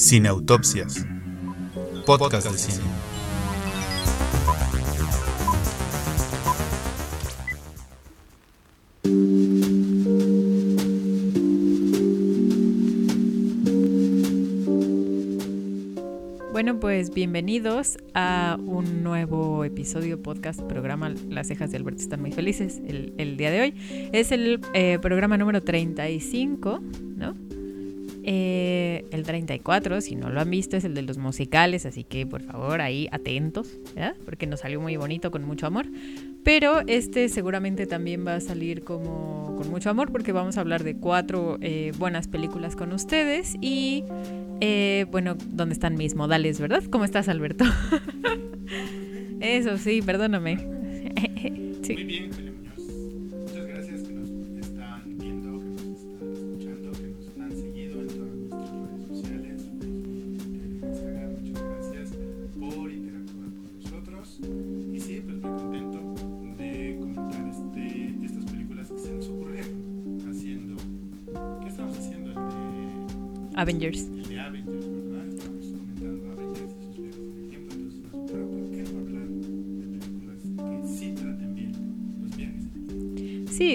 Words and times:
Sin 0.00 0.26
autopsias. 0.26 1.06
Podcast 2.06 2.50
de 2.50 2.56
cine. 2.56 2.84
Bueno, 16.50 16.80
pues 16.80 17.12
bienvenidos 17.12 17.98
a 18.14 18.56
un 18.58 19.02
nuevo 19.02 19.64
episodio, 19.64 20.22
podcast, 20.22 20.62
programa 20.62 21.10
Las 21.28 21.48
cejas 21.48 21.72
de 21.72 21.76
Alberto 21.76 22.00
están 22.00 22.22
muy 22.22 22.32
felices. 22.32 22.80
El, 22.86 23.36
día 23.36 23.50
de 23.50 23.60
hoy 23.60 23.74
es 24.12 24.32
el 24.32 24.62
eh, 24.72 24.98
programa 25.02 25.36
número 25.36 25.62
35, 25.62 26.80
¿no? 26.80 26.80
Eh, 26.80 27.09
el 29.20 29.26
34, 29.26 30.00
si 30.00 30.16
no 30.16 30.30
lo 30.30 30.40
han 30.40 30.50
visto, 30.50 30.76
es 30.76 30.84
el 30.84 30.94
de 30.94 31.02
los 31.02 31.18
musicales, 31.18 31.86
así 31.86 32.04
que 32.04 32.26
por 32.26 32.42
favor 32.42 32.80
ahí 32.80 33.08
atentos, 33.12 33.78
porque 34.24 34.46
nos 34.46 34.60
salió 34.60 34.80
muy 34.80 34.96
bonito, 34.96 35.30
con 35.30 35.44
mucho 35.44 35.66
amor. 35.66 35.86
Pero 36.42 36.80
este 36.86 37.28
seguramente 37.28 37.86
también 37.86 38.26
va 38.26 38.34
a 38.34 38.40
salir 38.40 38.82
como 38.82 39.54
con 39.56 39.70
mucho 39.70 39.90
amor 39.90 40.10
porque 40.10 40.32
vamos 40.32 40.56
a 40.56 40.62
hablar 40.62 40.84
de 40.84 40.96
cuatro 40.96 41.58
eh, 41.60 41.92
buenas 41.98 42.28
películas 42.28 42.76
con 42.76 42.92
ustedes 42.92 43.56
y 43.60 44.04
eh, 44.60 45.04
bueno, 45.10 45.36
¿dónde 45.50 45.74
están 45.74 45.96
mis 45.96 46.14
modales, 46.14 46.58
verdad? 46.58 46.82
¿Cómo 46.90 47.04
estás, 47.04 47.28
Alberto? 47.28 47.64
Eso 49.40 49.76
sí, 49.76 50.00
perdóname. 50.02 50.56
sí. 51.82 52.19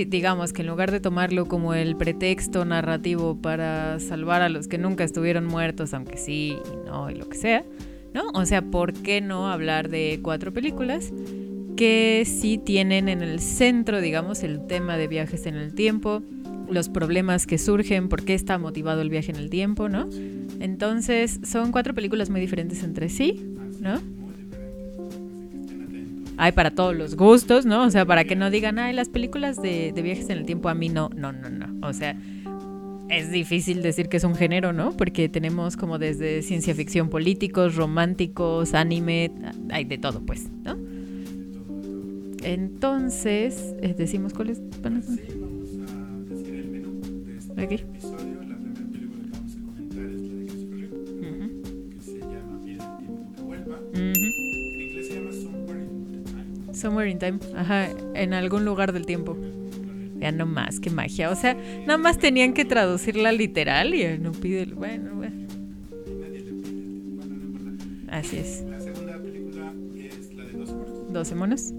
Digamos 0.05 0.53
que 0.53 0.61
en 0.61 0.67
lugar 0.67 0.91
de 0.91 0.99
tomarlo 0.99 1.45
como 1.45 1.73
el 1.73 1.95
pretexto 1.95 2.65
narrativo 2.65 3.39
para 3.41 3.99
salvar 3.99 4.41
a 4.41 4.49
los 4.49 4.67
que 4.67 4.77
nunca 4.77 5.03
estuvieron 5.03 5.45
muertos, 5.45 5.93
aunque 5.93 6.17
sí 6.17 6.57
no 6.85 7.09
y 7.09 7.15
lo 7.15 7.27
que 7.27 7.37
sea, 7.37 7.65
¿no? 8.13 8.23
O 8.33 8.45
sea, 8.45 8.61
¿por 8.61 8.93
qué 8.93 9.21
no 9.21 9.47
hablar 9.51 9.89
de 9.89 10.19
cuatro 10.21 10.53
películas 10.53 11.11
que 11.75 12.23
sí 12.25 12.57
tienen 12.57 13.09
en 13.09 13.21
el 13.21 13.39
centro, 13.39 14.01
digamos, 14.01 14.43
el 14.43 14.65
tema 14.65 14.97
de 14.97 15.07
viajes 15.07 15.45
en 15.45 15.55
el 15.55 15.73
tiempo, 15.73 16.21
los 16.69 16.89
problemas 16.89 17.45
que 17.45 17.57
surgen, 17.57 18.09
por 18.09 18.23
qué 18.23 18.33
está 18.33 18.57
motivado 18.57 19.01
el 19.01 19.09
viaje 19.09 19.31
en 19.31 19.37
el 19.37 19.49
tiempo, 19.49 19.89
¿no? 19.89 20.09
Entonces, 20.59 21.39
son 21.43 21.71
cuatro 21.71 21.93
películas 21.93 22.29
muy 22.29 22.39
diferentes 22.39 22.83
entre 22.83 23.09
sí, 23.09 23.43
¿no? 23.79 23.99
Hay 26.37 26.51
para 26.51 26.71
todos 26.71 26.95
los 26.95 27.15
gustos, 27.15 27.65
¿no? 27.65 27.83
O 27.83 27.89
sea, 27.89 28.05
para 28.05 28.25
que 28.25 28.35
no 28.35 28.49
digan, 28.49 28.79
ay, 28.79 28.93
las 28.93 29.09
películas 29.09 29.61
de, 29.61 29.91
de 29.93 30.01
viajes 30.01 30.29
en 30.29 30.39
el 30.39 30.45
tiempo 30.45 30.69
a 30.69 30.73
mí 30.73 30.89
no, 30.89 31.09
no, 31.15 31.31
no, 31.31 31.49
no. 31.49 31.87
O 31.87 31.93
sea, 31.93 32.17
es 33.09 33.31
difícil 33.31 33.81
decir 33.81 34.09
que 34.09 34.17
es 34.17 34.23
un 34.23 34.35
género, 34.35 34.73
¿no? 34.73 34.91
Porque 34.91 35.29
tenemos 35.29 35.77
como 35.77 35.99
desde 35.99 36.41
ciencia 36.41 36.73
ficción 36.73 37.09
políticos, 37.09 37.75
románticos, 37.75 38.73
anime, 38.73 39.31
hay 39.69 39.85
de 39.85 39.97
todo, 39.97 40.25
pues, 40.25 40.49
¿no? 40.63 40.75
Entonces, 42.43 43.75
eh, 43.81 43.95
decimos 43.97 44.33
cuáles 44.33 44.61
van 44.81 44.97
a 44.97 45.01
Sí, 45.01 45.19
vamos 45.39 45.69
a 45.89 46.33
decir 46.33 46.55
el 46.55 46.67
menú 46.67 47.01
de 47.25 47.37
este 47.37 47.75
episodio. 47.75 48.24
Somewhere 56.85 57.09
in 57.09 57.17
time, 57.17 57.39
ajá, 57.55 57.89
en 58.13 58.35
algún 58.35 58.63
lugar 58.63 58.93
del 58.93 59.07
tiempo. 59.07 59.35
Ya 60.19 60.31
no 60.31 60.45
más, 60.45 60.79
qué 60.79 60.91
magia. 60.91 61.31
O 61.31 61.35
sea, 61.35 61.57
nada 61.87 61.97
más 61.97 62.19
tenían 62.19 62.53
que 62.53 62.63
traducirla 62.63 63.31
literal 63.31 63.95
y 63.95 64.19
no 64.19 64.31
pide 64.33 64.61
el. 64.61 64.75
Bueno, 64.75 65.15
bueno, 65.15 65.47
así 68.11 68.37
es. 68.37 68.63
La 68.69 68.79
segunda 68.79 69.17
película 69.17 69.73
es 69.95 70.31
la 70.35 70.43
de 70.43 70.51
Dos 70.51 70.69
Monos. 70.69 71.11
12 71.11 71.35
monos. 71.35 71.73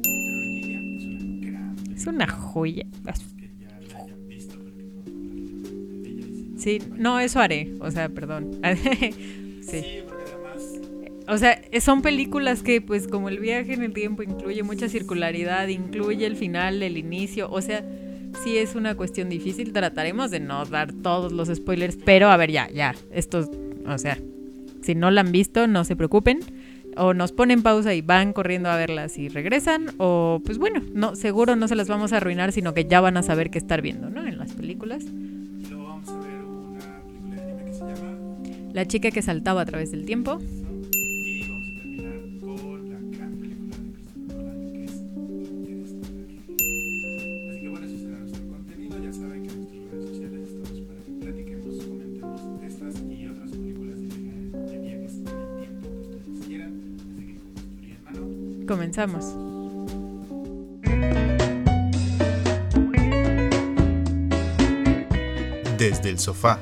Es 1.95 2.05
una 2.09 2.27
joya. 2.27 2.85
Sí, 6.57 6.81
no, 6.97 7.21
eso 7.21 7.39
haré. 7.39 7.75
O 7.79 7.93
sea, 7.93 8.09
perdón. 8.09 8.61
sí. 9.61 9.85
O 11.29 11.39
sea, 11.39 11.61
son 11.81 12.03
películas 12.03 12.63
que, 12.63 12.81
pues, 12.81 13.09
como 13.09 13.29
el 13.29 13.41
viaje 13.41 13.75
en 13.75 13.83
el 13.83 13.93
tiempo 13.93 14.23
incluye 14.23 14.63
mucha 14.63 14.89
circularidad, 14.89 15.67
incluye 15.69 16.25
el 16.25 16.37
final, 16.37 16.83
el 16.83 16.97
inicio. 16.97 17.51
O 17.51 17.61
sea, 17.61 17.85
sí 18.45 18.59
es 18.59 18.77
una 18.77 18.95
cuestión 18.95 19.29
difícil. 19.29 19.73
Trataremos 19.73 20.31
de 20.31 20.39
no 20.39 20.65
dar 20.67 20.93
todos 20.93 21.33
los 21.33 21.49
spoilers, 21.49 21.97
pero 22.05 22.29
a 22.29 22.37
ver, 22.37 22.53
ya, 22.53 22.71
ya. 22.71 22.95
Estos, 23.11 23.51
o 23.87 23.99
sea, 23.99 24.19
si 24.83 24.95
no 24.95 25.11
la 25.11 25.23
han 25.23 25.33
visto, 25.33 25.67
no 25.67 25.85
se 25.85 25.97
preocupen. 25.97 26.41
O 26.97 27.13
nos 27.13 27.33
ponen 27.33 27.63
pausa 27.63 27.93
y 27.93 28.01
van 28.01 28.33
corriendo 28.33 28.71
a 28.71 28.77
verlas 28.77 29.19
y 29.19 29.29
regresan. 29.29 29.95
O, 29.99 30.41
pues 30.45 30.59
bueno, 30.59 30.81
no, 30.95 31.17
seguro 31.17 31.57
no 31.57 31.67
se 31.67 31.75
las 31.75 31.89
vamos 31.89 32.13
a 32.13 32.19
arruinar, 32.19 32.53
sino 32.53 32.73
que 32.73 32.87
ya 32.87 33.01
van 33.01 33.17
a 33.17 33.23
saber 33.23 33.51
qué 33.51 33.59
estar 33.59 33.83
viendo, 33.83 34.09
¿no? 34.11 34.25
En 34.25 34.39
las 34.39 34.53
películas. 34.53 35.03
y 35.05 35.67
luego 35.69 35.89
vamos 35.89 36.09
a 36.09 36.19
ver 36.21 36.43
una 36.43 36.79
película 36.79 37.35
de 37.35 37.43
anime 37.43 37.65
que 37.65 37.73
se 37.75 37.81
llama 37.81 38.17
La 38.73 38.87
chica 38.87 39.11
que 39.11 39.23
saltaba 39.23 39.63
a 39.63 39.67
través 39.67 39.91
del 39.91 40.07
tiempo. 40.07 40.39
Comenzamos. 58.67 59.25
Desde 65.79 66.11
el 66.11 66.19
sofá. 66.19 66.59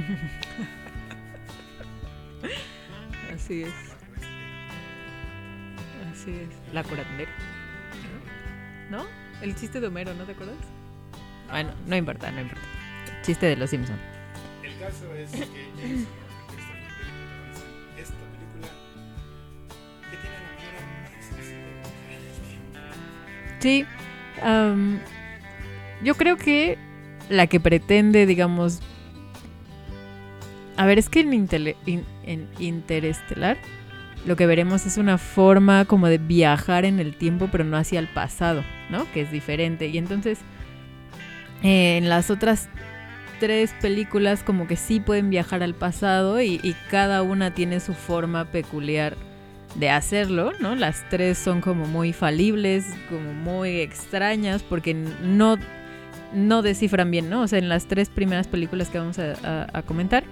Así 3.34 3.62
es. 3.62 3.72
Así 6.12 6.30
es. 6.30 6.48
La 6.72 6.82
curandera. 6.82 7.30
¿No? 8.90 9.04
El 9.42 9.54
chiste 9.54 9.80
de 9.80 9.86
Homero, 9.86 10.14
¿no 10.14 10.24
te 10.24 10.32
acuerdas? 10.32 10.56
Bueno, 11.50 11.70
no 11.86 11.96
importa, 11.96 12.30
no 12.30 12.40
importa. 12.40 12.64
Chiste 13.22 13.46
de 13.46 13.56
los 13.56 13.70
Simpson. 13.70 13.96
El 14.62 14.78
caso 14.78 15.14
es 15.14 15.30
que 15.30 15.42
esta 17.98 18.14
película 18.32 18.68
que 20.10 20.16
tiene 20.16 20.36
la. 22.74 22.90
Sí. 23.60 23.86
yo 26.02 26.14
creo 26.14 26.36
que 26.36 26.78
la 27.28 27.46
que 27.46 27.60
pretende, 27.60 28.26
digamos. 28.26 28.80
A 30.80 30.86
ver, 30.86 30.98
es 30.98 31.10
que 31.10 31.20
en, 31.20 32.48
Interestelar 32.58 33.58
lo 34.24 34.34
que 34.34 34.46
veremos 34.46 34.86
es 34.86 34.96
una 34.96 35.18
forma 35.18 35.84
como 35.84 36.06
de 36.06 36.16
viajar 36.16 36.86
en 36.86 37.00
el 37.00 37.14
tiempo, 37.16 37.50
pero 37.52 37.64
no 37.64 37.76
hacia 37.76 37.98
el 37.98 38.08
pasado, 38.08 38.64
¿no? 38.88 39.04
Que 39.12 39.20
es 39.20 39.30
diferente. 39.30 39.88
Y 39.88 39.98
entonces, 39.98 40.38
eh, 41.62 41.98
en 41.98 42.08
las 42.08 42.30
otras 42.30 42.70
tres 43.40 43.74
películas 43.82 44.42
como 44.42 44.66
que 44.66 44.76
sí 44.76 45.00
pueden 45.00 45.28
viajar 45.28 45.62
al 45.62 45.74
pasado 45.74 46.40
y, 46.40 46.74
cada 46.90 47.20
una 47.20 47.52
tiene 47.52 47.78
su 47.80 47.92
forma 47.92 48.46
peculiar 48.46 49.18
de 49.74 49.90
hacerlo, 49.90 50.52
¿no? 50.60 50.76
Las 50.76 51.06
tres 51.10 51.36
son 51.36 51.60
como 51.60 51.84
muy 51.84 52.14
falibles, 52.14 52.86
como 53.10 53.34
muy 53.34 53.80
extrañas, 53.80 54.62
porque 54.62 54.94
no, 54.94 55.58
no 56.32 56.62
descifran 56.62 57.10
bien, 57.10 57.28
¿no? 57.28 57.42
O 57.42 57.48
sea, 57.48 57.58
en 57.58 57.68
las 57.68 57.84
tres 57.84 58.08
primeras 58.08 58.48
películas 58.48 58.88
que 58.88 58.98
vamos 58.98 59.18
a 59.18 59.82
comentar, 59.84 60.24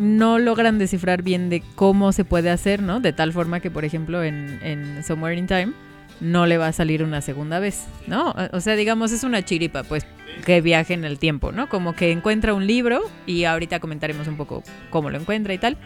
no 0.00 0.38
logran 0.38 0.78
descifrar 0.78 1.22
bien 1.22 1.50
de 1.50 1.62
cómo 1.74 2.10
se 2.12 2.24
puede 2.24 2.50
hacer, 2.50 2.82
¿no? 2.82 3.00
De 3.00 3.12
tal 3.12 3.32
forma 3.32 3.60
que, 3.60 3.70
por 3.70 3.84
ejemplo, 3.84 4.24
en, 4.24 5.02
Somewhere 5.06 5.36
in 5.38 5.46
Time 5.46 5.72
no 6.20 6.46
le 6.46 6.58
va 6.58 6.68
a 6.68 6.72
salir 6.72 7.02
una 7.04 7.20
segunda 7.20 7.58
vez, 7.60 7.84
¿no? 8.06 8.30
O- 8.30 8.56
O 8.56 8.60
sea, 8.60 8.76
digamos, 8.76 9.12
es 9.12 9.24
una 9.24 9.44
chiripa, 9.44 9.84
pues, 9.84 10.06
que 10.44 10.60
viaje 10.60 10.94
en 10.94 11.04
el 11.04 11.18
tiempo, 11.18 11.52
¿no? 11.52 11.68
Como 11.68 11.94
que 11.94 12.10
encuentra 12.12 12.54
un 12.54 12.66
libro 12.66 13.00
y 13.26 13.44
ahorita 13.44 13.78
comentaremos 13.78 14.26
un 14.26 14.36
poco 14.36 14.62
cómo 14.90 15.10
lo 15.10 15.18
encuentra 15.18 15.52
y 15.54 15.58
tal. 15.58 15.76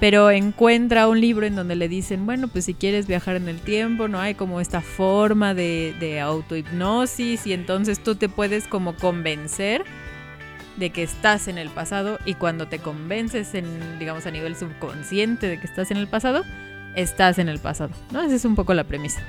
Pero 0.00 0.32
encuentra 0.32 1.06
un 1.06 1.20
libro 1.20 1.46
en 1.46 1.54
donde 1.54 1.76
le 1.76 1.88
dicen, 1.88 2.26
bueno, 2.26 2.48
pues 2.48 2.64
si 2.64 2.74
quieres 2.74 3.06
viajar 3.06 3.36
en 3.36 3.48
el 3.48 3.60
tiempo, 3.60 4.08
¿no? 4.08 4.18
Hay 4.18 4.34
como 4.34 4.60
esta 4.60 4.80
forma 4.80 5.54
de, 5.54 5.94
de 6.00 6.18
autohipnosis 6.20 7.46
y 7.46 7.52
entonces 7.52 8.02
tú 8.02 8.16
te 8.16 8.28
puedes 8.28 8.66
como 8.66 8.96
convencer 8.96 9.84
de 10.76 10.90
que 10.90 11.02
estás 11.02 11.48
en 11.48 11.58
el 11.58 11.70
pasado 11.70 12.18
y 12.24 12.34
cuando 12.34 12.68
te 12.68 12.78
convences 12.78 13.54
en, 13.54 13.98
digamos, 13.98 14.26
a 14.26 14.30
nivel 14.30 14.56
subconsciente 14.56 15.48
de 15.48 15.60
que 15.60 15.66
estás 15.66 15.90
en 15.90 15.96
el 15.96 16.08
pasado, 16.08 16.44
estás 16.94 17.38
en 17.38 17.48
el 17.48 17.58
pasado, 17.58 17.90
¿no? 18.10 18.22
Esa 18.22 18.34
es 18.34 18.44
un 18.44 18.54
poco 18.54 18.74
la 18.74 18.84
premisa. 18.84 19.20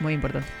Y 0.00 0.16
de 0.16 0.59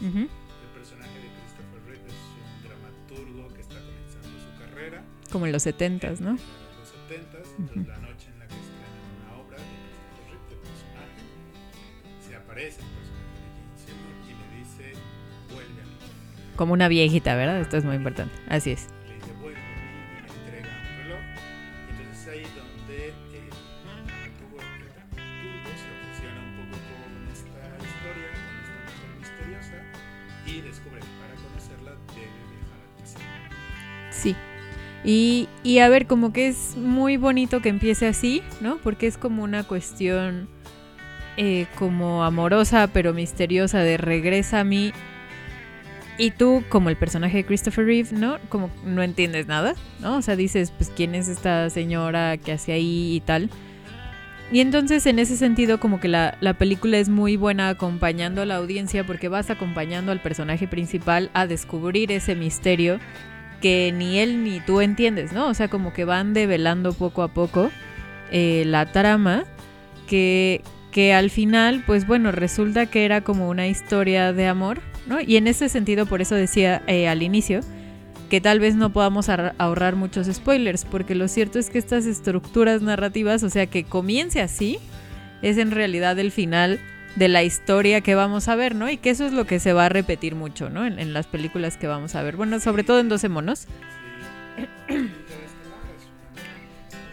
Unidos. 0.00 0.14
Ujú. 0.14 0.18
El 0.20 0.70
personaje 0.78 1.14
de 1.14 1.28
Christopher 1.28 1.80
Reeve 1.86 2.08
es 2.08 2.14
un 2.40 2.62
dramaturgo 2.66 3.54
que 3.54 3.60
está 3.60 3.76
comenzando 3.76 4.34
su 4.40 4.50
carrera. 4.58 5.02
Como 5.30 5.46
en 5.46 5.52
los 5.52 5.66
70s, 5.66 6.20
¿no? 6.20 6.30
En 6.30 6.36
los 6.36 6.88
70s, 6.88 7.48
entonces 7.58 7.86
la 7.86 7.98
noche 7.98 8.26
en 8.32 8.38
la 8.38 8.46
que 8.48 8.54
estrenan 8.54 8.92
una 9.20 9.30
obra 9.42 9.56
de 9.58 9.64
Christopher 9.64 10.24
Reeve, 10.30 10.46
de 10.50 10.56
personaje, 10.56 11.20
se 12.26 12.36
aparece 12.36 12.80
el 12.82 12.88
personaje 12.96 13.38
de 13.40 13.50
Jane 13.56 13.76
Seymour 13.76 14.14
y 14.24 14.32
le 14.34 14.46
dice, 14.58 14.84
vuelve 15.52 15.80
a 15.82 15.84
mí. 15.84 15.96
Como 16.56 16.72
una 16.72 16.88
viejita, 16.88 17.34
¿verdad? 17.34 17.60
Esto 17.60 17.76
es 17.76 17.84
muy 17.84 17.96
importante. 17.96 18.34
Así 18.48 18.70
es. 18.72 18.88
A 35.80 35.88
ver, 35.88 36.06
como 36.06 36.32
que 36.32 36.48
es 36.48 36.76
muy 36.76 37.16
bonito 37.16 37.60
que 37.60 37.68
empiece 37.68 38.06
así, 38.06 38.42
¿no? 38.60 38.78
Porque 38.78 39.06
es 39.06 39.16
como 39.16 39.42
una 39.42 39.64
cuestión 39.64 40.48
eh, 41.36 41.66
como 41.78 42.24
amorosa 42.24 42.88
pero 42.92 43.14
misteriosa 43.14 43.80
de 43.80 43.96
regresa 43.96 44.60
a 44.60 44.64
mí. 44.64 44.92
Y 46.18 46.32
tú, 46.32 46.62
como 46.68 46.90
el 46.90 46.96
personaje 46.96 47.38
de 47.38 47.46
Christopher 47.46 47.86
Reeve, 47.86 48.10
¿no? 48.12 48.38
Como 48.50 48.70
no 48.84 49.02
entiendes 49.02 49.46
nada, 49.46 49.74
¿no? 50.00 50.18
O 50.18 50.22
sea, 50.22 50.36
dices, 50.36 50.70
pues, 50.70 50.92
¿quién 50.94 51.14
es 51.14 51.28
esta 51.28 51.70
señora 51.70 52.36
que 52.36 52.52
hace 52.52 52.72
ahí 52.72 53.16
y 53.16 53.20
tal? 53.20 53.48
Y 54.52 54.60
entonces, 54.60 55.06
en 55.06 55.18
ese 55.18 55.36
sentido, 55.36 55.80
como 55.80 55.98
que 55.98 56.08
la, 56.08 56.36
la 56.40 56.54
película 56.54 56.98
es 56.98 57.08
muy 57.08 57.36
buena 57.36 57.70
acompañando 57.70 58.42
a 58.42 58.44
la 58.46 58.56
audiencia 58.56 59.06
porque 59.06 59.28
vas 59.28 59.48
acompañando 59.48 60.12
al 60.12 60.20
personaje 60.20 60.68
principal 60.68 61.30
a 61.32 61.46
descubrir 61.46 62.12
ese 62.12 62.34
misterio 62.34 62.98
que 63.60 63.92
ni 63.94 64.18
él 64.18 64.42
ni 64.44 64.60
tú 64.60 64.80
entiendes, 64.80 65.32
¿no? 65.32 65.48
O 65.48 65.54
sea, 65.54 65.68
como 65.68 65.92
que 65.92 66.04
van 66.04 66.34
develando 66.34 66.92
poco 66.92 67.22
a 67.22 67.28
poco 67.28 67.70
eh, 68.30 68.64
la 68.66 68.86
trama 68.86 69.44
que, 70.08 70.62
que 70.92 71.12
al 71.12 71.30
final, 71.30 71.82
pues 71.86 72.06
bueno, 72.06 72.32
resulta 72.32 72.86
que 72.86 73.04
era 73.04 73.20
como 73.22 73.48
una 73.48 73.68
historia 73.68 74.32
de 74.32 74.46
amor, 74.46 74.80
¿no? 75.06 75.20
Y 75.20 75.36
en 75.36 75.46
ese 75.46 75.68
sentido, 75.68 76.06
por 76.06 76.20
eso 76.20 76.34
decía 76.34 76.82
eh, 76.86 77.08
al 77.08 77.22
inicio 77.22 77.60
que 78.30 78.40
tal 78.40 78.60
vez 78.60 78.76
no 78.76 78.92
podamos 78.92 79.28
ahor- 79.28 79.54
ahorrar 79.58 79.96
muchos 79.96 80.28
spoilers, 80.28 80.84
porque 80.84 81.14
lo 81.14 81.26
cierto 81.28 81.58
es 81.58 81.68
que 81.68 81.78
estas 81.78 82.06
estructuras 82.06 82.80
narrativas, 82.80 83.42
o 83.42 83.50
sea, 83.50 83.66
que 83.66 83.84
comience 83.84 84.40
así, 84.40 84.78
es 85.42 85.58
en 85.58 85.70
realidad 85.72 86.18
el 86.18 86.30
final 86.30 86.78
de 87.16 87.28
la 87.28 87.42
historia 87.42 88.00
que 88.00 88.14
vamos 88.14 88.48
a 88.48 88.56
ver, 88.56 88.74
¿no? 88.74 88.88
Y 88.88 88.96
que 88.96 89.10
eso 89.10 89.26
es 89.26 89.32
lo 89.32 89.46
que 89.46 89.58
se 89.58 89.72
va 89.72 89.86
a 89.86 89.88
repetir 89.88 90.34
mucho, 90.34 90.70
¿no? 90.70 90.86
En, 90.86 90.98
en 90.98 91.12
las 91.12 91.26
películas 91.26 91.76
que 91.76 91.86
vamos 91.86 92.14
a 92.14 92.22
ver. 92.22 92.36
Bueno, 92.36 92.60
sobre 92.60 92.84
todo 92.84 93.00
en 93.00 93.08
12 93.08 93.28
monos. 93.28 93.66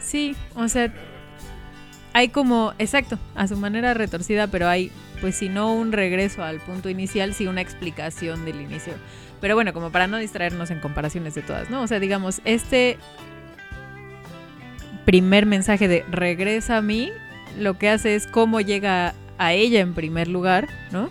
Sí, 0.00 0.34
o 0.54 0.68
sea, 0.68 0.90
hay 2.14 2.30
como, 2.30 2.72
exacto, 2.78 3.18
a 3.34 3.46
su 3.46 3.56
manera 3.58 3.92
retorcida, 3.92 4.46
pero 4.46 4.66
hay, 4.66 4.90
pues 5.20 5.36
si 5.36 5.48
no 5.50 5.74
un 5.74 5.92
regreso 5.92 6.42
al 6.42 6.60
punto 6.60 6.88
inicial, 6.88 7.34
sí 7.34 7.46
una 7.46 7.60
explicación 7.60 8.44
del 8.44 8.60
inicio. 8.60 8.94
Pero 9.40 9.54
bueno, 9.54 9.72
como 9.72 9.92
para 9.92 10.06
no 10.06 10.16
distraernos 10.16 10.70
en 10.70 10.80
comparaciones 10.80 11.34
de 11.34 11.42
todas, 11.42 11.68
¿no? 11.70 11.82
O 11.82 11.86
sea, 11.86 12.00
digamos, 12.00 12.40
este 12.44 12.98
primer 15.04 15.46
mensaje 15.46 15.88
de 15.88 16.04
regresa 16.10 16.78
a 16.78 16.82
mí, 16.82 17.12
lo 17.58 17.78
que 17.78 17.88
hace 17.88 18.14
es 18.14 18.26
cómo 18.26 18.60
llega 18.60 19.14
a 19.38 19.52
ella 19.52 19.80
en 19.80 19.94
primer 19.94 20.28
lugar, 20.28 20.68
¿no? 20.90 21.10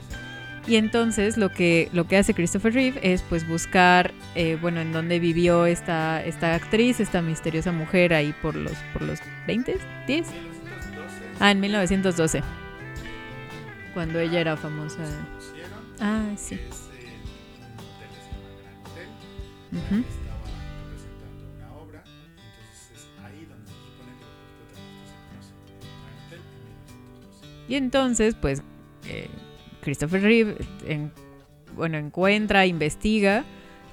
Y 0.68 0.76
entonces 0.76 1.38
lo 1.38 1.50
que, 1.50 1.90
lo 1.94 2.08
que 2.08 2.18
hace 2.18 2.34
Christopher 2.34 2.74
Reeve 2.74 3.00
es 3.02 3.22
pues 3.22 3.48
buscar, 3.48 4.14
eh, 4.36 4.58
bueno, 4.62 4.82
en 4.82 4.92
dónde 4.92 5.18
vivió 5.18 5.66
esta, 5.66 6.22
esta 6.24 6.56
actriz, 6.56 7.00
esta 7.00 7.22
misteriosa 7.22 7.72
mujer 7.72 8.14
ahí 8.14 8.34
por 8.42 8.54
los, 8.56 8.74
por 8.92 9.04
los 9.04 9.20
20, 9.48 9.78
10. 10.08 10.28
1912 10.28 11.24
Ah, 11.40 11.52
en 11.52 11.60
1912, 11.62 12.42
cuando 13.94 14.20
ella 14.20 14.42
era 14.42 14.58
famosa. 14.58 15.04
Ah, 16.02 16.26
sí. 16.36 16.60
eh, 19.74 20.27
Y 27.68 27.76
entonces, 27.76 28.36
pues, 28.36 28.62
eh, 29.08 29.28
Christopher 29.82 30.22
Reeve, 30.22 30.56
en- 30.86 31.12
bueno, 31.76 31.98
encuentra, 31.98 32.66
investiga 32.66 33.44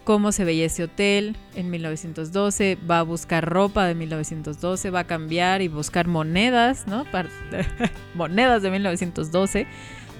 cómo 0.04 0.32
se 0.32 0.44
veía 0.44 0.66
ese 0.66 0.84
hotel 0.84 1.36
en 1.54 1.70
1912, 1.70 2.76
va 2.88 2.98
a 2.98 3.02
buscar 3.02 3.48
ropa 3.48 3.86
de 3.86 3.94
1912, 3.94 4.90
va 4.90 5.00
a 5.00 5.04
cambiar 5.06 5.62
y 5.62 5.68
buscar 5.68 6.06
monedas, 6.08 6.86
¿no? 6.86 7.04
Monedas 8.14 8.62
de 8.62 8.70
1912. 8.70 9.66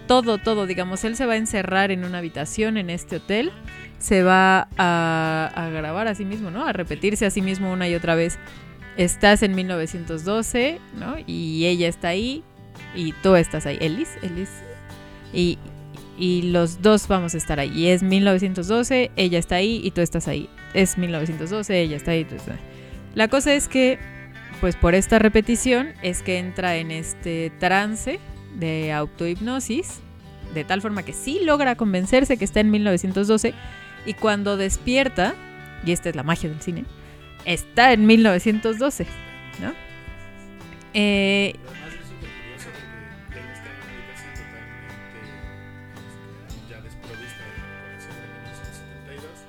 Todo, 0.06 0.38
todo, 0.38 0.66
digamos, 0.66 1.04
él 1.04 1.16
se 1.16 1.25
va 1.26 1.34
a 1.34 1.37
encerrar 1.37 1.90
en 1.90 2.04
una 2.04 2.18
habitación 2.18 2.76
en 2.76 2.90
este 2.90 3.16
hotel, 3.16 3.52
se 3.99 4.23
va 4.23 4.68
a, 4.76 5.50
a 5.54 5.68
grabar 5.70 6.08
a 6.08 6.14
sí 6.14 6.25
mismo, 6.26 6.50
¿no? 6.50 6.66
A 6.66 6.73
repetirse 6.75 7.25
a 7.25 7.30
sí 7.30 7.40
mismo 7.40 7.73
una 7.73 7.88
y 7.88 7.94
otra 7.94 8.14
vez. 8.14 8.38
Estás 8.99 9.42
en 9.42 9.54
1912, 9.54 10.78
¿no? 10.99 11.16
Y 11.26 11.64
ella 11.66 11.88
está 11.88 12.08
ahí, 12.08 12.42
y 12.94 13.12
tú 13.12 13.34
estás 13.36 13.66
ahí, 13.66 13.78
Ellis, 13.80 14.10
Ellis, 14.22 14.50
y, 15.32 15.58
y 16.18 16.42
los 16.42 16.82
dos 16.82 17.08
vamos 17.08 17.34
a 17.34 17.38
estar 17.38 17.58
ahí. 17.60 17.70
Y 17.74 17.88
es 17.88 18.02
1912, 18.02 19.10
ella 19.16 19.38
está 19.38 19.56
ahí 19.56 19.80
y 19.82 19.90
tú 19.90 20.00
estás 20.00 20.28
ahí. 20.28 20.48
Es 20.72 20.98
1912, 20.98 21.80
ella 21.80 21.96
está 21.96 22.12
ahí 22.12 22.20
y 22.20 22.24
tú 22.24 22.36
estás 22.36 22.56
ahí. 22.56 22.62
La 23.14 23.28
cosa 23.28 23.54
es 23.54 23.68
que, 23.68 23.98
pues 24.60 24.76
por 24.76 24.94
esta 24.94 25.18
repetición, 25.18 25.92
es 26.02 26.22
que 26.22 26.38
entra 26.38 26.76
en 26.76 26.90
este 26.90 27.52
trance 27.58 28.18
de 28.56 28.92
autohipnosis, 28.92 30.00
de 30.52 30.64
tal 30.64 30.80
forma 30.80 31.02
que 31.02 31.12
sí 31.12 31.40
logra 31.42 31.74
convencerse 31.74 32.36
que 32.36 32.44
está 32.44 32.60
en 32.60 32.70
1912, 32.70 33.54
y 34.06 34.14
cuando 34.14 34.56
despierta, 34.56 35.34
y 35.84 35.92
esta 35.92 36.08
es 36.08 36.16
la 36.16 36.22
magia 36.22 36.48
del 36.48 36.60
cine, 36.60 36.84
está 37.44 37.92
en 37.92 38.06
1912, 38.06 39.06
¿no? 39.60 39.72
Eh, 40.92 41.54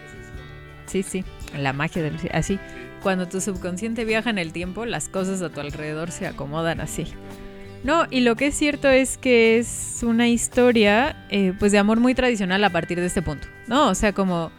Eso 0.06 0.20
es 0.20 0.26
como 0.28 0.44
la- 0.44 0.90
Sí, 0.90 1.02
sí, 1.02 1.24
la 1.56 1.72
magia 1.72 2.02
del 2.02 2.16
así. 2.32 2.54
Sí. 2.54 2.60
cuando 3.02 3.28
tu 3.28 3.40
subconsciente 3.40 4.04
viaja 4.04 4.30
en 4.30 4.38
el 4.38 4.52
tiempo, 4.52 4.84
las 4.84 5.08
cosas 5.08 5.40
a 5.42 5.50
tu 5.50 5.60
alrededor 5.60 6.10
se 6.10 6.26
acomodan 6.26 6.80
así. 6.80 7.06
No, 7.84 8.06
y 8.10 8.20
lo 8.20 8.34
que 8.34 8.48
es 8.48 8.56
cierto 8.56 8.88
es 8.88 9.18
que 9.18 9.58
es 9.58 10.00
una 10.02 10.26
historia 10.28 11.26
eh, 11.30 11.52
pues 11.60 11.70
de 11.70 11.78
amor 11.78 12.00
muy 12.00 12.12
tradicional 12.14 12.64
a 12.64 12.70
partir 12.70 12.98
de 12.98 13.06
este 13.06 13.22
punto, 13.22 13.46
¿no? 13.68 13.86
O 13.88 13.94
sea, 13.94 14.12
como 14.12 14.50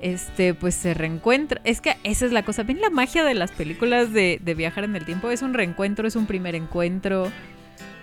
este 0.00 0.54
pues 0.54 0.74
se 0.74 0.94
reencuentra. 0.94 1.60
Es 1.64 1.82
que 1.82 1.96
esa 2.02 2.24
es 2.24 2.32
la 2.32 2.44
cosa. 2.44 2.62
Bien 2.62 2.80
la 2.80 2.88
magia 2.88 3.24
de 3.24 3.34
las 3.34 3.52
películas 3.52 4.10
de, 4.14 4.40
de 4.42 4.54
viajar 4.54 4.84
en 4.84 4.96
el 4.96 5.04
tiempo. 5.04 5.30
Es 5.30 5.42
un 5.42 5.52
reencuentro, 5.52 6.08
es 6.08 6.16
un 6.16 6.24
primer 6.26 6.54
encuentro. 6.54 7.30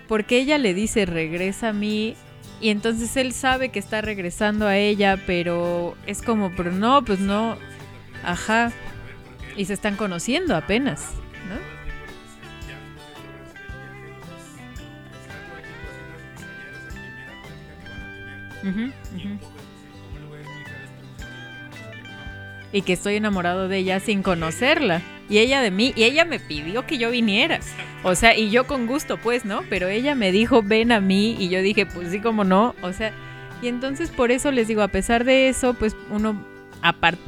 Porque 0.06 0.38
ella 0.38 0.56
le 0.56 0.72
dice 0.72 1.04
regresa 1.04 1.70
a 1.70 1.72
mí. 1.72 2.14
Y 2.60 2.68
entonces 2.68 3.16
él 3.16 3.32
sabe 3.32 3.70
que 3.70 3.78
está 3.78 4.02
regresando 4.02 4.66
a 4.66 4.76
ella, 4.76 5.18
pero 5.26 5.96
es 6.06 6.20
como, 6.20 6.54
pero 6.54 6.72
no, 6.72 7.02
pues 7.02 7.18
no. 7.20 7.56
Ajá. 8.22 8.70
Y 9.56 9.64
se 9.64 9.72
están 9.72 9.96
conociendo 9.96 10.54
apenas, 10.54 11.12
¿no? 11.48 11.80
Y 22.72 22.82
que 22.82 22.92
estoy 22.92 23.16
enamorado 23.16 23.68
de 23.68 23.78
ella 23.78 24.00
sin 24.00 24.22
conocerla. 24.22 25.00
Y 25.28 25.38
ella 25.38 25.62
de 25.62 25.70
mí. 25.70 25.92
Y 25.96 26.04
ella 26.04 26.24
me 26.24 26.38
pidió 26.38 26.86
que 26.86 26.98
yo 26.98 27.10
viniera. 27.10 27.60
O 28.02 28.14
sea, 28.14 28.36
y 28.36 28.50
yo 28.50 28.66
con 28.66 28.86
gusto, 28.86 29.18
pues, 29.18 29.44
¿no? 29.44 29.62
Pero 29.68 29.88
ella 29.88 30.14
me 30.14 30.32
dijo, 30.32 30.62
ven 30.62 30.90
a 30.90 31.00
mí. 31.00 31.36
Y 31.38 31.48
yo 31.50 31.60
dije, 31.60 31.84
pues 31.86 32.10
sí, 32.10 32.20
como 32.20 32.44
no. 32.44 32.74
O 32.82 32.92
sea, 32.92 33.12
y 33.62 33.68
entonces 33.68 34.10
por 34.10 34.30
eso 34.30 34.50
les 34.50 34.68
digo, 34.68 34.82
a 34.82 34.88
pesar 34.88 35.24
de 35.24 35.48
eso, 35.48 35.74
pues 35.74 35.94
uno, 36.10 36.42
aparte, 36.80 37.20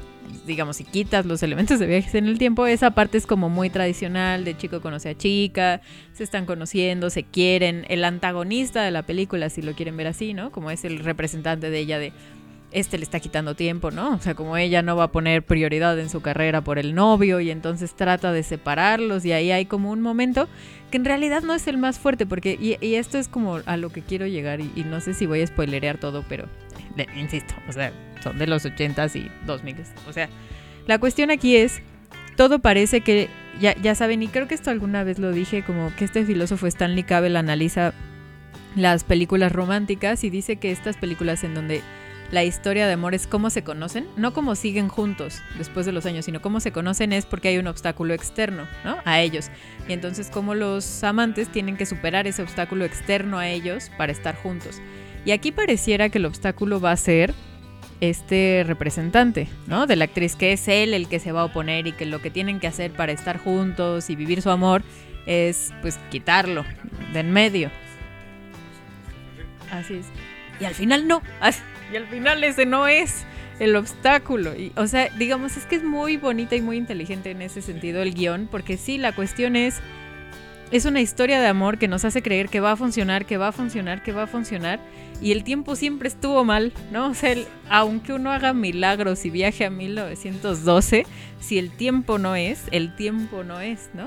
digamos, 0.46 0.76
si 0.76 0.84
quitas 0.84 1.26
los 1.26 1.42
elementos 1.42 1.78
de 1.78 1.86
viajes 1.86 2.14
en 2.14 2.26
el 2.26 2.38
tiempo, 2.38 2.66
esa 2.66 2.92
parte 2.92 3.18
es 3.18 3.26
como 3.26 3.50
muy 3.50 3.68
tradicional, 3.68 4.44
de 4.44 4.56
chico 4.56 4.80
conoce 4.80 5.10
a 5.10 5.16
chica, 5.16 5.82
se 6.14 6.24
están 6.24 6.46
conociendo, 6.46 7.10
se 7.10 7.24
quieren. 7.24 7.84
El 7.88 8.02
antagonista 8.04 8.82
de 8.82 8.90
la 8.90 9.02
película, 9.02 9.50
si 9.50 9.60
lo 9.60 9.74
quieren 9.74 9.96
ver 9.98 10.06
así, 10.06 10.32
¿no? 10.32 10.50
Como 10.50 10.70
es 10.70 10.84
el 10.86 11.00
representante 11.00 11.68
de 11.68 11.78
ella 11.78 11.98
de 11.98 12.12
este 12.72 12.98
le 12.98 13.04
está 13.04 13.20
quitando 13.20 13.54
tiempo, 13.54 13.90
¿no? 13.90 14.14
O 14.14 14.18
sea, 14.18 14.34
como 14.34 14.56
ella 14.56 14.82
no 14.82 14.96
va 14.96 15.04
a 15.04 15.12
poner 15.12 15.42
prioridad 15.42 15.98
en 15.98 16.08
su 16.08 16.20
carrera 16.20 16.62
por 16.62 16.78
el 16.78 16.94
novio 16.94 17.40
y 17.40 17.50
entonces 17.50 17.94
trata 17.94 18.32
de 18.32 18.42
separarlos 18.42 19.24
y 19.24 19.32
ahí 19.32 19.50
hay 19.50 19.66
como 19.66 19.90
un 19.90 20.00
momento 20.00 20.48
que 20.90 20.96
en 20.96 21.04
realidad 21.04 21.42
no 21.42 21.54
es 21.54 21.66
el 21.68 21.78
más 21.78 21.98
fuerte 21.98 22.26
porque, 22.26 22.58
y, 22.60 22.76
y 22.84 22.94
esto 22.96 23.18
es 23.18 23.28
como 23.28 23.60
a 23.64 23.76
lo 23.76 23.90
que 23.90 24.02
quiero 24.02 24.26
llegar 24.26 24.60
y, 24.60 24.84
no 24.84 25.00
sé 25.00 25.14
si 25.14 25.26
voy 25.26 25.42
a 25.42 25.46
spoilerear 25.46 25.98
todo, 25.98 26.24
pero 26.28 26.46
insisto, 27.16 27.54
o 27.68 27.72
sea, 27.72 27.92
son 28.22 28.38
de 28.38 28.46
los 28.46 28.64
80s 28.64 29.16
y 29.16 29.30
2000s. 29.46 29.86
O 30.08 30.12
sea, 30.12 30.28
la 30.86 30.98
cuestión 30.98 31.30
aquí 31.30 31.56
es, 31.56 31.80
todo 32.36 32.58
parece 32.58 33.00
que, 33.00 33.28
ya, 33.60 33.74
ya 33.80 33.94
saben, 33.94 34.22
y 34.22 34.28
creo 34.28 34.48
que 34.48 34.54
esto 34.54 34.70
alguna 34.70 35.04
vez 35.04 35.18
lo 35.18 35.32
dije, 35.32 35.62
como 35.62 35.94
que 35.96 36.04
este 36.04 36.24
filósofo 36.24 36.66
Stanley 36.66 37.04
Cavell 37.04 37.36
analiza 37.36 37.94
las 38.76 39.04
películas 39.04 39.52
románticas 39.52 40.24
y 40.24 40.30
dice 40.30 40.56
que 40.56 40.70
estas 40.70 40.96
películas 40.96 41.44
en 41.44 41.54
donde 41.54 41.82
la 42.32 42.42
historia 42.44 42.86
de 42.86 42.94
amor 42.94 43.14
es 43.14 43.26
cómo 43.26 43.50
se 43.50 43.62
conocen, 43.62 44.08
no 44.16 44.32
cómo 44.32 44.54
siguen 44.54 44.88
juntos 44.88 45.40
después 45.58 45.86
de 45.86 45.92
los 45.92 46.06
años, 46.06 46.24
sino 46.24 46.40
cómo 46.40 46.60
se 46.60 46.72
conocen 46.72 47.12
es 47.12 47.26
porque 47.26 47.48
hay 47.48 47.58
un 47.58 47.66
obstáculo 47.66 48.14
externo, 48.14 48.66
¿no? 48.84 48.96
A 49.04 49.20
ellos. 49.20 49.50
Y 49.86 49.92
entonces 49.92 50.30
cómo 50.32 50.54
los 50.54 51.04
amantes 51.04 51.48
tienen 51.50 51.76
que 51.76 51.84
superar 51.86 52.26
ese 52.26 52.42
obstáculo 52.42 52.86
externo 52.86 53.38
a 53.38 53.48
ellos 53.48 53.90
para 53.98 54.12
estar 54.12 54.34
juntos. 54.34 54.80
Y 55.24 55.32
aquí 55.32 55.52
pareciera 55.52 56.08
que 56.08 56.16
el 56.18 56.24
obstáculo 56.24 56.80
va 56.80 56.90
a 56.92 56.96
ser 56.96 57.34
este 58.00 58.64
representante, 58.66 59.46
¿no? 59.66 59.86
De 59.86 59.94
la 59.94 60.06
actriz, 60.06 60.34
que 60.34 60.52
es 60.54 60.66
él 60.68 60.94
el 60.94 61.08
que 61.08 61.20
se 61.20 61.32
va 61.32 61.42
a 61.42 61.44
oponer 61.44 61.86
y 61.86 61.92
que 61.92 62.06
lo 62.06 62.20
que 62.22 62.30
tienen 62.30 62.60
que 62.60 62.66
hacer 62.66 62.92
para 62.92 63.12
estar 63.12 63.38
juntos 63.38 64.08
y 64.10 64.16
vivir 64.16 64.40
su 64.42 64.50
amor 64.50 64.82
es 65.26 65.72
pues 65.82 65.98
quitarlo 66.10 66.64
de 67.12 67.20
en 67.20 67.30
medio. 67.30 67.70
Así 69.70 69.94
es. 69.94 70.06
Y 70.60 70.64
al 70.64 70.74
final 70.74 71.06
no. 71.06 71.22
As- 71.40 71.62
Y 71.92 71.96
al 71.96 72.06
final 72.06 72.42
ese 72.44 72.64
no 72.66 72.86
es 72.88 73.24
el 73.60 73.76
obstáculo. 73.76 74.54
Y, 74.56 74.72
o 74.76 74.86
sea, 74.86 75.08
digamos, 75.18 75.56
es 75.56 75.66
que 75.66 75.76
es 75.76 75.84
muy 75.84 76.16
bonita 76.16 76.56
y 76.56 76.62
muy 76.62 76.76
inteligente 76.76 77.30
en 77.30 77.42
ese 77.42 77.60
sentido 77.62 78.02
el 78.02 78.14
guion, 78.14 78.48
porque 78.50 78.76
sí, 78.76 78.98
la 78.98 79.12
cuestión 79.14 79.56
es, 79.56 79.80
es 80.70 80.86
una 80.86 81.00
historia 81.02 81.40
de 81.40 81.46
amor 81.48 81.78
que 81.78 81.86
nos 81.88 82.04
hace 82.04 82.22
creer 82.22 82.48
que 82.48 82.60
va 82.60 82.72
a 82.72 82.76
funcionar, 82.76 83.26
que 83.26 83.36
va 83.36 83.48
a 83.48 83.52
funcionar, 83.52 84.02
que 84.02 84.12
va 84.12 84.22
a 84.22 84.26
funcionar, 84.26 84.80
y 85.20 85.32
el 85.32 85.44
tiempo 85.44 85.76
siempre 85.76 86.08
estuvo 86.08 86.44
mal, 86.44 86.72
¿no? 86.90 87.08
O 87.10 87.14
sea, 87.14 87.32
el- 87.32 87.46
aunque 87.68 88.12
uno 88.14 88.32
haga 88.32 88.52
milagros 88.54 89.24
y 89.26 89.30
viaje 89.30 89.66
a 89.66 89.70
1912, 89.70 91.04
si 91.40 91.58
el 91.58 91.70
tiempo 91.70 92.18
no 92.18 92.34
es, 92.36 92.62
el 92.70 92.96
tiempo 92.96 93.44
no 93.44 93.60
es, 93.60 93.90
¿no? 93.94 94.06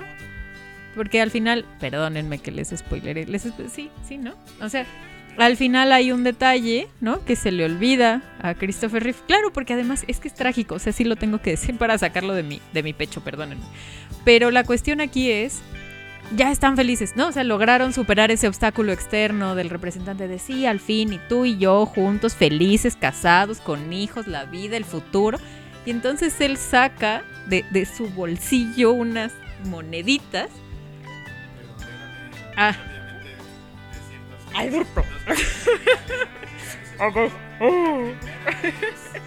Porque 0.96 1.22
al 1.22 1.30
final, 1.30 1.65
perdónenme 1.80 2.39
que 2.39 2.51
les 2.51 2.70
spoileré, 2.70 3.25
les 3.25 3.44
sí, 3.72 3.92
sí, 4.08 4.18
¿no? 4.18 4.34
O 4.62 4.70
sea, 4.70 4.86
al 5.38 5.58
final 5.58 5.92
hay 5.92 6.12
un 6.12 6.24
detalle, 6.24 6.88
¿no? 7.01 7.24
Que 7.25 7.36
se 7.36 7.51
le 7.51 7.65
olvida 7.65 8.22
a 8.42 8.54
Christopher 8.54 9.04
Reeve. 9.04 9.18
Claro, 9.27 9.51
porque 9.51 9.74
además 9.74 10.06
es 10.08 10.20
que 10.20 10.27
es 10.27 10.34
trágico, 10.34 10.75
o 10.75 10.80
sea, 10.80 10.94
sí 10.94 11.04
lo 11.04 11.15
tengo 11.15 11.42
que 11.42 11.51
decir 11.51 11.77
para 11.77 11.98
sacarlo 11.98 12.34
de 12.34 12.44
mi, 12.44 12.62
de 12.74 12.84
mi 12.84 12.94
pecho, 12.94 13.22
perdónenme. 13.22 13.63
Pero 14.24 14.51
la 14.51 14.63
cuestión 14.63 15.01
aquí 15.01 15.30
es, 15.32 15.62
ya 16.36 16.51
están 16.51 16.75
felices, 16.75 17.15
¿no? 17.15 17.27
O 17.27 17.32
sea, 17.32 17.44
lograron 17.44 17.94
superar 17.94 18.32
ese 18.32 18.48
obstáculo 18.48 18.92
externo 18.92 19.56
del 19.56 19.70
representante 19.70 20.27
de 20.27 20.39
sí, 20.39 20.65
al 20.65 20.80
fin, 20.80 21.13
y 21.13 21.20
tú 21.30 21.46
y 21.46 21.58
yo 21.58 21.86
juntos, 21.86 22.36
felices, 22.36 22.96
casados, 22.96 23.60
con 23.60 23.92
hijos, 23.94 24.27
la 24.27 24.46
vida, 24.46 24.77
el 24.77 24.86
futuro. 24.86 25.38
Y 25.86 25.92
entonces 25.92 26.39
él 26.42 26.58
saca 26.58 27.24
de, 27.48 27.63
de 27.72 27.86
su 27.86 28.08
bolsillo 28.10 28.92
unas 28.94 29.34
moneditas. 29.65 30.50
Ah. 32.58 32.75
Es, 38.64 38.74
eh, 39.14 39.22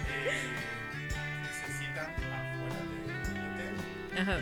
necesitan 1.41 2.09
afuera 2.33 2.79
del 2.89 3.75
hotel 3.75 4.21
Ajá. 4.21 4.37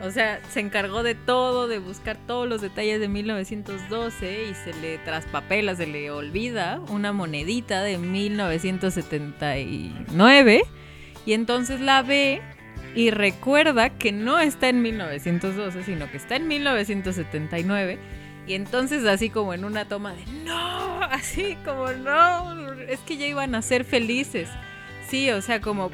o 0.01 0.11
sea, 0.11 0.41
se 0.51 0.61
encargó 0.61 1.03
de 1.03 1.15
todo, 1.15 1.69
de 1.69 1.79
buscar 1.79 2.17
todos 2.27 2.49
los 2.49 2.61
detalles 2.61 3.01
de 3.01 3.09
1912 3.09 4.49
y 4.51 4.55
se 4.55 4.73
le 4.81 4.99
traspapela, 4.99 5.75
se 5.77 5.87
le 5.87 6.11
olvida 6.11 6.81
una 6.89 7.13
monedita 7.13 7.83
de 7.83 7.99
1979 7.99 10.63
y 11.27 11.33
entonces 11.33 11.81
la 11.81 12.03
ve 12.03 12.43
y 12.95 13.11
recuerda 13.11 13.91
que 13.91 14.13
no 14.13 14.39
está 14.39 14.69
en 14.69 14.83
1912, 14.83 15.83
sino 15.85 16.11
que 16.11 16.17
está 16.17 16.37
en 16.37 16.49
1979 16.49 17.99
y 18.47 18.55
entonces 18.55 19.05
así 19.07 19.31
como 19.31 19.55
en 19.55 19.65
una 19.65 19.87
toma 19.87 20.13
de 20.15 20.25
no, 20.45 21.03
así 21.03 21.57
como 21.65 21.91
no, 21.93 22.73
es 22.89 23.01
que 23.01 23.17
ya 23.17 23.27
iban 23.27 23.55
a 23.55 23.63
ser 23.63 23.85
felices. 23.85 24.49
Sí, 25.09 25.31
o 25.31 25.43
sea, 25.43 25.61
como 25.61 25.91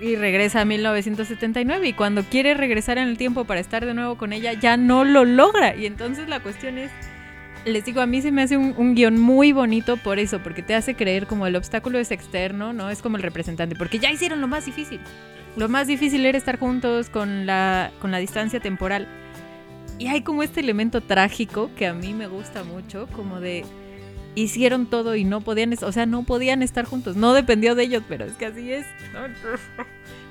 y 0.00 0.16
regresa 0.16 0.62
a 0.62 0.64
1979 0.64 1.88
y 1.88 1.92
cuando 1.92 2.24
quiere 2.24 2.54
regresar 2.54 2.96
en 2.96 3.08
el 3.08 3.18
tiempo 3.18 3.44
para 3.44 3.60
estar 3.60 3.84
de 3.84 3.92
nuevo 3.92 4.16
con 4.16 4.32
ella 4.32 4.54
ya 4.54 4.76
no 4.76 5.04
lo 5.04 5.24
logra. 5.24 5.76
Y 5.76 5.86
entonces 5.86 6.28
la 6.28 6.40
cuestión 6.40 6.78
es 6.78 6.90
les 7.66 7.84
digo 7.84 8.00
a 8.00 8.06
mí 8.06 8.22
se 8.22 8.32
me 8.32 8.42
hace 8.42 8.56
un, 8.56 8.74
un 8.78 8.94
guion 8.94 9.20
muy 9.20 9.52
bonito 9.52 9.98
por 9.98 10.18
eso 10.18 10.42
porque 10.42 10.62
te 10.62 10.74
hace 10.74 10.94
creer 10.94 11.26
como 11.26 11.46
el 11.46 11.56
obstáculo 11.56 11.98
es 11.98 12.10
externo 12.10 12.72
no 12.72 12.88
es 12.88 13.02
como 13.02 13.18
el 13.18 13.22
representante 13.22 13.76
porque 13.76 13.98
ya 13.98 14.10
hicieron 14.10 14.40
lo 14.40 14.48
más 14.48 14.64
difícil. 14.64 15.00
Lo 15.56 15.68
más 15.68 15.86
difícil 15.86 16.24
era 16.24 16.38
estar 16.38 16.58
juntos 16.58 17.10
con 17.10 17.44
la 17.44 17.90
con 18.00 18.10
la 18.10 18.18
distancia 18.18 18.60
temporal 18.60 19.06
y 20.00 20.06
hay 20.06 20.22
como 20.22 20.42
este 20.42 20.60
elemento 20.60 21.02
trágico 21.02 21.70
que 21.76 21.86
a 21.86 21.92
mí 21.92 22.14
me 22.14 22.26
gusta 22.26 22.64
mucho, 22.64 23.06
como 23.14 23.38
de 23.38 23.66
hicieron 24.34 24.86
todo 24.86 25.14
y 25.14 25.24
no 25.24 25.42
podían, 25.42 25.74
o 25.82 25.92
sea, 25.92 26.06
no 26.06 26.22
podían 26.22 26.62
estar 26.62 26.86
juntos, 26.86 27.16
no 27.16 27.34
dependió 27.34 27.74
de 27.74 27.82
ellos, 27.82 28.02
pero 28.08 28.24
es 28.24 28.32
que 28.32 28.46
así 28.46 28.72
es. 28.72 28.86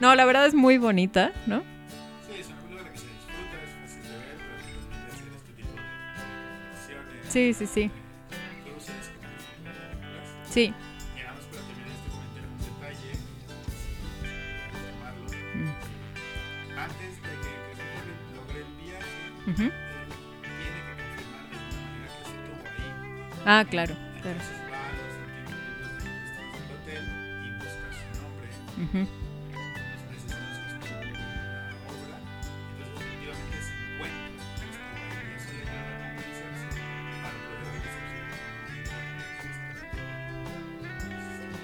No, 0.01 0.15
la 0.15 0.25
verdad 0.25 0.47
es 0.47 0.55
muy 0.55 0.79
bonita, 0.79 1.33
¿no? 1.45 1.61
Sí, 7.27 7.53
sí, 7.53 7.67
sí. 7.67 7.91
Sí. 10.49 10.73
Realizar 24.23 24.45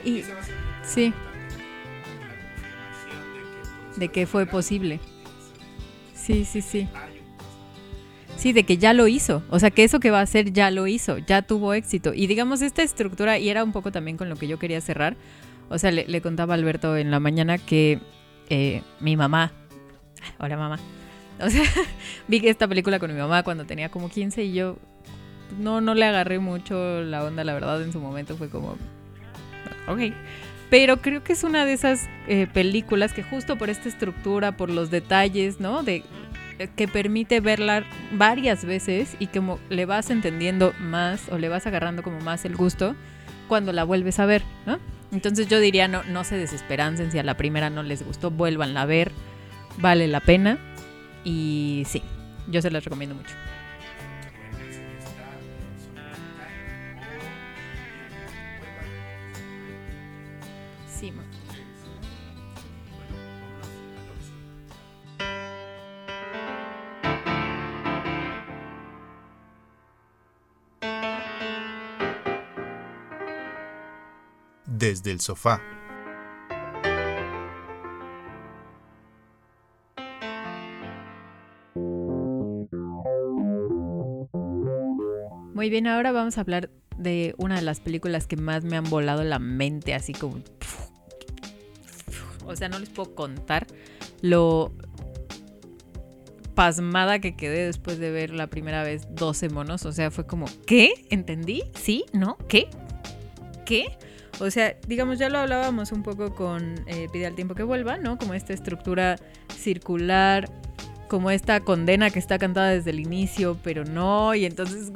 su 0.03 0.09
Y 0.09 0.19
esa 0.19 0.33
va 0.35 0.39
a 0.39 0.43
ser 0.43 0.55
muy 0.55 0.85
sí. 0.85 1.13
De 3.97 4.09
que 4.09 4.27
fue 4.27 4.45
posible. 4.45 4.99
Sí, 6.13 6.45
sí, 6.45 6.61
sí. 6.61 6.87
Sí, 8.45 8.53
de 8.53 8.63
que 8.63 8.77
ya 8.77 8.93
lo 8.93 9.07
hizo. 9.07 9.41
O 9.49 9.57
sea, 9.57 9.71
que 9.71 9.83
eso 9.83 9.99
que 9.99 10.11
va 10.11 10.19
a 10.19 10.21
hacer 10.21 10.53
ya 10.53 10.69
lo 10.69 10.85
hizo, 10.85 11.17
ya 11.17 11.41
tuvo 11.41 11.73
éxito. 11.73 12.13
Y 12.13 12.27
digamos, 12.27 12.61
esta 12.61 12.83
estructura, 12.83 13.39
y 13.39 13.49
era 13.49 13.63
un 13.63 13.71
poco 13.71 13.91
también 13.91 14.17
con 14.17 14.29
lo 14.29 14.35
que 14.35 14.47
yo 14.47 14.59
quería 14.59 14.79
cerrar. 14.81 15.17
O 15.67 15.79
sea, 15.79 15.89
le, 15.89 16.21
contaba 16.21 16.53
a 16.53 16.57
Alberto 16.57 16.95
en 16.95 17.09
la 17.09 17.19
mañana 17.19 17.57
que 17.57 17.97
eh, 18.51 18.83
mi 18.99 19.17
mamá. 19.17 19.51
Hola, 20.37 20.57
mamá. 20.57 20.77
O 21.41 21.49
sea, 21.49 21.63
vi 22.27 22.47
esta 22.47 22.67
película 22.67 22.99
con 22.99 23.11
mi 23.11 23.19
mamá 23.19 23.41
cuando 23.41 23.65
tenía 23.65 23.89
como 23.89 24.09
15 24.11 24.43
y 24.43 24.53
yo 24.53 24.77
no, 25.57 25.81
no 25.81 25.95
le 25.95 26.05
agarré 26.05 26.37
mucho 26.37 27.01
la 27.01 27.23
onda, 27.23 27.43
la 27.43 27.55
verdad, 27.55 27.81
en 27.81 27.91
su 27.91 27.99
momento 27.99 28.37
fue 28.37 28.49
como. 28.49 28.77
Ok. 29.87 30.13
Pero 30.69 30.97
creo 30.97 31.23
que 31.23 31.33
es 31.33 31.43
una 31.43 31.65
de 31.65 31.73
esas 31.73 32.07
eh, 32.27 32.45
películas 32.53 33.11
que 33.11 33.23
justo 33.23 33.57
por 33.57 33.71
esta 33.71 33.89
estructura, 33.89 34.55
por 34.55 34.69
los 34.69 34.91
detalles, 34.91 35.59
¿no? 35.59 35.81
De, 35.81 36.03
que 36.75 36.87
permite 36.87 37.39
verla 37.39 37.83
varias 38.11 38.65
veces 38.65 39.15
y 39.19 39.27
como 39.27 39.59
le 39.69 39.85
vas 39.85 40.09
entendiendo 40.09 40.73
más 40.79 41.29
o 41.29 41.37
le 41.37 41.49
vas 41.49 41.67
agarrando 41.67 42.03
como 42.03 42.19
más 42.21 42.45
el 42.45 42.55
gusto 42.55 42.95
cuando 43.47 43.73
la 43.73 43.83
vuelves 43.83 44.19
a 44.19 44.25
ver, 44.25 44.43
¿no? 44.65 44.79
Entonces 45.11 45.47
yo 45.47 45.59
diría, 45.59 45.87
no, 45.87 46.03
no 46.03 46.23
se 46.23 46.37
desesperancen 46.37 47.11
si 47.11 47.19
a 47.19 47.23
la 47.23 47.37
primera 47.37 47.69
no 47.69 47.83
les 47.83 48.03
gustó, 48.03 48.31
vuélvanla 48.31 48.81
a 48.81 48.85
ver, 48.85 49.11
vale 49.77 50.07
la 50.07 50.19
pena 50.19 50.57
y 51.23 51.83
sí, 51.85 52.01
yo 52.49 52.61
se 52.61 52.71
las 52.71 52.83
recomiendo 52.83 53.15
mucho. 53.15 53.35
Desde 74.77 75.11
el 75.11 75.21
sofá. 75.21 75.61
Muy 85.53 85.69
bien, 85.69 85.87
ahora 85.87 86.11
vamos 86.11 86.37
a 86.37 86.41
hablar 86.41 86.69
de 86.97 87.35
una 87.37 87.55
de 87.55 87.61
las 87.61 87.79
películas 87.79 88.27
que 88.27 88.35
más 88.35 88.65
me 88.65 88.75
han 88.75 88.83
volado 88.89 89.23
la 89.23 89.39
mente, 89.39 89.93
así 89.93 90.11
como... 90.11 90.41
O 92.45 92.55
sea, 92.57 92.67
no 92.67 92.77
les 92.77 92.89
puedo 92.89 93.15
contar 93.15 93.67
lo 94.21 94.73
pasmada 96.53 97.19
que 97.19 97.37
quedé 97.37 97.65
después 97.65 97.97
de 97.97 98.11
ver 98.11 98.31
la 98.31 98.47
primera 98.47 98.83
vez 98.83 99.07
12 99.11 99.49
monos. 99.49 99.85
O 99.85 99.93
sea, 99.93 100.11
fue 100.11 100.27
como, 100.27 100.47
¿qué? 100.67 101.05
¿Entendí? 101.09 101.63
¿Sí? 101.75 102.05
¿No? 102.11 102.37
¿Qué? 102.49 102.67
¿Qué? 103.65 103.97
O 104.39 104.51
sea, 104.51 104.75
digamos, 104.87 105.17
ya 105.17 105.29
lo 105.29 105.39
hablábamos 105.39 105.91
un 105.91 106.03
poco 106.03 106.35
con 106.35 106.83
eh, 106.87 107.07
Pide 107.11 107.25
al 107.25 107.35
tiempo 107.35 107.55
que 107.55 107.63
vuelva, 107.63 107.97
¿no? 107.97 108.17
Como 108.17 108.33
esta 108.33 108.53
estructura 108.53 109.17
circular, 109.55 110.49
como 111.07 111.31
esta 111.31 111.59
condena 111.59 112.09
que 112.09 112.19
está 112.19 112.37
cantada 112.37 112.69
desde 112.69 112.89
el 112.89 112.99
inicio, 112.99 113.57
pero 113.63 113.85
no, 113.85 114.33
y 114.35 114.45
entonces, 114.45 114.91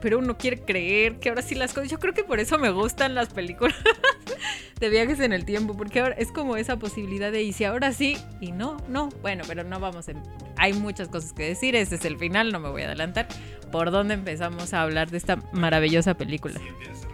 pero 0.00 0.18
uno 0.18 0.38
quiere 0.38 0.60
creer 0.60 1.18
que 1.18 1.28
ahora 1.28 1.42
sí 1.42 1.54
las 1.54 1.72
cosas, 1.72 1.90
yo 1.90 1.98
creo 1.98 2.14
que 2.14 2.24
por 2.24 2.40
eso 2.40 2.58
me 2.58 2.70
gustan 2.70 3.14
las 3.14 3.28
películas 3.30 3.76
de 4.80 4.88
viajes 4.88 5.20
en 5.20 5.32
el 5.32 5.44
tiempo, 5.44 5.76
porque 5.76 6.00
ahora 6.00 6.14
es 6.16 6.30
como 6.32 6.56
esa 6.56 6.78
posibilidad 6.78 7.32
de, 7.32 7.42
y 7.42 7.52
si 7.52 7.64
ahora 7.64 7.92
sí, 7.92 8.16
y 8.40 8.52
no, 8.52 8.76
no, 8.88 9.08
bueno, 9.22 9.44
pero 9.46 9.64
no 9.64 9.80
vamos, 9.80 10.08
en, 10.08 10.22
hay 10.56 10.72
muchas 10.72 11.08
cosas 11.08 11.32
que 11.32 11.44
decir, 11.44 11.74
este 11.74 11.96
es 11.96 12.04
el 12.04 12.16
final, 12.16 12.52
no 12.52 12.60
me 12.60 12.70
voy 12.70 12.82
a 12.82 12.86
adelantar, 12.86 13.26
¿por 13.72 13.90
dónde 13.90 14.14
empezamos 14.14 14.72
a 14.72 14.82
hablar 14.82 15.10
de 15.10 15.18
esta 15.18 15.36
maravillosa 15.52 16.14
película? 16.14 16.60
Si 16.94 17.06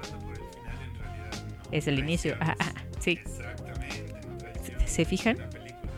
Es 1.73 1.87
el 1.89 1.99
inicio, 1.99 2.37
ah, 2.41 2.55
ah, 2.59 2.73
sí. 3.01 3.13
Exactamente, 3.13 4.15
no 4.81 4.87
¿Se- 4.87 5.05
fijan? 5.05 5.37
de 5.37 5.43
una 5.43 5.51
película. 5.51 5.93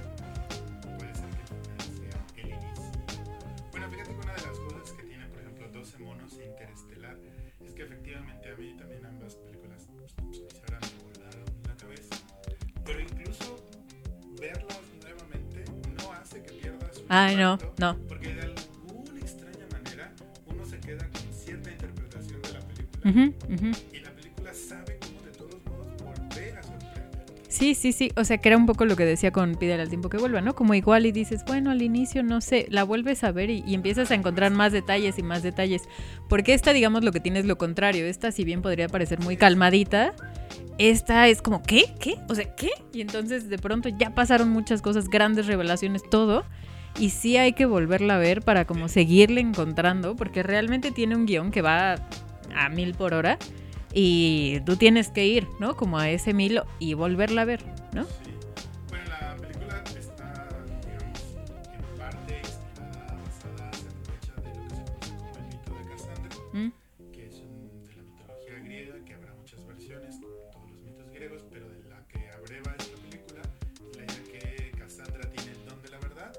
Puede 0.98 1.14
ser 1.14 1.28
que 1.28 1.42
el 1.42 1.88
final 1.88 2.24
sea 2.34 2.42
el 2.42 2.48
inicio. 2.50 2.82
Bueno, 3.70 3.90
fíjate 3.90 4.10
que 4.10 4.16
una 4.16 4.32
de 4.34 4.42
las 4.42 4.58
cosas 4.58 4.92
que 4.92 5.02
tiene, 5.04 5.26
por 5.26 5.40
ejemplo, 5.42 5.68
12 5.72 5.98
monos 5.98 6.32
Interestelar 6.32 7.16
es 7.64 7.72
que 7.74 7.82
efectivamente 7.82 8.50
a 8.50 8.56
mí 8.56 8.74
también 8.78 9.06
ambas 9.06 9.34
películas 9.36 9.82
sinceramente 10.32 10.94
me 10.96 11.18
volaron 11.18 11.44
la 11.66 11.74
cabeza. 11.76 12.16
Pero 12.84 13.00
incluso 13.00 13.68
verlas 14.40 14.78
nuevamente 15.02 15.64
no 16.02 16.12
hace 16.14 16.42
que 16.42 16.52
pierdas 16.52 16.94
su 16.96 17.04
Ay, 17.08 17.36
no. 17.36 17.58
Porque 18.08 18.34
de 18.34 18.42
alguna 18.42 19.20
extraña 19.20 19.66
manera 19.70 20.12
uno 20.46 20.64
se 20.64 20.80
queda 20.80 21.06
con 21.10 21.32
cierta 21.32 21.70
interpretación 21.70 22.40
de 22.42 22.52
la 22.52 22.60
película. 22.60 23.12
Sí, 27.58 27.74
sí, 27.74 27.90
sí. 27.90 28.12
O 28.14 28.22
sea, 28.22 28.38
que 28.38 28.50
era 28.50 28.56
un 28.56 28.66
poco 28.66 28.84
lo 28.84 28.94
que 28.94 29.04
decía 29.04 29.32
con 29.32 29.56
Pídele 29.56 29.82
al 29.82 29.88
tiempo 29.88 30.08
que 30.08 30.16
vuelva, 30.16 30.40
¿no? 30.40 30.54
Como 30.54 30.74
igual 30.74 31.06
y 31.06 31.12
dices, 31.12 31.42
bueno, 31.44 31.72
al 31.72 31.82
inicio 31.82 32.22
no 32.22 32.40
sé, 32.40 32.66
la 32.70 32.84
vuelves 32.84 33.24
a 33.24 33.32
ver 33.32 33.50
y, 33.50 33.64
y 33.66 33.74
empiezas 33.74 34.12
a 34.12 34.14
encontrar 34.14 34.52
más 34.52 34.70
detalles 34.70 35.18
y 35.18 35.24
más 35.24 35.42
detalles. 35.42 35.82
Porque 36.28 36.54
esta, 36.54 36.72
digamos, 36.72 37.02
lo 37.02 37.10
que 37.10 37.18
tiene 37.18 37.40
es 37.40 37.46
lo 37.46 37.58
contrario. 37.58 38.06
Esta, 38.06 38.30
si 38.30 38.44
bien 38.44 38.62
podría 38.62 38.86
parecer 38.86 39.18
muy 39.18 39.36
calmadita, 39.36 40.14
esta 40.78 41.26
es 41.26 41.42
como, 41.42 41.64
¿qué? 41.64 41.86
¿Qué? 41.98 42.14
O 42.28 42.36
sea, 42.36 42.54
¿qué? 42.54 42.70
Y 42.92 43.00
entonces 43.00 43.48
de 43.48 43.58
pronto 43.58 43.88
ya 43.88 44.14
pasaron 44.14 44.50
muchas 44.50 44.80
cosas, 44.80 45.08
grandes 45.08 45.46
revelaciones, 45.46 46.02
todo. 46.08 46.44
Y 47.00 47.10
sí 47.10 47.38
hay 47.38 47.54
que 47.54 47.66
volverla 47.66 48.14
a 48.14 48.18
ver 48.18 48.42
para 48.42 48.66
como 48.66 48.86
seguirle 48.86 49.40
encontrando, 49.40 50.14
porque 50.14 50.44
realmente 50.44 50.92
tiene 50.92 51.16
un 51.16 51.26
guion 51.26 51.50
que 51.50 51.62
va 51.62 51.96
a 52.54 52.68
mil 52.68 52.94
por 52.94 53.14
hora. 53.14 53.36
Y 53.92 54.60
tú 54.66 54.76
tienes 54.76 55.08
que 55.08 55.26
ir, 55.26 55.46
¿no? 55.60 55.76
Como 55.76 55.98
a 55.98 56.10
ese 56.10 56.34
mil 56.34 56.60
y 56.78 56.94
volverla 56.94 57.42
a 57.42 57.44
ver, 57.46 57.64
¿no? 57.92 58.04
Sí. 58.04 58.10
Bueno, 58.88 59.04
la 59.08 59.36
película 59.36 59.82
está, 59.98 60.48
digamos, 60.84 61.20
en 61.72 61.98
parte 61.98 62.38
inspirada, 62.38 63.16
basada, 63.24 63.70
de 63.70 63.88
lo 63.88 64.12
que 64.12 64.26
se 64.26 64.32
conoce 64.32 64.84
como 65.08 65.36
el 65.38 65.44
mito 65.48 65.72
de 65.74 65.84
Cassandra, 65.90 66.36
Mm, 66.52 66.68
que 67.12 67.26
es 67.26 67.34
un- 67.40 67.86
de 67.88 67.94
la 67.96 68.02
mitología 68.02 68.58
griega, 68.64 69.04
que 69.06 69.14
habrá 69.14 69.34
muchas 69.34 69.66
versiones, 69.66 70.16
como 70.20 70.34
todos 70.52 70.70
los 70.70 70.80
mitos 70.82 71.10
griegos, 71.14 71.42
pero 71.50 71.66
de 71.68 71.88
la 71.88 72.06
que 72.08 72.28
abreva 72.30 72.74
esta 72.78 72.96
película, 73.08 73.42
es 73.42 73.96
la 73.96 74.04
idea 74.04 74.22
que 74.40 74.70
Cassandra 74.78 75.30
tiene 75.30 75.52
el 75.52 75.64
don 75.64 75.82
de 75.82 75.88
la 75.90 75.98
verdad, 75.98 76.32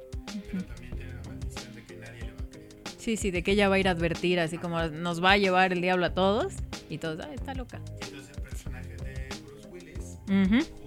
pero 0.52 0.64
también 0.66 0.96
tiene 0.96 1.14
la 1.14 1.24
maldición 1.30 1.76
de 1.76 1.84
que 1.84 1.96
nadie 1.98 2.22
le 2.22 2.32
va 2.32 2.42
a 2.46 2.50
creer. 2.52 2.70
Sí, 2.98 3.18
sí, 3.18 3.32
de 3.32 3.42
que 3.44 3.52
ella 3.54 3.70
va 3.70 3.76
a 3.76 3.80
ir 3.80 3.88
a 3.88 3.92
advertir, 3.92 4.40
así 4.40 4.58
como 4.60 4.82
nos 4.88 5.24
va 5.24 5.32
a 5.32 5.38
llevar 5.38 5.74
el 5.74 5.82
diablo 5.82 6.06
a 6.06 6.14
todos. 6.14 6.54
Y 6.90 6.98
todos, 6.98 7.20
ah, 7.24 7.34
está 7.34 7.54
loca. 7.54 7.80
Y 8.02 8.04
entonces 8.06 8.30
el 8.36 8.42
personaje 8.44 8.96
de 8.98 9.30
Bruce 9.46 9.68
Willis 9.70 10.18
Ujú. 10.28 10.58
Justo 10.58 10.79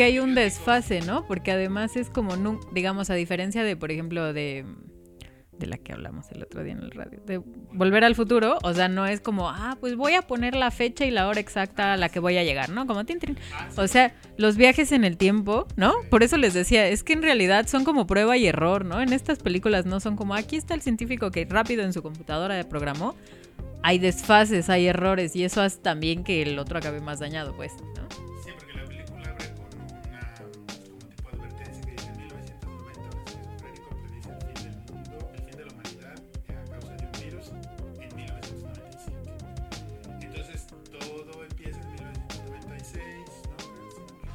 que 0.00 0.04
hay 0.04 0.18
un 0.18 0.34
desfase, 0.34 1.02
¿no? 1.02 1.26
Porque 1.26 1.52
además 1.52 1.94
es 1.94 2.08
como, 2.08 2.34
digamos, 2.72 3.10
a 3.10 3.14
diferencia 3.14 3.62
de, 3.62 3.76
por 3.76 3.90
ejemplo, 3.90 4.32
de 4.32 4.64
de 5.58 5.66
la 5.66 5.76
que 5.76 5.92
hablamos 5.92 6.24
el 6.32 6.42
otro 6.42 6.64
día 6.64 6.72
en 6.72 6.78
el 6.78 6.90
radio, 6.90 7.20
de 7.26 7.36
volver 7.36 8.02
al 8.02 8.14
futuro, 8.14 8.56
o 8.62 8.72
sea, 8.72 8.88
no 8.88 9.04
es 9.04 9.20
como, 9.20 9.50
ah, 9.50 9.76
pues 9.78 9.96
voy 9.96 10.14
a 10.14 10.22
poner 10.22 10.54
la 10.54 10.70
fecha 10.70 11.04
y 11.04 11.10
la 11.10 11.28
hora 11.28 11.38
exacta 11.38 11.92
a 11.92 11.96
la 11.98 12.08
que 12.08 12.18
voy 12.18 12.38
a 12.38 12.44
llegar, 12.44 12.70
¿no? 12.70 12.86
Como 12.86 13.04
tin, 13.04 13.18
tin. 13.18 13.36
O 13.76 13.86
sea, 13.88 14.14
los 14.38 14.56
viajes 14.56 14.90
en 14.92 15.04
el 15.04 15.18
tiempo, 15.18 15.66
¿no? 15.76 15.92
Por 16.08 16.22
eso 16.22 16.38
les 16.38 16.54
decía, 16.54 16.88
es 16.88 17.04
que 17.04 17.12
en 17.12 17.20
realidad 17.20 17.66
son 17.66 17.84
como 17.84 18.06
prueba 18.06 18.38
y 18.38 18.46
error, 18.46 18.86
¿no? 18.86 19.02
En 19.02 19.12
estas 19.12 19.40
películas 19.40 19.84
no 19.84 20.00
son 20.00 20.16
como, 20.16 20.34
aquí 20.34 20.56
está 20.56 20.72
el 20.72 20.80
científico 20.80 21.30
que 21.30 21.44
rápido 21.44 21.82
en 21.82 21.92
su 21.92 22.02
computadora 22.02 22.66
programó. 22.70 23.16
Hay 23.82 23.98
desfases, 23.98 24.70
hay 24.70 24.86
errores 24.86 25.36
y 25.36 25.44
eso 25.44 25.60
hace 25.60 25.76
también 25.76 26.24
que 26.24 26.40
el 26.40 26.58
otro 26.58 26.78
acabe 26.78 27.02
más 27.02 27.20
dañado, 27.20 27.54
pues, 27.54 27.74
¿no? 27.96 28.29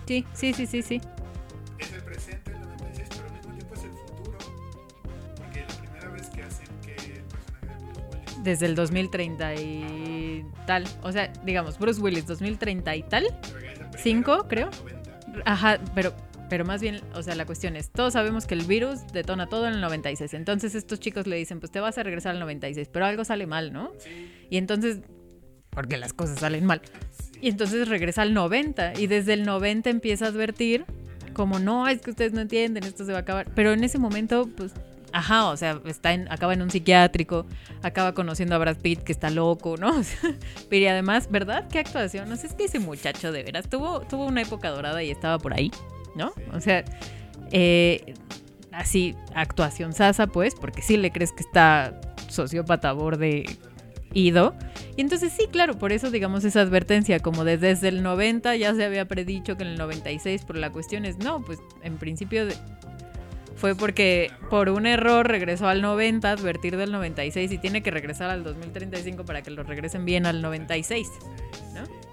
Sí, 0.08 0.26
sí, 0.34 0.54
sí, 0.54 0.65
sí, 0.68 0.82
sí. 0.82 1.02
Es 1.80 1.91
el 1.94 2.02
presente, 2.04 2.52
el 2.52 2.62
96, 2.62 3.10
pero 3.10 3.28
al 3.28 3.34
mismo 3.34 3.54
tiempo 3.54 3.74
es 3.76 3.84
el 3.84 3.91
futuro. 3.91 4.38
Porque 5.36 5.62
la 5.62 5.68
primera 5.68 6.10
vez 6.10 6.30
que 6.30 6.44
hacen 6.44 6.68
que 6.84 6.91
el 6.91 7.24
personaje 7.24 7.65
de 7.65 7.91
Bruce 7.94 8.08
Willis 8.12 8.44
Desde 8.44 8.65
el 8.68 8.76
2030 8.76 9.56
y 9.56 10.46
tal. 10.68 10.84
O 11.02 11.12
sea, 11.12 11.32
digamos, 11.44 11.80
Bruce 11.80 12.02
Willis 12.02 12.28
2030 12.28 12.96
y 12.96 13.04
tal. 13.04 13.24
regresa 13.54 13.89
primero 13.89 13.98
Cinco, 13.98 14.34
al 14.34 14.48
creo. 14.48 14.70
90. 14.70 14.96
Ajá, 15.46 15.80
pero, 15.96 16.13
pero 16.50 16.63
más 16.65 16.82
bien, 16.82 17.02
o 17.13 17.24
sea, 17.24 17.36
la 17.36 17.46
cuestión 17.46 17.76
es, 17.76 17.89
todos 17.89 18.13
sabemos 18.13 18.46
que 18.46 18.54
el 18.54 18.63
virus 18.63 19.08
detona 19.12 19.48
todo 19.48 19.68
en 19.68 19.74
el 19.74 19.82
96. 19.82 20.34
Entonces 20.36 20.76
estos 20.76 21.00
chicos 21.00 21.28
le 21.28 21.36
dicen, 21.36 21.60
pues 21.60 21.72
te 21.72 21.80
vas 21.80 21.98
a 21.98 22.04
regresar 22.04 22.34
al 22.34 22.39
96, 22.39 22.89
pero 22.91 23.06
algo 23.06 23.26
sale 23.26 23.48
mal, 23.48 23.74
¿no? 23.74 23.91
Sí, 23.98 24.32
Y 24.50 24.58
entonces, 24.58 25.00
porque 25.72 25.98
las 25.98 26.13
cosas 26.13 26.39
salen 26.39 26.65
mal. 26.65 26.82
Y 27.41 27.50
entonces 27.50 27.88
regresa 27.88 28.21
al 28.21 28.34
90 28.34 29.00
y 29.00 29.08
desde 29.08 29.34
el 29.34 29.43
90 29.43 29.89
empieza 29.89 30.26
a 30.26 30.28
advertir 30.30 30.86
como, 31.34 31.60
no, 31.60 31.88
es 31.88 32.02
que 32.02 32.12
ustedes 32.12 32.34
no 32.34 32.41
entienden, 32.41 32.84
esto 32.84 33.06
se 33.06 33.12
va 33.12 33.19
a 33.19 33.21
acabar. 33.21 33.48
Pero 33.54 33.74
en 33.74 33.84
ese 33.84 34.00
momento, 34.00 34.50
pues, 34.56 34.71
ajá, 35.12 35.48
o 35.50 35.58
sea, 35.58 35.80
está 35.86 36.13
en, 36.13 36.32
acaba 36.32 36.54
en 36.54 36.62
un 36.62 36.71
psiquiátrico, 36.71 37.45
acaba 37.84 38.13
conociendo 38.13 38.56
a 38.56 38.58
Brad 38.58 38.78
Pitt 38.78 39.04
que 39.04 39.12
está 39.12 39.30
loco, 39.30 39.76
¿no? 39.78 39.93
Pero 40.69 40.84
y 40.84 40.88
además, 40.88 41.30
¿verdad? 41.30 41.67
¿Qué 41.69 41.80
actuación? 41.80 42.30
No 42.30 42.38
sé, 42.38 42.48
es 42.48 42.54
que 42.54 42.65
ese 42.65 42.80
muchacho 42.80 43.32
de 43.32 43.43
veras 43.43 43.69
tuvo, 43.69 44.02
tuvo 44.02 44.26
una 44.26 44.41
época 44.41 44.69
dorada 44.69 45.04
y 45.04 45.12
estaba 45.12 45.38
por 45.38 45.54
ahí, 45.54 45.71
¿no? 46.15 46.34
O 46.54 46.62
sea, 46.62 46.84
eh, 47.52 48.15
así, 48.71 49.15
actuación 49.36 49.93
sasa, 49.93 50.28
pues, 50.28 50.56
porque 50.56 50.82
sí 50.82 50.98
le 50.98 51.12
crees 51.12 51.32
que 51.32 51.43
está 51.43 52.00
sociópata 52.30 52.91
borde 52.93 53.45
ido. 54.15 54.56
Y 54.97 55.01
entonces 55.01 55.32
sí, 55.32 55.47
claro, 55.51 55.78
por 55.78 55.91
eso 55.91 56.10
digamos 56.10 56.43
esa 56.45 56.62
advertencia, 56.62 57.19
como 57.19 57.43
de 57.43 57.58
desde 57.58 57.89
el 57.89 58.01
90 58.01 58.56
ya 58.56 58.73
se 58.73 58.84
había 58.84 59.06
predicho 59.06 59.58
que 59.58 59.63
en 59.63 59.69
el 59.69 59.78
96, 59.78 60.43
pero 60.47 60.58
la 60.58 60.71
cuestión 60.71 61.06
es, 61.06 61.17
no, 61.17 61.43
pues 61.43 61.60
en 61.84 61.97
principio 61.97 62.47
fue 63.56 63.75
porque 63.75 64.32
por 64.49 64.69
un 64.69 64.86
error 64.86 65.28
regresó 65.28 65.67
al 65.67 65.82
90, 65.82 66.32
advertir 66.32 66.78
del 66.78 66.91
96 66.91 67.51
y 67.51 67.58
tiene 67.58 67.84
que 67.84 67.91
regresar 67.91 68.30
al 68.30 68.43
2035 68.43 69.25
para 69.25 69.41
que 69.43 69.51
lo 69.51 69.63
regresen 69.63 70.06
bien 70.06 70.25
al 70.25 70.41
96. 70.41 71.08
¿no? 71.73 72.05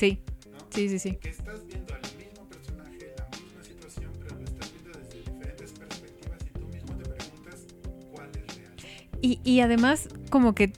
Sí, 0.00 0.18
¿no? 0.50 0.58
sí, 0.70 0.88
sí, 0.88 0.98
sí. 0.98 1.16
Que 1.16 1.28
estás 1.28 1.66
viendo 1.66 1.92
al 1.92 2.00
mismo 2.16 2.48
personaje, 2.48 3.14
la 3.18 3.28
misma 3.36 3.62
situación, 3.62 4.10
pero 4.18 4.34
lo 4.34 4.44
estás 4.44 4.72
viendo 4.72 4.98
desde 4.98 5.18
diferentes 5.18 5.72
perspectivas 5.72 6.38
y 6.42 6.58
tú 6.58 6.66
mismo 6.68 6.96
te 6.96 7.04
preguntas 7.04 7.66
cuál 8.10 8.30
es 8.30 8.56
real. 8.56 8.72
Y, 9.20 9.40
y 9.44 9.60
además 9.60 10.08
como 10.30 10.54
que 10.54 10.72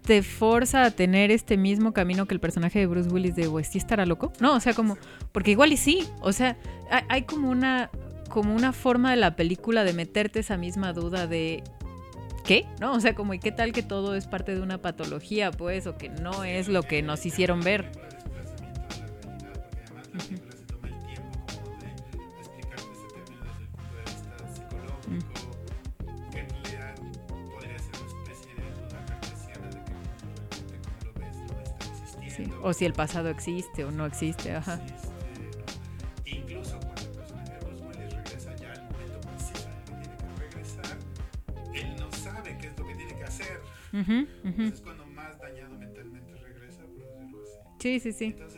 te 0.00 0.22
forza 0.22 0.84
a 0.84 0.90
tener 0.92 1.30
este 1.30 1.58
mismo 1.58 1.92
camino 1.92 2.24
que 2.24 2.32
el 2.32 2.40
personaje 2.40 2.78
de 2.78 2.86
Bruce 2.86 3.10
Willis 3.10 3.36
de, 3.36 3.50
pues, 3.50 3.68
¿sí 3.68 3.76
estará 3.76 4.06
loco? 4.06 4.32
No, 4.40 4.54
o 4.54 4.60
sea, 4.60 4.72
como, 4.72 4.96
porque 5.32 5.50
igual 5.50 5.70
y 5.70 5.76
sí, 5.76 6.08
o 6.22 6.32
sea, 6.32 6.56
hay, 6.90 7.02
hay 7.10 7.22
como 7.24 7.50
una 7.50 7.90
como 8.30 8.54
una 8.54 8.72
forma 8.72 9.10
de 9.10 9.16
la 9.16 9.36
película 9.36 9.84
de 9.84 9.92
meterte 9.92 10.40
esa 10.40 10.56
misma 10.56 10.94
duda 10.94 11.26
de 11.26 11.62
¿qué? 12.46 12.64
¿No? 12.80 12.94
O 12.94 13.00
sea, 13.00 13.14
como 13.14 13.34
¿y 13.34 13.38
qué 13.38 13.52
tal 13.52 13.72
que 13.72 13.82
todo 13.82 14.14
es 14.14 14.26
parte 14.26 14.54
de 14.54 14.62
una 14.62 14.80
patología, 14.80 15.50
pues, 15.50 15.86
o 15.86 15.98
que 15.98 16.08
no 16.08 16.44
es 16.44 16.68
lo 16.68 16.82
que 16.82 17.02
nos 17.02 17.26
hicieron 17.26 17.60
ver? 17.60 18.07
La 20.18 20.24
película 20.24 20.52
se 20.56 20.64
toma 20.64 20.88
el 20.88 20.98
tiempo 21.06 21.38
como 21.46 21.76
de 21.78 21.88
explicarte 22.40 22.88
ese 22.92 23.08
término 23.14 23.44
desde 23.44 23.62
el 23.62 23.68
punto 23.68 23.94
de 23.94 24.02
vista 24.02 24.34
psicológico, 24.54 25.34
que 26.32 26.38
en 26.40 26.48
realidad 26.50 26.94
podría 27.52 27.78
ser 27.78 27.94
una 27.96 28.06
especie 28.08 28.54
de 28.54 28.70
duda 28.82 29.06
cartesiana 29.06 29.66
de 29.68 29.84
que 29.84 29.92
realmente 29.92 30.78
como 30.84 30.98
lo 31.04 31.12
ves 31.20 31.36
no 31.36 31.60
está 31.62 31.84
Sí, 31.84 31.90
existiendo. 32.18 32.62
O 32.62 32.72
si 32.72 32.84
el 32.84 32.92
pasado 32.92 33.28
existe 33.28 33.84
o 33.84 33.90
no 33.90 34.06
existe, 34.06 34.54
ajá. 34.54 34.74
existe, 34.74 35.08
¿no? 35.08 35.64
Incluso 36.26 36.78
cuando 36.80 37.02
el 37.02 37.08
personaje 37.08 37.52
de 37.52 37.64
Willis 37.66 38.12
regresa 38.14 38.56
ya 38.56 38.72
al 38.72 38.82
momento 38.84 39.20
preciso 39.20 39.68
en 39.68 39.74
el 39.78 39.84
que 39.84 39.92
tiene 39.92 40.16
que 40.16 40.40
regresar, 40.40 40.98
él 41.74 41.96
no 41.98 42.12
sabe 42.12 42.58
qué 42.58 42.66
es 42.68 42.78
lo 42.78 42.86
que 42.86 42.94
tiene 42.94 43.14
que 43.16 43.24
hacer. 43.24 43.60
Ujú, 43.92 44.02
ujú. 44.02 44.26
Entonces 44.44 44.74
es 44.74 44.80
cuando 44.82 45.06
más 45.06 45.38
dañado 45.40 45.78
mentalmente 45.78 46.34
regresa, 46.36 46.82
por 46.82 46.98
decirlo 47.06 47.38
así. 47.42 47.58
Sí, 47.80 48.00
sí, 48.00 48.12
sí. 48.12 48.24
Entonces 48.26 48.57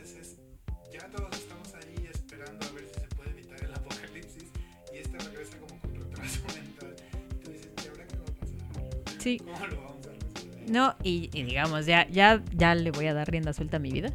No, 10.68 10.94
y, 11.02 11.28
digamos, 11.28 11.86
ya, 11.86 12.06
ya, 12.08 12.42
ya 12.54 12.74
le 12.74 12.90
voy 12.90 13.06
a 13.06 13.14
dar 13.14 13.28
rienda 13.30 13.52
suelta 13.52 13.78
a 13.78 13.80
mi 13.80 13.90
vida. 13.90 14.12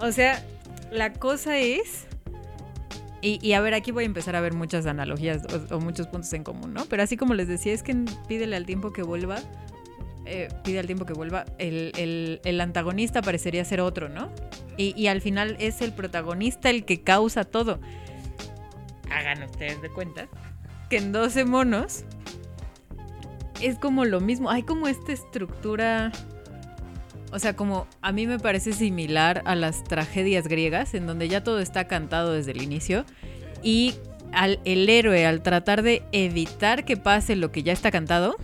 O 0.00 0.12
sea, 0.12 0.44
la 0.90 1.12
cosa 1.12 1.58
es. 1.58 2.06
Y, 3.24 3.52
a 3.52 3.60
ver, 3.60 3.72
aquí 3.74 3.92
voy 3.92 4.02
a 4.02 4.06
empezar 4.06 4.34
a 4.34 4.40
ver 4.40 4.52
muchas 4.52 4.84
analogías 4.86 5.42
o, 5.70 5.78
muchos 5.78 6.08
puntos 6.08 6.32
en 6.32 6.42
común, 6.42 6.74
¿no? 6.74 6.86
Pero 6.86 7.04
así 7.04 7.16
como 7.16 7.34
les 7.34 7.46
decía, 7.46 7.72
es 7.72 7.84
que 7.84 7.94
pídele 8.26 8.56
al 8.56 8.66
tiempo 8.66 8.92
que 8.92 9.02
vuelva. 9.04 9.38
eh, 10.26 10.48
pide 10.64 10.80
al 10.80 10.86
tiempo 10.86 11.04
que 11.06 11.12
vuelva. 11.12 11.44
El, 11.58 11.92
el- 11.96 12.40
el 12.44 12.60
antagonista 12.60 13.22
parecería 13.22 13.64
ser 13.64 13.80
otro, 13.80 14.08
¿no? 14.08 14.28
Y, 14.76 14.92
y 15.00 15.06
al 15.06 15.20
final 15.20 15.56
es 15.60 15.80
el 15.82 15.92
protagonista 15.92 16.68
el 16.70 16.84
que 16.84 17.02
causa 17.02 17.44
todo. 17.44 17.78
Hagan 19.10 19.42
ustedes 19.44 19.80
de 19.82 19.88
cuenta 19.90 20.26
que 20.90 20.96
en 20.96 21.12
12 21.12 21.44
monos 21.44 22.04
es 23.62 23.78
como 23.78 24.04
lo 24.04 24.20
mismo. 24.20 24.50
Hay 24.50 24.62
como 24.62 24.88
esta 24.88 25.12
estructura. 25.12 26.12
O 27.32 27.38
sea, 27.38 27.56
como 27.56 27.86
a 28.02 28.12
mí 28.12 28.26
me 28.26 28.38
parece 28.38 28.72
similar 28.72 29.42
a 29.46 29.54
las 29.54 29.84
tragedias 29.84 30.48
griegas, 30.48 30.92
en 30.94 31.06
donde 31.06 31.28
ya 31.28 31.42
todo 31.42 31.60
está 31.60 31.86
cantado 31.86 32.32
desde 32.32 32.52
el 32.52 32.62
inicio. 32.62 33.04
Y 33.62 33.94
al, 34.32 34.60
el 34.64 34.88
héroe, 34.88 35.26
al 35.26 35.42
tratar 35.42 35.82
de 35.82 36.02
evitar 36.12 36.84
que 36.84 36.96
pase 36.96 37.36
lo 37.36 37.50
que 37.50 37.62
ya 37.62 37.72
está 37.72 37.90
cantado, 37.90 38.36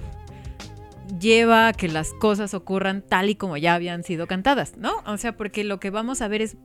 lleva 1.18 1.68
a 1.68 1.72
que 1.72 1.88
las 1.88 2.12
cosas 2.14 2.54
ocurran 2.54 3.02
tal 3.02 3.30
y 3.30 3.34
como 3.34 3.56
ya 3.56 3.74
habían 3.74 4.02
sido 4.02 4.26
cantadas, 4.26 4.76
¿no? 4.76 4.92
O 5.06 5.16
sea, 5.16 5.36
porque 5.36 5.64
lo 5.64 5.80
que 5.80 5.90
vamos 5.90 6.20
a 6.20 6.28
ver 6.28 6.42
es, 6.42 6.56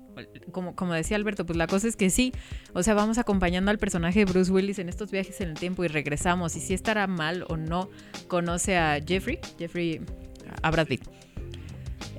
como, 0.52 0.76
como 0.76 0.94
decía 0.94 1.18
Alberto, 1.18 1.46
pues 1.46 1.58
la 1.58 1.68
cosa 1.68 1.88
es 1.88 1.96
que 1.96 2.10
sí, 2.10 2.34
o 2.74 2.84
sea, 2.84 2.94
vamos 2.94 3.18
acompañando 3.18 3.72
al 3.72 3.78
personaje 3.78 4.20
de 4.20 4.26
Bruce 4.26 4.52
Willis 4.52 4.80
en 4.80 4.90
estos 4.90 5.12
viajes 5.12 5.40
en 5.42 5.50
el 5.50 5.56
tiempo 5.56 5.84
y 5.84 5.88
regresamos, 5.88 6.56
y 6.56 6.60
si 6.60 6.74
estará 6.74 7.08
mal 7.08 7.46
o 7.48 7.58
no, 7.58 7.90
conoce 8.28 8.78
a 8.78 9.00
Jeffrey, 9.06 9.40
Jeffrey, 9.58 10.02
a. 10.62 10.72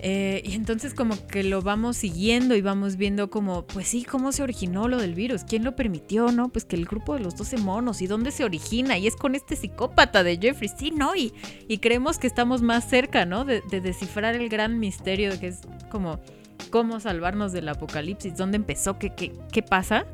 Eh, 0.07 0.43
y 0.45 0.53
entonces 0.53 0.93
como 0.93 1.15
que 1.29 1.43
lo 1.43 1.63
vamos 1.63 1.97
siguiendo 1.97 2.55
y 2.55 2.61
vamos 2.61 2.97
viendo 2.97 3.31
como, 3.31 3.67
pues 3.67 3.89
sí, 3.89 4.05
cómo 4.05 4.33
se 4.33 4.43
originó 4.43 4.87
lo 4.87 4.99
del 4.99 5.15
virus, 5.15 5.45
quién 5.45 5.65
lo 5.65 5.77
permitió, 5.77 6.31
¿no? 6.31 6.51
Pues 6.51 6.67
que 6.67 6.77
el 6.77 6.85
grupo 6.85 7.15
de 7.15 7.21
los 7.21 7.37
12 7.37 7.57
monos 7.57 8.03
y 8.03 8.07
dónde 8.07 8.31
se 8.31 8.45
origina 8.45 8.99
y 8.99 9.07
es 9.07 9.17
con 9.17 9.35
este 9.35 9.57
psicópata 9.57 10.23
de 10.23 10.37
Jeffrey, 10.37 10.69
sí, 10.69 10.91
¿no? 10.91 11.17
Y, 11.17 11.33
creemos 11.79 12.19
que 12.19 12.27
estamos 12.27 12.61
más 12.61 12.87
cerca, 12.87 13.25
¿no? 13.25 13.47
De, 13.47 13.63
de 13.71 13.81
descifrar 13.81 14.35
el 14.35 14.51
gran 14.51 14.79
misterio 14.79 15.41
que 15.41 15.47
es 15.47 15.61
como 15.91 16.21
cómo 16.69 17.01
salvarnos 17.01 17.53
del 17.53 17.67
apocalipsis, 17.71 18.37
dónde 18.37 18.57
empezó, 18.57 18.99
qué, 18.99 19.15
qué, 19.15 19.33
qué 19.53 19.63
pasa. 19.63 20.05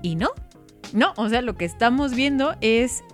Y 0.00 0.14
no, 0.14 0.30
no, 0.94 1.12
o 1.18 1.28
sea, 1.28 1.42
lo 1.42 1.58
que 1.58 1.66
estamos 1.66 2.14
viendo 2.14 2.56
es 2.62 3.04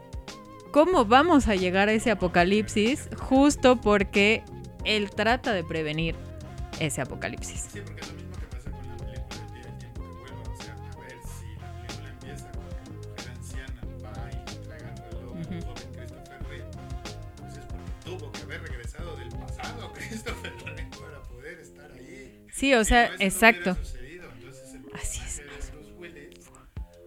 cómo 0.70 1.06
vamos 1.06 1.48
a 1.48 1.56
llegar 1.56 1.88
a 1.88 1.92
ese 1.92 2.12
apocalipsis 2.12 3.08
justo 3.18 3.80
porque 3.80 4.44
él 4.88 5.10
trata 5.10 5.52
de 5.52 5.62
prevenir 5.64 6.16
ese 6.80 7.02
apocalipsis. 7.02 7.68
Sí, 7.72 7.80
porque 7.84 8.00
es 8.00 8.08
lo 8.08 8.14
mismo 8.14 8.32
que 8.38 8.46
pasa 8.46 8.70
con 8.70 8.88
la 8.88 8.96
película 8.96 9.44
de 9.52 9.72
tiempo 9.78 10.02
que 10.02 10.10
vuelva. 10.10 10.50
O 10.50 10.56
sea, 10.62 10.74
a 10.74 11.00
ver 11.00 11.18
si 11.22 11.54
la 11.60 11.86
película 11.86 12.10
empieza 12.10 12.50
con 12.52 12.64
la 12.68 12.76
mujer 12.96 13.30
anciana 13.36 13.80
va 14.02 14.30
y 14.32 14.56
entrega 14.56 14.94
el 14.94 15.00
al 15.04 15.62
joven 15.62 15.92
Christopher 15.92 16.42
Reeve. 16.48 16.64
Pues 16.72 17.56
Entonces, 17.56 17.64
porque 17.68 17.92
tuvo 18.04 18.32
que 18.32 18.42
haber 18.42 18.62
regresado 18.62 19.16
del 19.16 19.28
pasado 19.28 19.92
Christopher 19.94 20.52
Reeve 20.64 20.88
para 20.98 21.22
poder 21.22 21.58
estar 21.60 21.92
ahí. 21.92 22.46
Sí, 22.50 22.72
o 22.74 22.84
sea, 22.84 23.10
exacto. 23.18 23.76
Así 24.94 25.20
es. 25.20 25.42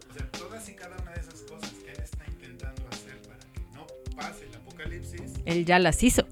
O 0.10 0.13
sea, 0.13 0.32
todas 0.32 0.70
y 0.70 0.74
cada 0.76 0.98
una 0.98 1.12
de 1.13 1.20
esas 1.20 1.41
cosas 1.41 1.72
que 1.84 1.91
él 1.91 2.00
está 2.04 2.26
intentando 2.28 2.88
hacer 2.89 3.20
para 3.24 3.39
que 3.39 3.62
no 3.74 3.88
pase 4.15 4.46
el 4.46 4.56
apocalipsis. 4.56 5.34
Él 5.46 5.65
ya 5.65 5.80
las 5.80 6.04
hizo. 6.04 6.28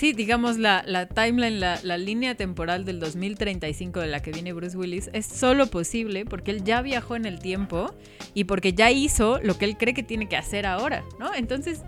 Sí, 0.00 0.14
digamos, 0.14 0.56
la, 0.56 0.82
la 0.86 1.04
timeline, 1.04 1.60
la, 1.60 1.78
la 1.82 1.98
línea 1.98 2.34
temporal 2.34 2.86
del 2.86 3.00
2035 3.00 4.00
de 4.00 4.06
la 4.06 4.22
que 4.22 4.32
viene 4.32 4.54
Bruce 4.54 4.74
Willis 4.74 5.10
es 5.12 5.26
solo 5.26 5.66
posible 5.66 6.24
porque 6.24 6.52
él 6.52 6.64
ya 6.64 6.80
viajó 6.80 7.16
en 7.16 7.26
el 7.26 7.38
tiempo 7.38 7.92
y 8.32 8.44
porque 8.44 8.72
ya 8.72 8.90
hizo 8.90 9.40
lo 9.42 9.58
que 9.58 9.66
él 9.66 9.76
cree 9.76 9.92
que 9.92 10.02
tiene 10.02 10.26
que 10.26 10.38
hacer 10.38 10.64
ahora, 10.64 11.04
¿no? 11.18 11.34
Entonces, 11.34 11.82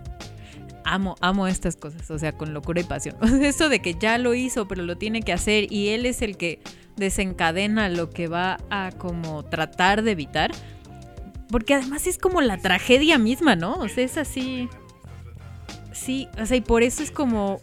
amo, 0.85 1.15
amo 1.21 1.47
estas 1.47 1.75
cosas, 1.75 2.11
o 2.11 2.19
sea, 2.19 2.33
con 2.33 2.53
locura 2.53 2.81
y 2.81 2.83
pasión. 2.83 3.15
Eso 3.41 3.67
de 3.67 3.79
que 3.79 3.95
ya 3.95 4.19
lo 4.19 4.35
hizo, 4.35 4.67
pero 4.67 4.83
lo 4.83 4.95
tiene 4.95 5.23
que 5.23 5.33
hacer 5.33 5.73
y 5.73 5.87
él 5.87 6.05
es 6.05 6.21
el 6.21 6.37
que 6.37 6.61
desencadena 6.95 7.89
lo 7.89 8.11
que 8.11 8.27
va 8.27 8.59
a 8.69 8.91
como 8.95 9.43
tratar 9.43 10.03
de 10.03 10.11
evitar. 10.11 10.51
Porque 11.49 11.73
además 11.73 12.05
es 12.05 12.19
como 12.19 12.41
la 12.41 12.59
tragedia 12.59 13.17
misma, 13.17 13.55
¿no? 13.55 13.73
O 13.73 13.89
sea, 13.89 14.03
es 14.03 14.19
así. 14.19 14.69
Sí, 15.93 16.27
o 16.39 16.45
sea, 16.45 16.57
y 16.57 16.61
por 16.61 16.83
eso 16.83 17.01
es 17.01 17.09
como 17.09 17.59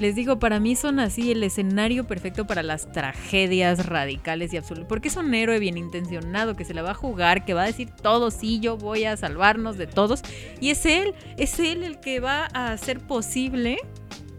les 0.00 0.14
digo, 0.14 0.38
para 0.38 0.60
mí 0.60 0.76
son 0.76 1.00
así 1.00 1.32
el 1.32 1.42
escenario 1.42 2.06
perfecto 2.06 2.46
para 2.46 2.62
las 2.62 2.90
tragedias 2.92 3.86
radicales 3.86 4.52
y 4.52 4.56
absolutas. 4.56 4.88
Porque 4.88 5.08
es 5.08 5.16
un 5.16 5.34
héroe 5.34 5.58
bien 5.58 5.76
intencionado 5.76 6.54
que 6.54 6.64
se 6.64 6.74
la 6.74 6.82
va 6.82 6.92
a 6.92 6.94
jugar, 6.94 7.44
que 7.44 7.54
va 7.54 7.62
a 7.62 7.66
decir 7.66 7.90
todo, 7.90 8.30
sí, 8.30 8.60
yo 8.60 8.76
voy 8.76 9.04
a 9.04 9.16
salvarnos 9.16 9.76
de 9.76 9.86
todos. 9.86 10.22
Y 10.60 10.70
es 10.70 10.86
él, 10.86 11.14
es 11.36 11.58
él 11.58 11.82
el 11.82 12.00
que 12.00 12.20
va 12.20 12.48
a 12.52 12.72
hacer 12.72 13.00
posible 13.00 13.78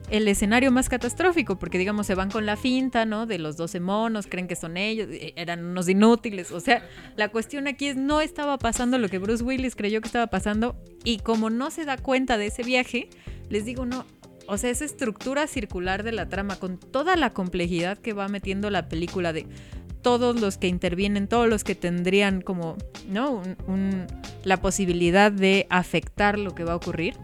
el 0.10 0.28
escenario 0.28 0.72
más 0.72 0.90
catastrófico, 0.90 1.60
porque 1.60 1.78
digamos 1.78 2.08
se 2.08 2.16
van 2.16 2.32
con 2.32 2.46
la 2.46 2.56
finta, 2.56 3.06
¿no? 3.06 3.26
De 3.26 3.38
los 3.38 3.58
12 3.58 3.80
monos, 3.80 4.28
creen 4.28 4.48
que 4.48 4.56
son 4.56 4.78
ellos, 4.78 5.08
eh, 5.12 5.34
eran 5.36 5.64
unos 5.64 5.88
inútiles. 5.88 6.52
O 6.52 6.60
sea, 6.60 6.84
la 7.16 7.30
cuestión 7.30 7.68
aquí 7.68 7.88
es 7.88 7.96
no 7.96 8.22
estaba 8.22 8.58
pasando 8.58 8.98
lo 8.98 9.10
que 9.10 9.20
Bruce 9.20 9.44
Willis 9.44 9.76
creyó 9.76 10.02
que 10.02 10.08
estaba 10.08 10.28
pasando 10.28 10.76
y 11.04 11.20
como 11.20 11.50
no 11.50 11.70
se 11.70 11.86
da 11.86 11.98
cuenta 11.98 12.38
de 12.38 12.48
ese 12.48 12.64
viaje, 12.64 13.10
les 13.50 13.66
digo, 13.66 13.86
no, 13.86 14.06
o 14.50 14.58
sea, 14.58 14.70
esa 14.70 14.86
estructura 14.86 15.48
circular 15.48 16.04
de 16.04 16.12
la 16.12 16.28
trama, 16.30 16.58
con 16.58 16.78
toda 16.80 17.16
la 17.16 17.30
complejidad 17.32 17.98
que 17.98 18.14
va 18.14 18.28
metiendo 18.28 18.70
la 18.70 18.90
película 18.90 19.32
de 19.34 19.46
todos 20.02 20.40
los 20.40 20.58
que 20.58 20.68
intervienen, 20.68 21.28
todos 21.28 21.48
los 21.48 21.64
que 21.64 21.76
tendrían 21.76 22.42
como, 22.42 22.78
¿no? 23.10 23.32
Un- 23.32 23.58
un- 23.68 24.08
la 24.44 24.58
posibilidad 24.62 25.32
de 25.32 25.68
afectar 25.70 26.40
lo 26.40 26.56
que 26.56 26.64
va 26.64 26.74
a 26.74 26.76
ocurrir. 26.78 27.16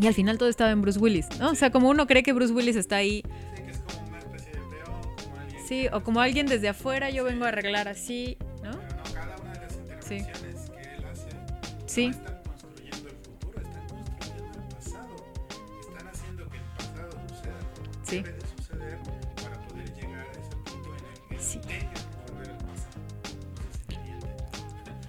Y 0.00 0.06
al 0.06 0.14
final 0.14 0.38
todo 0.38 0.48
estaba 0.48 0.70
en 0.70 0.80
Bruce 0.82 0.98
Willis, 0.98 1.26
¿no? 1.38 1.50
O 1.50 1.54
sea, 1.54 1.70
como 1.70 1.88
uno 1.90 2.06
cree 2.06 2.22
que 2.22 2.32
Bruce 2.32 2.52
Willis 2.52 2.76
está 2.76 2.96
ahí, 2.96 3.22
Sí, 3.54 3.62
que 3.64 3.70
es 3.72 3.78
como 3.80 4.08
una 4.08 4.18
especie 4.18 4.52
de 4.52 4.58
peón, 4.58 5.00
como 5.24 5.36
alguien. 5.40 5.62
sí, 5.66 5.86
o 5.92 6.02
como 6.02 6.20
alguien 6.20 6.46
desde 6.46 6.68
afuera, 6.68 7.10
yo 7.10 7.24
vengo 7.24 7.44
a 7.44 7.48
arreglar 7.48 7.88
así, 7.88 8.38
¿no? 8.62 8.70
Pero 8.70 8.96
no, 8.96 9.02
cada 9.12 9.36
una 9.42 9.52
de 9.52 9.60
las 9.60 9.76
intervenciones 9.76 10.70
que 10.70 10.94
él 10.94 11.04
hace 11.04 11.28
Sí. 11.86 12.08
no 12.08 12.39
Sí. 18.10 18.22
debe 18.22 18.32
de 18.38 18.46
suceder 18.56 18.98
para 19.42 19.60
poder 19.68 19.94
llegar 19.94 20.26
a 20.26 20.32
ese 20.32 20.56
punto 20.64 20.96
en 20.96 21.04
el 21.04 21.28
que 21.28 21.38
Sí. 21.42 21.58
volver 22.28 22.50
al 22.50 22.58
pasado. 22.58 23.00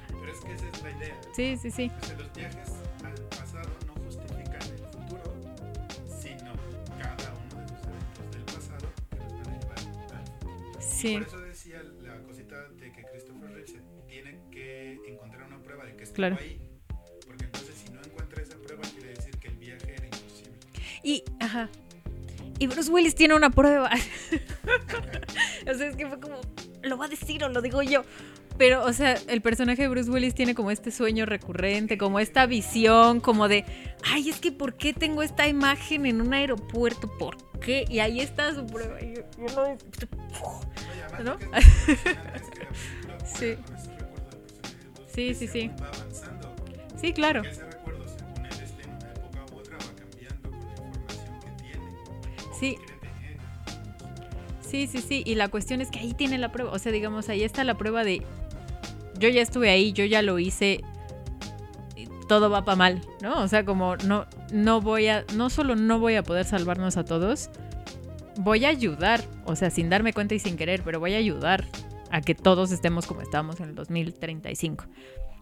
Pero 0.10 0.32
es 0.32 0.40
que 0.42 0.54
esa 0.54 0.68
es 0.70 0.84
la 0.84 0.92
idea. 0.92 1.22
Sí, 1.36 1.58
sí, 1.58 1.72
sí. 1.72 1.92
O 2.02 2.06
sea, 2.06 2.18
los 2.18 2.34
viajes 2.34 2.70
al 3.04 3.14
pasado 3.30 3.70
no 3.88 3.94
justifican 4.06 4.62
el 4.62 4.78
futuro, 4.80 5.34
sino 6.22 6.54
cada 7.00 7.34
uno 7.34 7.56
de 7.66 7.72
los 7.72 7.84
eventos 7.88 8.32
del 8.32 8.44
pasado 8.46 8.88
que 9.10 9.18
nos 9.18 9.34
van 9.34 9.50
a 9.50 9.60
llevar 9.60 9.80
al 9.80 10.26
futuro. 10.26 10.82
Sí. 10.82 11.14
Por 11.18 11.28
eso 11.28 11.40
decía 11.40 11.84
la 12.02 12.22
cosita 12.22 12.68
de 12.70 12.92
que 12.92 13.04
Christopher 13.04 13.50
Reeve 13.52 13.68
se 13.68 13.82
tiene 14.08 14.40
que 14.52 15.00
encontrar 15.08 15.48
una 15.48 15.60
prueba 15.64 15.86
de 15.86 15.96
que 15.96 16.04
estuvo 16.04 16.16
Claro. 16.18 16.38
ahí. 16.40 16.62
Porque 17.26 17.46
entonces 17.46 17.76
si 17.76 17.92
no 17.92 18.02
encuentra 18.02 18.44
esa 18.44 18.58
prueba 18.58 18.82
quiere 18.94 19.10
decir 19.16 19.38
que 19.40 19.48
el 19.48 19.56
viaje 19.58 19.94
era 19.96 20.06
imposible. 20.06 20.58
Y, 21.04 21.24
ajá. 21.40 21.70
Y 22.62 22.68
Bruce 22.68 22.92
Willis 22.92 23.16
tiene 23.16 23.34
una 23.34 23.50
prueba. 23.50 23.90
o 25.68 25.74
sea, 25.74 25.88
es 25.88 25.96
que 25.96 26.06
fue 26.06 26.20
como, 26.20 26.36
lo 26.84 26.96
va 26.96 27.06
a 27.06 27.08
decir 27.08 27.44
o 27.44 27.50
lo 27.50 27.60
digo 27.60 27.82
yo. 27.82 28.04
Pero, 28.60 28.86
o 28.86 28.94
sea, 28.94 29.16
el 29.30 29.42
personaje 29.42 29.82
de 29.82 29.88
Bruce 29.88 30.12
Willis 30.12 30.36
tiene 30.36 30.54
como 30.54 30.70
este 30.70 30.92
sueño 30.92 31.26
recurrente, 31.26 31.98
como 31.98 32.20
esta 32.20 32.46
visión, 32.46 33.20
como 33.20 33.48
de, 33.48 33.66
ay, 34.04 34.30
es 34.30 34.40
que 34.40 34.52
¿por 34.52 34.76
qué 34.76 34.94
tengo 34.94 35.24
esta 35.24 35.48
imagen 35.48 36.06
en 36.06 36.22
un 36.22 36.36
aeropuerto? 36.36 37.10
¿Por 37.18 37.36
qué? 37.60 37.84
Y 37.90 37.98
ahí 37.98 38.20
está 38.20 38.54
su 38.54 38.64
prueba. 38.68 39.02
Y 39.02 39.16
yo- 39.16 39.24
yo 39.40 39.78
¿No? 41.24 41.38
película 41.40 41.62
Sí. 43.26 43.56
Sí, 45.16 45.34
sí, 45.34 45.48
sí. 45.48 45.72
Sí, 47.02 47.12
claro. 47.12 47.42
Sí. 52.62 52.78
Sí, 54.62 54.88
sí, 54.88 55.00
sí. 55.00 55.24
Y 55.26 55.36
la 55.36 55.50
cuestión 55.50 55.82
es 55.82 55.90
que 55.90 56.00
ahí 56.00 56.14
tiene 56.14 56.38
la 56.38 56.52
prueba. 56.52 56.72
O 56.72 56.80
sea, 56.80 56.92
digamos, 56.92 57.28
ahí 57.28 57.44
está 57.44 57.64
la 57.64 57.76
prueba 57.76 58.04
de. 58.04 58.22
Yo 59.20 59.30
ya 59.30 59.42
estuve 59.42 59.70
ahí, 59.70 59.92
yo 59.94 60.06
ya 60.06 60.22
lo 60.22 60.38
hice. 60.38 60.82
Todo 62.28 62.50
va 62.50 62.64
para 62.64 62.78
mal, 62.78 63.02
¿no? 63.22 63.42
O 63.42 63.48
sea, 63.48 63.66
como 63.66 63.98
no, 63.98 64.28
no 64.54 64.80
voy 64.80 65.08
a. 65.08 65.26
No 65.36 65.50
solo 65.50 65.76
no 65.76 66.00
voy 66.00 66.16
a 66.16 66.24
poder 66.24 66.46
salvarnos 66.46 66.96
a 66.98 67.04
todos, 67.04 67.50
voy 68.38 68.64
a 68.64 68.70
ayudar. 68.70 69.22
O 69.46 69.56
sea, 69.56 69.72
sin 69.72 69.90
darme 69.90 70.14
cuenta 70.14 70.36
y 70.36 70.40
sin 70.40 70.56
querer, 70.56 70.84
pero 70.84 71.00
voy 71.00 71.16
a 71.16 71.18
ayudar 71.18 71.66
a 72.12 72.22
que 72.22 72.36
todos 72.36 72.72
estemos 72.72 73.08
como 73.08 73.22
estamos 73.22 73.60
en 73.60 73.70
el 73.70 73.76
2035. 73.76 74.86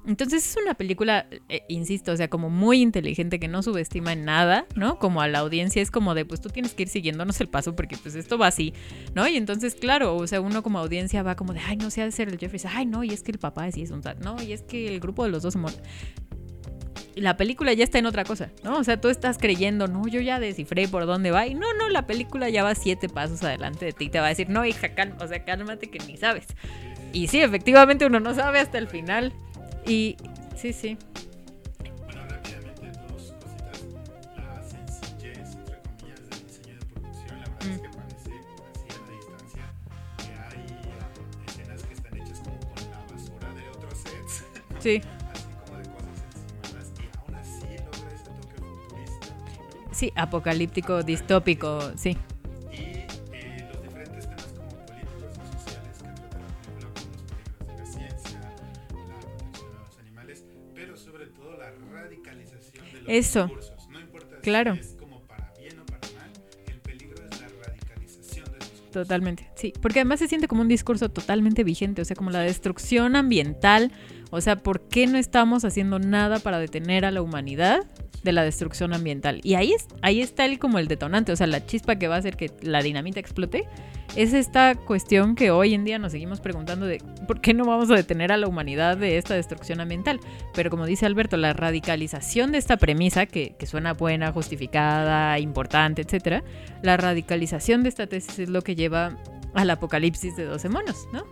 Entonces 0.08 0.50
es 0.50 0.58
una 0.62 0.74
película, 0.76 1.28
eh, 1.50 1.64
insisto, 1.68 2.14
o 2.14 2.18
sea, 2.18 2.30
como 2.30 2.50
muy 2.50 2.82
inteligente 2.82 3.40
que 3.40 3.48
no 3.48 3.62
subestima 3.62 4.14
en 4.14 4.26
nada, 4.26 4.66
¿no? 4.76 4.98
Como 4.98 5.22
a 5.22 5.28
la 5.28 5.40
audiencia 5.40 5.82
es 5.82 5.92
como 5.92 6.16
de, 6.16 6.26
pues 6.26 6.42
tú 6.42 6.50
tienes 6.50 6.74
que 6.74 6.84
ir 6.84 6.90
siguiéndonos 6.90 7.40
el 7.42 7.48
paso 7.48 7.76
porque 7.76 7.98
pues 7.98 8.16
esto 8.16 8.38
va 8.38 8.48
así, 8.48 8.74
¿no? 9.14 9.28
Y 9.28 9.36
entonces, 9.36 9.76
claro, 9.76 10.16
o 10.16 10.26
sea, 10.26 10.42
uno 10.42 10.64
como 10.64 10.80
audiencia 10.80 11.22
va 11.22 11.36
como 11.36 11.54
de, 11.54 11.60
ay, 11.60 11.78
no 11.78 11.92
sé, 11.92 12.02
ha 12.02 12.06
de 12.06 12.12
ser 12.12 12.30
el 12.30 12.40
Jeffries, 12.40 12.66
ay, 12.66 12.86
no, 12.86 13.04
y 13.04 13.10
es 13.10 13.24
que 13.24 13.32
el 13.32 13.40
papá 13.40 13.70
sí 13.72 13.82
es 13.82 13.92
un 13.92 14.02
tal, 14.02 14.20
no, 14.22 14.42
y 14.42 14.54
es 14.54 14.62
que 14.62 14.88
el 14.88 15.00
grupo 15.00 15.26
de 15.26 15.32
los 15.32 15.44
dos. 15.44 15.56
Y 17.16 17.22
la 17.22 17.36
película 17.36 17.74
ya 17.74 17.84
está 17.84 18.00
en 18.00 18.06
otra 18.06 18.24
cosa, 18.24 18.52
¿no? 18.64 18.78
O 18.78 18.84
sea, 18.84 19.02
tú 19.02 19.10
estás 19.10 19.38
creyendo, 19.38 19.88
no, 19.88 20.08
yo 20.08 20.22
ya 20.22 20.40
descifré 20.40 20.88
por 20.88 21.06
dónde 21.06 21.32
va, 21.32 21.46
y 21.46 21.56
no, 21.56 21.74
no, 21.74 21.90
la 21.90 22.08
película 22.08 22.50
ya 22.50 22.64
va 22.64 22.74
siete 22.74 23.10
pasos 23.10 23.44
adelante 23.44 23.86
de 23.86 23.92
ti, 23.92 24.10
te 24.10 24.20
va 24.20 24.28
a 24.28 24.30
decir, 24.30 24.50
no, 24.50 24.66
hija, 24.66 24.96
calma, 24.96 25.18
o 25.20 25.28
sea, 25.28 25.44
cálmate 25.44 25.90
que 25.90 26.00
ni 26.08 26.16
sabes. 26.16 26.46
Y 27.12 27.28
sí, 27.28 27.42
efectivamente 27.42 28.06
uno 28.06 28.20
no 28.20 28.34
sabe 28.34 28.60
hasta 28.60 28.78
el 28.78 28.88
final. 28.88 29.34
Y 29.86 30.18
sí, 30.56 30.74
sí, 30.74 30.98
Bueno, 32.06 32.22
rápidamente 32.28 32.92
dos 33.08 33.34
cositas. 33.34 33.86
La 34.36 34.62
sencillez, 34.64 35.56
entre 35.56 35.80
comillas, 35.82 36.30
del 36.30 36.44
diseño 36.46 36.76
de 36.80 36.86
producción. 36.86 37.40
La 37.40 37.50
verdad 37.50 37.72
es 37.72 37.80
que 37.82 37.90
parece, 37.90 38.32
así 38.76 38.86
a 38.90 39.02
la 39.02 39.12
distancia, 39.16 39.64
que 40.18 40.32
hay 40.34 40.64
um, 40.86 41.48
escenas 41.48 41.84
que 41.84 41.94
están 41.94 42.18
hechas 42.18 42.40
como 42.40 42.60
con 42.60 42.92
la 42.92 43.00
basura 43.12 43.54
de 43.54 43.70
otros 43.70 43.98
sets. 43.98 44.46
sí. 44.80 45.02
Así 45.34 45.46
como 45.66 45.78
de 45.78 45.84
cosas 45.90 46.18
encimadas. 46.36 46.92
Y 47.00 47.18
aún 47.18 47.36
así 47.36 47.68
logra 47.84 48.14
ese 48.14 48.26
toque 48.26 48.56
futurista. 48.62 49.36
¿no? 49.88 49.94
Sí, 49.96 50.12
apocalíptico, 50.16 51.04
distópico, 51.04 51.92
sí. 51.96 52.18
Sobre 61.00 61.28
todo 61.28 61.58
la 61.58 61.72
radicalización 61.92 62.86
de 62.94 63.02
los 63.02 63.10
Eso. 63.10 63.46
discursos. 63.48 63.90
No 63.90 64.00
importa 64.00 64.38
Claro. 64.42 64.76
si 64.76 64.82
es 64.82 64.96
como 65.00 65.22
para 65.22 65.52
bien 65.60 65.80
o 65.80 65.86
para 65.86 66.00
mal, 66.20 66.32
el 66.68 66.80
peligro 66.82 67.24
es 67.30 67.42
la 67.42 67.48
radicalización 67.66 68.46
de 68.46 68.58
esos 68.58 68.72
discursos. 68.72 68.92
Totalmente, 68.92 69.50
sí, 69.56 69.74
porque 69.82 70.00
además 70.00 70.20
se 70.20 70.28
siente 70.28 70.48
como 70.48 70.62
un 70.62 70.68
discurso 70.68 71.10
totalmente 71.10 71.64
vigente, 71.64 72.02
o 72.02 72.06
sea, 72.06 72.16
como 72.16 72.30
la 72.32 72.42
destrucción 72.42 73.16
ambiental, 73.16 73.92
o 74.32 74.42
sea, 74.42 74.58
¿por 74.58 74.82
qué 74.88 75.08
no 75.08 75.18
estamos 75.18 75.66
haciendo 75.66 76.00
nada 76.00 76.40
para 76.40 76.60
detener 76.60 77.06
a 77.06 77.12
la 77.12 77.22
humanidad 77.22 77.88
de 78.24 78.32
la 78.32 78.44
destrucción 78.44 78.94
ambiental? 78.94 79.40
Y 79.44 79.56
ahí, 79.56 79.74
ahí 80.02 80.22
está 80.22 80.46
el 80.46 80.60
como 80.60 80.80
el 80.80 80.88
detonante, 80.88 81.32
o 81.32 81.36
sea, 81.36 81.48
la 81.48 81.66
chispa 81.66 81.98
que 81.98 82.08
va 82.08 82.16
a 82.16 82.20
hacer 82.20 82.38
que 82.38 82.52
la 82.62 82.82
dinamita 82.82 83.20
explote, 83.20 83.68
es 84.16 84.34
esta 84.34 84.76
cuestión 84.76 85.36
que 85.36 85.52
hoy 85.52 85.74
en 85.74 85.86
día 85.86 86.00
nos 86.00 86.14
seguimos 86.14 86.42
preguntando 86.42 86.88
de 86.88 87.00
¿por 87.28 87.42
qué 87.42 87.54
no 87.54 87.66
vamos 87.66 87.92
a 87.92 87.96
detener 87.96 88.32
a 88.32 88.38
la 88.38 88.48
humanidad 88.48 88.98
de 88.98 89.18
esta 89.18 89.36
destrucción 89.36 89.82
ambiental? 89.82 90.20
Pero 90.56 90.72
como 90.72 90.86
dice 90.86 91.06
Alberto, 91.06 91.38
la 91.38 91.54
radicalización 91.54 92.52
de 92.52 92.58
esta 92.58 92.78
premisa, 92.78 93.28
que, 93.28 93.56
que 93.58 93.66
suena 93.68 93.94
buena, 93.94 94.32
justificada, 94.32 95.38
importante, 95.38 96.02
etcétera, 96.02 96.44
la 96.82 96.98
radicalización 96.98 97.84
de 97.84 97.90
esta 97.90 98.08
tesis 98.08 98.40
es 98.40 98.50
lo 98.50 98.64
que 98.64 98.76
lleva 98.76 99.18
al 99.54 99.70
apocalipsis 99.70 100.36
de 100.36 100.46
12 100.46 100.70
monos, 100.70 101.08
¿no? 101.14 101.24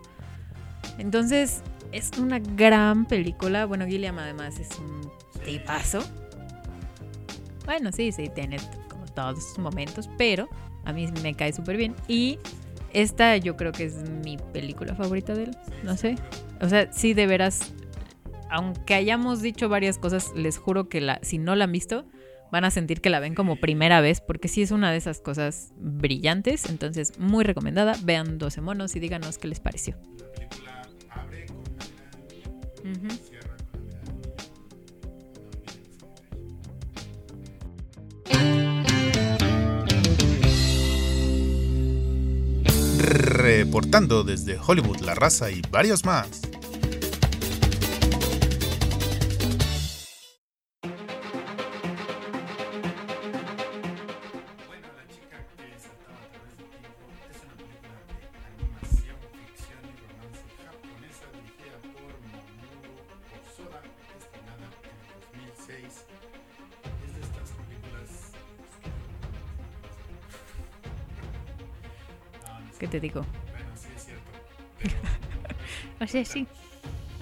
Entonces, 0.98 1.62
es 1.92 2.12
una 2.18 2.40
gran 2.40 3.06
película. 3.06 3.66
Bueno, 3.66 3.86
Gilliam 3.86 4.18
además 4.20 4.60
es 4.60 4.70
un 4.80 5.12
tipazo. 5.44 6.04
Bueno, 7.68 7.92
sí, 7.92 8.14
sí, 8.14 8.30
tiene 8.34 8.58
como 8.90 9.06
todos 9.08 9.44
sus 9.44 9.60
momentos, 9.60 10.10
pero 10.18 10.50
A 10.86 10.94
mí 10.94 11.06
me 11.22 11.36
cae 11.36 11.52
súper 11.52 11.76
bien. 11.76 11.96
Y 12.08 12.40
esta 12.94 13.36
yo 13.36 13.58
creo 13.58 13.74
que 13.74 13.84
es 13.84 14.10
mi 14.24 14.38
película 14.54 14.96
favorita 14.96 15.36
de 15.36 15.44
él. 15.44 15.58
No 15.84 15.98
sé. 15.98 16.16
O 16.62 16.70
sea, 16.70 16.92
sí, 16.94 17.14
de 17.14 17.28
veras. 17.28 17.74
Aunque 18.50 18.94
hayamos 18.94 19.42
dicho 19.42 19.68
varias 19.68 19.98
cosas, 19.98 20.32
les 20.34 20.58
juro 20.58 20.88
que 20.88 21.02
la, 21.02 21.20
si 21.24 21.40
no 21.40 21.58
la 21.58 21.66
han 21.66 21.74
visto, 21.74 22.06
van 22.54 22.64
a 22.64 22.72
sentir 22.72 23.02
que 23.02 23.10
la 23.10 23.20
ven 23.20 23.36
como 23.36 23.58
primera 23.58 24.00
vez, 24.00 24.22
porque 24.22 24.48
sí 24.48 24.62
es 24.62 24.72
una 24.72 24.90
de 24.90 24.98
esas 24.98 25.20
cosas 25.20 25.74
brillantes. 25.78 26.70
Entonces, 26.70 27.20
muy 27.20 27.44
recomendada. 27.44 27.96
Vean 28.04 28.38
12 28.38 28.62
monos 28.62 28.96
y 28.96 29.02
díganos 29.02 29.38
qué 29.38 29.50
les 29.50 29.60
pareció. 29.60 29.98
La 30.18 30.32
película 30.32 30.90
abre 31.10 31.46
con 31.48 31.64
la 31.78 31.86
mirada 31.86 32.18
del 32.30 33.37
Reportando 43.48 44.26
desde 44.26 44.60
Hollywood, 44.60 45.00
La 45.00 45.16
Raza 45.16 45.50
y 45.50 45.62
varios 45.72 46.04
más. 46.04 46.42
Bueno, 54.68 54.90
La 54.98 55.08
chica 55.08 55.40
que 55.56 55.80
saltaba 55.80 56.20
a 56.20 56.28
través 56.28 56.58
del 56.58 56.68
tiempo 56.76 57.08
es 57.32 57.40
una 57.40 57.56
película 57.56 57.96
de 58.20 58.28
animación, 58.52 59.16
ficción 59.32 59.80
y 59.80 59.96
romance 59.96 60.44
japonesa 60.68 61.32
dirigida 61.32 61.80
por 61.96 62.12
Mamoru 62.28 63.00
Hosoda, 63.32 63.80
estrenada 64.20 64.68
en 64.84 65.48
2006. 65.56 66.04
Es 67.00 67.12
de 67.16 67.22
estas 67.24 67.48
películas... 67.56 68.12
No, 72.44 72.60
no 72.60 72.68
es 72.70 72.76
¿Qué 72.78 72.88
te 72.90 73.00
digo? 73.00 73.24
O 76.00 76.08
sea, 76.08 76.24
sí. 76.26 76.48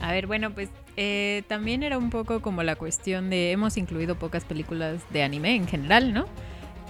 A 0.02 0.12
ver, 0.12 0.28
bueno, 0.28 0.52
pues 0.52 0.70
eh, 0.98 1.44
también 1.48 1.84
era 1.84 1.98
un 1.98 2.10
poco 2.10 2.42
como 2.42 2.64
la 2.64 2.76
cuestión 2.76 3.30
de 3.30 3.52
hemos 3.52 3.78
incluido 3.78 4.16
pocas 4.16 4.44
películas 4.44 5.02
de 5.12 5.24
anime 5.24 5.56
en 5.56 5.68
general, 5.68 6.14
¿no? 6.14 6.26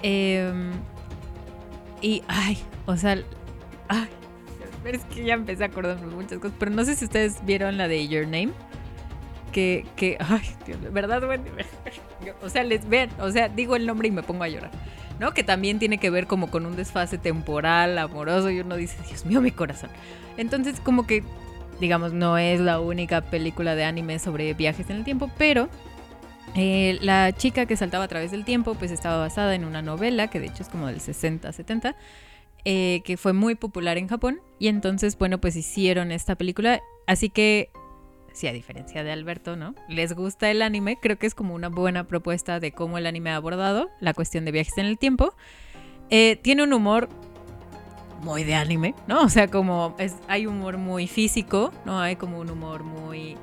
Em, 0.02 0.72
y, 2.02 2.24
ay, 2.28 2.58
o 2.86 2.98
sea, 2.98 3.18
ay, 3.88 4.08
es 4.86 5.04
que 5.06 5.24
ya 5.24 5.36
empecé 5.36 5.64
a 5.64 5.68
acordarme 5.68 6.08
muchas 6.08 6.40
cosas, 6.40 6.56
pero 6.60 6.72
no 6.72 6.84
sé 6.84 6.96
si 6.96 7.06
ustedes 7.06 7.44
vieron 7.46 7.78
la 7.78 7.88
de 7.88 8.08
Your 8.08 8.26
Name. 8.26 8.52
Que, 9.52 9.86
que, 9.96 10.18
ay, 10.20 10.42
Dios, 10.66 10.80
verdad, 10.92 11.26
bueno, 11.26 11.46
o 12.44 12.50
sea, 12.50 12.64
les 12.64 12.90
ven, 12.90 13.10
o 13.20 13.32
sea, 13.32 13.48
digo 13.48 13.78
el 13.78 13.86
nombre 13.86 14.10
y 14.10 14.12
me 14.12 14.22
pongo 14.22 14.44
a 14.44 14.50
llorar. 14.50 14.72
¿no? 15.20 15.34
Que 15.34 15.44
también 15.44 15.80
tiene 15.80 15.98
que 15.98 16.10
ver 16.10 16.28
como 16.28 16.52
con 16.52 16.66
un 16.66 16.76
desfase 16.76 17.18
temporal, 17.18 17.98
amoroso, 17.98 18.50
y 18.50 18.60
uno 18.60 18.76
dice, 18.76 18.98
Dios 19.08 19.26
mío, 19.26 19.42
mi 19.42 19.52
corazón. 19.52 19.90
Entonces, 20.38 20.80
como 20.80 21.08
que, 21.08 21.24
digamos, 21.80 22.14
no 22.14 22.38
es 22.38 22.60
la 22.60 22.80
única 22.80 23.22
película 23.22 23.76
de 23.76 23.84
anime 23.84 24.20
sobre 24.20 24.54
viajes 24.54 24.90
en 24.90 24.98
el 24.98 25.04
tiempo, 25.04 25.30
pero 25.38 25.70
eh, 26.56 26.98
la 27.02 27.34
chica 27.34 27.66
que 27.66 27.76
saltaba 27.76 28.06
a 28.06 28.08
través 28.08 28.32
del 28.32 28.46
tiempo, 28.46 28.76
pues 28.76 28.92
estaba 28.92 29.18
basada 29.18 29.56
en 29.56 29.66
una 29.66 29.82
novela, 29.82 30.30
que 30.30 30.40
de 30.40 30.48
hecho 30.48 30.64
es 30.64 30.70
como 30.70 30.88
del 30.88 31.02
60, 31.02 31.52
70, 31.52 31.96
eh, 32.64 33.02
que 33.04 33.18
fue 33.18 33.34
muy 33.34 33.56
popular 33.56 33.98
en 33.98 34.08
Japón, 34.08 34.40
y 34.58 34.70
entonces, 34.70 35.18
bueno, 35.18 35.40
pues 35.40 35.56
hicieron 35.56 36.12
esta 36.12 36.36
película, 36.36 36.82
así 37.08 37.30
que... 37.30 37.70
Sí, 38.34 38.48
a 38.48 38.54
diferencia 38.54 39.04
de 39.04 39.12
Alberto, 39.14 39.56
¿no? 39.56 39.76
Les 39.88 40.14
gusta 40.14 40.52
el 40.52 40.62
anime, 40.62 40.98
creo 41.02 41.18
que 41.18 41.26
es 41.26 41.36
como 41.36 41.56
una 41.56 41.70
buena 41.70 42.06
propuesta 42.06 42.60
de 42.60 42.74
cómo 42.74 42.98
el 42.98 43.06
anime 43.06 43.30
ha 43.30 43.38
abordado 43.38 43.90
la 44.02 44.14
cuestión 44.14 44.44
de 44.44 44.52
viajes 44.52 44.78
en 44.78 44.86
el 44.86 44.98
tiempo. 44.98 45.34
Eh, 46.10 46.38
tiene 46.42 46.64
un 46.64 46.74
humor 46.74 47.08
muy 48.22 48.44
de 48.44 48.56
anime, 48.56 48.96
¿no? 49.08 49.22
O 49.24 49.30
sea, 49.30 49.48
como 49.48 49.96
es, 49.98 50.16
hay 50.28 50.48
humor 50.48 50.78
muy 50.78 51.08
físico, 51.08 51.72
¿no? 51.86 52.00
Hay 52.00 52.16
como 52.16 52.40
un 52.40 52.50
humor 52.50 52.84
muy 52.84 53.38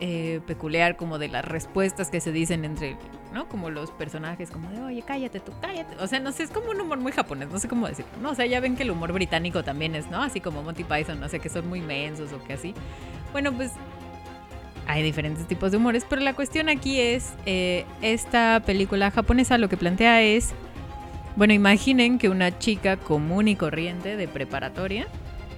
eh, 0.00 0.40
peculiar, 0.46 0.96
como 0.96 1.18
de 1.18 1.28
las 1.28 1.44
respuestas 1.44 2.10
que 2.10 2.20
se 2.20 2.30
dicen 2.30 2.64
entre, 2.64 2.96
¿no? 3.32 3.48
Como 3.48 3.70
los 3.70 3.90
personajes, 3.90 4.50
como 4.50 4.70
de, 4.70 4.80
oye, 4.80 5.02
cállate 5.02 5.40
tú, 5.40 5.52
cállate. 5.60 5.96
O 5.96 6.06
sea, 6.06 6.20
no 6.20 6.32
sé, 6.32 6.44
es 6.44 6.50
como 6.50 6.70
un 6.70 6.80
humor 6.80 6.98
muy 6.98 7.12
japonés, 7.12 7.48
no 7.50 7.58
sé 7.58 7.68
cómo 7.68 7.88
decirlo, 7.88 8.12
¿no? 8.22 8.30
O 8.30 8.34
sea, 8.34 8.46
ya 8.46 8.60
ven 8.60 8.76
que 8.76 8.84
el 8.84 8.90
humor 8.90 9.12
británico 9.12 9.64
también 9.64 9.94
es, 9.94 10.08
¿no? 10.10 10.22
Así 10.22 10.40
como 10.40 10.62
Monty 10.62 10.84
Python, 10.84 11.18
no 11.20 11.28
sé, 11.28 11.40
que 11.40 11.48
son 11.48 11.68
muy 11.68 11.80
mensos 11.80 12.32
o 12.32 12.42
que 12.44 12.52
así. 12.52 12.74
Bueno, 13.32 13.52
pues 13.52 13.72
hay 14.88 15.02
diferentes 15.02 15.46
tipos 15.46 15.70
de 15.70 15.76
humores, 15.76 16.06
pero 16.08 16.22
la 16.22 16.32
cuestión 16.32 16.68
aquí 16.68 16.98
es, 16.98 17.34
eh, 17.44 17.84
esta 18.00 18.62
película 18.64 19.10
japonesa 19.10 19.58
lo 19.58 19.68
que 19.68 19.76
plantea 19.76 20.22
es, 20.22 20.54
bueno, 21.36 21.52
imaginen 21.52 22.18
que 22.18 22.28
una 22.28 22.58
chica 22.58 22.96
común 22.96 23.48
y 23.48 23.56
corriente 23.56 24.16
de 24.16 24.28
preparatoria 24.28 25.06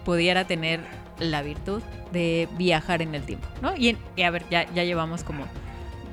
pudiera 0.05 0.47
tener 0.47 0.81
la 1.19 1.43
virtud 1.43 1.83
de 2.13 2.49
viajar 2.57 3.03
en 3.03 3.15
el 3.15 3.23
tiempo, 3.23 3.47
¿no? 3.63 3.77
Y, 3.77 3.97
a 4.23 4.31
ver, 4.31 4.45
ya, 4.51 4.71
ya 4.73 4.85
llevamos 4.85 5.23
como 5.25 5.45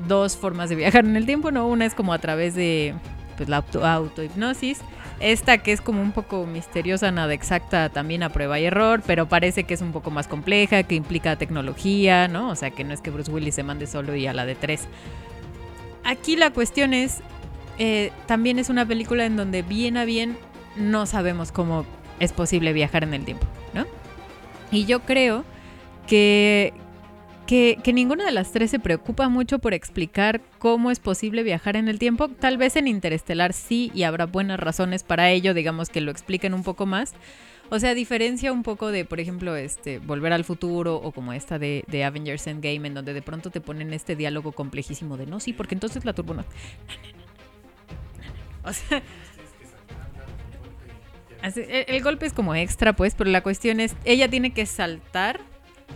dos 0.07 0.37
formas 0.37 0.69
de 0.69 0.75
viajar 0.75 1.05
en 1.05 1.15
el 1.15 1.25
tiempo, 1.25 1.51
¿no? 1.51 1.67
Una 1.67 1.85
es 1.85 1.95
como 1.95 2.13
a 2.13 2.19
través 2.19 2.55
de 2.55 2.93
pues, 3.35 3.49
la 3.49 3.57
auto, 3.57 3.85
autohipnosis, 3.85 4.79
esta 5.19 5.57
que 5.57 5.71
es 5.71 5.81
como 5.81 6.01
un 6.01 6.11
poco 6.11 6.45
misteriosa, 6.45 7.11
nada 7.11 7.33
exacta, 7.33 7.89
también 7.89 8.21
a 8.21 8.29
prueba 8.29 8.59
y 8.59 8.65
error, 8.65 9.01
pero 9.05 9.27
parece 9.27 9.63
que 9.63 9.73
es 9.73 9.81
un 9.81 9.91
poco 9.91 10.11
más 10.11 10.27
compleja, 10.27 10.83
que 10.83 10.95
implica 10.95 11.35
tecnología, 11.37 12.27
¿no? 12.27 12.49
O 12.49 12.55
sea, 12.55 12.69
que 12.69 12.83
no 12.83 12.93
es 12.93 13.01
que 13.01 13.09
Bruce 13.09 13.31
Willis 13.31 13.55
se 13.55 13.63
mande 13.63 13.87
solo 13.87 14.15
y 14.15 14.27
a 14.27 14.33
la 14.33 14.45
de 14.45 14.55
tres. 14.55 14.87
Aquí 16.03 16.35
la 16.35 16.51
cuestión 16.51 16.93
es, 16.93 17.21
eh, 17.77 18.11
también 18.25 18.59
es 18.59 18.69
una 18.69 18.85
película 18.85 19.25
en 19.25 19.35
donde 19.35 19.61
bien 19.61 19.97
a 19.97 20.05
bien 20.05 20.37
no 20.75 21.05
sabemos 21.05 21.51
cómo 21.51 21.85
es 22.19 22.33
posible 22.33 22.73
viajar 22.73 23.03
en 23.03 23.13
el 23.13 23.25
tiempo, 23.25 23.45
¿no? 23.73 23.85
Y 24.71 24.85
yo 24.85 25.01
creo 25.01 25.45
que, 26.07 26.73
que, 27.45 27.77
que 27.83 27.93
ninguna 27.93 28.25
de 28.25 28.31
las 28.31 28.51
tres 28.51 28.71
se 28.71 28.79
preocupa 28.79 29.29
mucho 29.29 29.59
por 29.59 29.73
explicar 29.73 30.41
cómo 30.59 30.91
es 30.91 30.99
posible 30.99 31.43
viajar 31.43 31.75
en 31.75 31.87
el 31.87 31.99
tiempo. 31.99 32.27
Tal 32.27 32.57
vez 32.57 32.75
en 32.75 32.87
Interestelar 32.87 33.53
sí, 33.53 33.91
y 33.93 34.03
habrá 34.03 34.25
buenas 34.25 34.59
razones 34.59 35.03
para 35.03 35.29
ello, 35.29 35.53
digamos 35.53 35.89
que 35.89 36.01
lo 36.01 36.11
expliquen 36.11 36.53
un 36.53 36.63
poco 36.63 36.85
más. 36.85 37.13
O 37.69 37.79
sea, 37.79 37.93
diferencia 37.93 38.53
un 38.53 38.63
poco 38.63 38.91
de, 38.91 39.03
por 39.03 39.19
ejemplo, 39.19 39.55
este 39.55 39.99
Volver 39.99 40.31
al 40.31 40.45
Futuro 40.45 40.95
o 40.95 41.11
como 41.11 41.33
esta 41.33 41.59
de, 41.59 41.83
Avengers 42.05 42.47
Endgame, 42.47 42.87
en 42.87 42.93
donde 42.93 43.13
de 43.13 43.21
pronto 43.21 43.49
te 43.49 43.59
ponen 43.59 43.93
este 43.93 44.15
diálogo 44.15 44.53
complejísimo 44.53 45.17
de 45.17 45.25
no, 45.25 45.39
sí, 45.39 45.51
porque 45.51 45.75
entonces 45.75 46.05
la 46.05 46.13
turbo 46.13 46.33
no. 46.33 46.45
O 48.67 48.73
sea, 48.73 49.01
Así, 51.41 51.61
el, 51.61 51.85
el 51.87 52.03
golpe 52.03 52.25
es 52.25 52.33
como 52.33 52.55
extra, 52.55 52.93
pues, 52.93 53.15
pero 53.15 53.29
la 53.29 53.41
cuestión 53.41 53.79
es, 53.79 53.95
ella 54.05 54.29
tiene 54.29 54.51
que 54.51 54.65
saltar. 54.65 55.39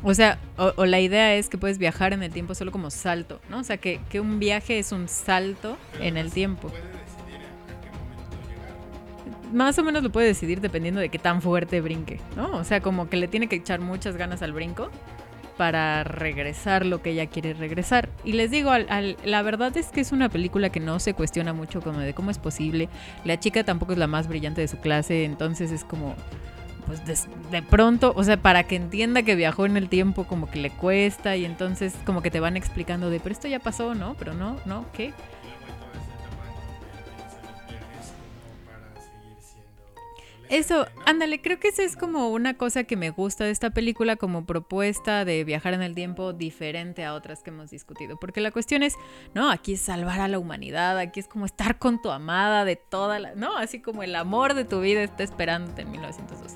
O 0.04 0.14
sea, 0.14 0.40
o, 0.58 0.74
o 0.78 0.86
la 0.86 1.00
idea 1.00 1.36
es 1.36 1.50
que 1.50 1.58
puedes 1.58 1.78
viajar 1.78 2.14
en 2.14 2.24
el 2.24 2.32
tiempo 2.32 2.56
solo 2.56 2.72
como 2.72 2.90
salto, 2.90 3.42
¿no? 3.50 3.60
O 3.60 3.64
sea, 3.64 3.78
que, 3.78 4.00
que 4.10 4.20
un 4.20 4.40
viaje 4.40 4.80
es 4.80 4.92
un 4.92 5.08
salto 5.08 5.78
en 6.00 6.18
el 6.18 6.32
tiempo. 6.32 6.70
Puede 6.70 6.92
decidir 7.04 7.36
a 7.38 7.82
qué 7.82 7.92
momento 7.92 8.38
llegar. 8.50 9.54
Más 9.54 9.78
o 9.78 9.84
menos 9.84 10.04
lo 10.04 10.12
puede 10.12 10.28
decidir 10.28 10.62
dependiendo 10.62 11.02
de 11.02 11.10
qué 11.10 11.20
tan 11.20 11.42
fuerte 11.42 11.82
brinque, 11.82 12.20
¿no? 12.36 12.56
O 12.56 12.64
sea, 12.64 12.82
como 12.82 13.10
que 13.10 13.18
le 13.18 13.28
tiene 13.28 13.48
que 13.48 13.58
echar 13.58 13.80
muchas 13.80 14.16
ganas 14.16 14.42
al 14.42 14.54
brinco 14.54 14.90
para 15.58 16.04
regresar 16.04 16.86
lo 16.86 17.02
que 17.02 17.12
ella 17.12 17.28
quiere 17.28 17.54
regresar. 17.54 18.10
Y 18.24 18.34
les 18.34 18.50
digo, 18.52 18.72
al- 18.72 18.88
al- 18.90 19.18
la 19.24 19.42
verdad 19.42 19.76
es 19.78 19.88
que 19.88 20.02
es 20.02 20.12
una 20.12 20.30
película 20.30 20.70
que 20.70 20.80
no 20.80 21.00
se 21.00 21.14
cuestiona 21.14 21.54
mucho 21.54 21.82
como 21.82 22.00
de 22.00 22.14
cómo 22.14 22.32
es 22.32 22.38
posible. 22.40 22.90
La 23.26 23.40
chica 23.40 23.64
tampoco 23.64 23.92
es 23.94 23.98
la 23.98 24.08
más 24.08 24.28
brillante 24.28 24.62
de 24.62 24.68
su 24.68 24.78
clase, 24.78 25.24
entonces 25.26 25.72
es 25.72 25.84
como, 25.84 26.16
pues 26.88 27.06
de, 27.06 27.18
de 27.52 27.62
pronto, 27.62 28.14
o 28.16 28.24
sea, 28.24 28.38
para 28.38 28.64
que 28.64 28.76
entienda 28.76 29.24
que 29.24 29.36
viajó 29.36 29.66
en 29.66 29.78
el 29.78 29.88
tiempo 29.90 30.24
como 30.26 30.50
que 30.50 30.60
le 30.60 30.70
cuesta 30.72 31.36
y 31.36 31.46
entonces 31.46 31.94
como 32.06 32.22
que 32.22 32.32
te 32.32 32.40
van 32.40 32.58
explicando 32.58 33.10
de, 33.10 33.20
pero 33.20 33.34
esto 33.34 33.48
ya 33.48 33.60
pasó, 33.60 33.94
¿no? 33.96 34.16
Pero 34.16 34.34
no, 34.34 34.58
¿no? 34.66 34.86
¿Qué? 34.94 35.14
Eso, 40.52 40.86
ándale, 41.06 41.42
creo 41.42 41.62
que 41.62 41.70
esa 41.70 41.82
es 41.82 41.96
como 41.96 42.28
una 42.28 42.56
cosa 42.56 42.84
que 42.84 42.98
me 42.98 43.10
gusta 43.10 43.46
de 43.46 43.52
esta 43.52 43.70
película 43.70 44.18
como 44.18 44.46
propuesta 44.46 45.24
de 45.24 45.46
viajar 45.46 45.74
en 45.74 45.82
el 45.82 45.96
tiempo 45.96 46.34
diferente 46.34 47.06
a 47.06 47.14
otras 47.14 47.42
que 47.42 47.52
hemos 47.52 47.72
discutido. 47.72 48.20
Porque 48.20 48.42
la 48.42 48.52
cuestión 48.52 48.84
es, 48.84 48.96
no, 49.34 49.50
aquí 49.50 49.76
es 49.76 49.82
salvar 49.82 50.20
a 50.20 50.28
la 50.28 50.40
humanidad, 50.40 50.98
aquí 50.98 51.22
es 51.22 51.30
como 51.30 51.46
estar 51.46 51.80
con 51.80 52.02
tu 52.02 52.12
amada 52.12 52.66
de 52.66 52.76
toda 52.76 53.18
la... 53.18 53.34
No, 53.34 53.56
así 53.56 53.80
como 53.80 54.04
el 54.04 54.14
amor 54.14 54.54
de 54.54 54.66
tu 54.66 54.82
vida 54.82 55.02
está 55.02 55.24
esperándote 55.24 55.84
en 55.84 55.92
1902. 55.92 56.56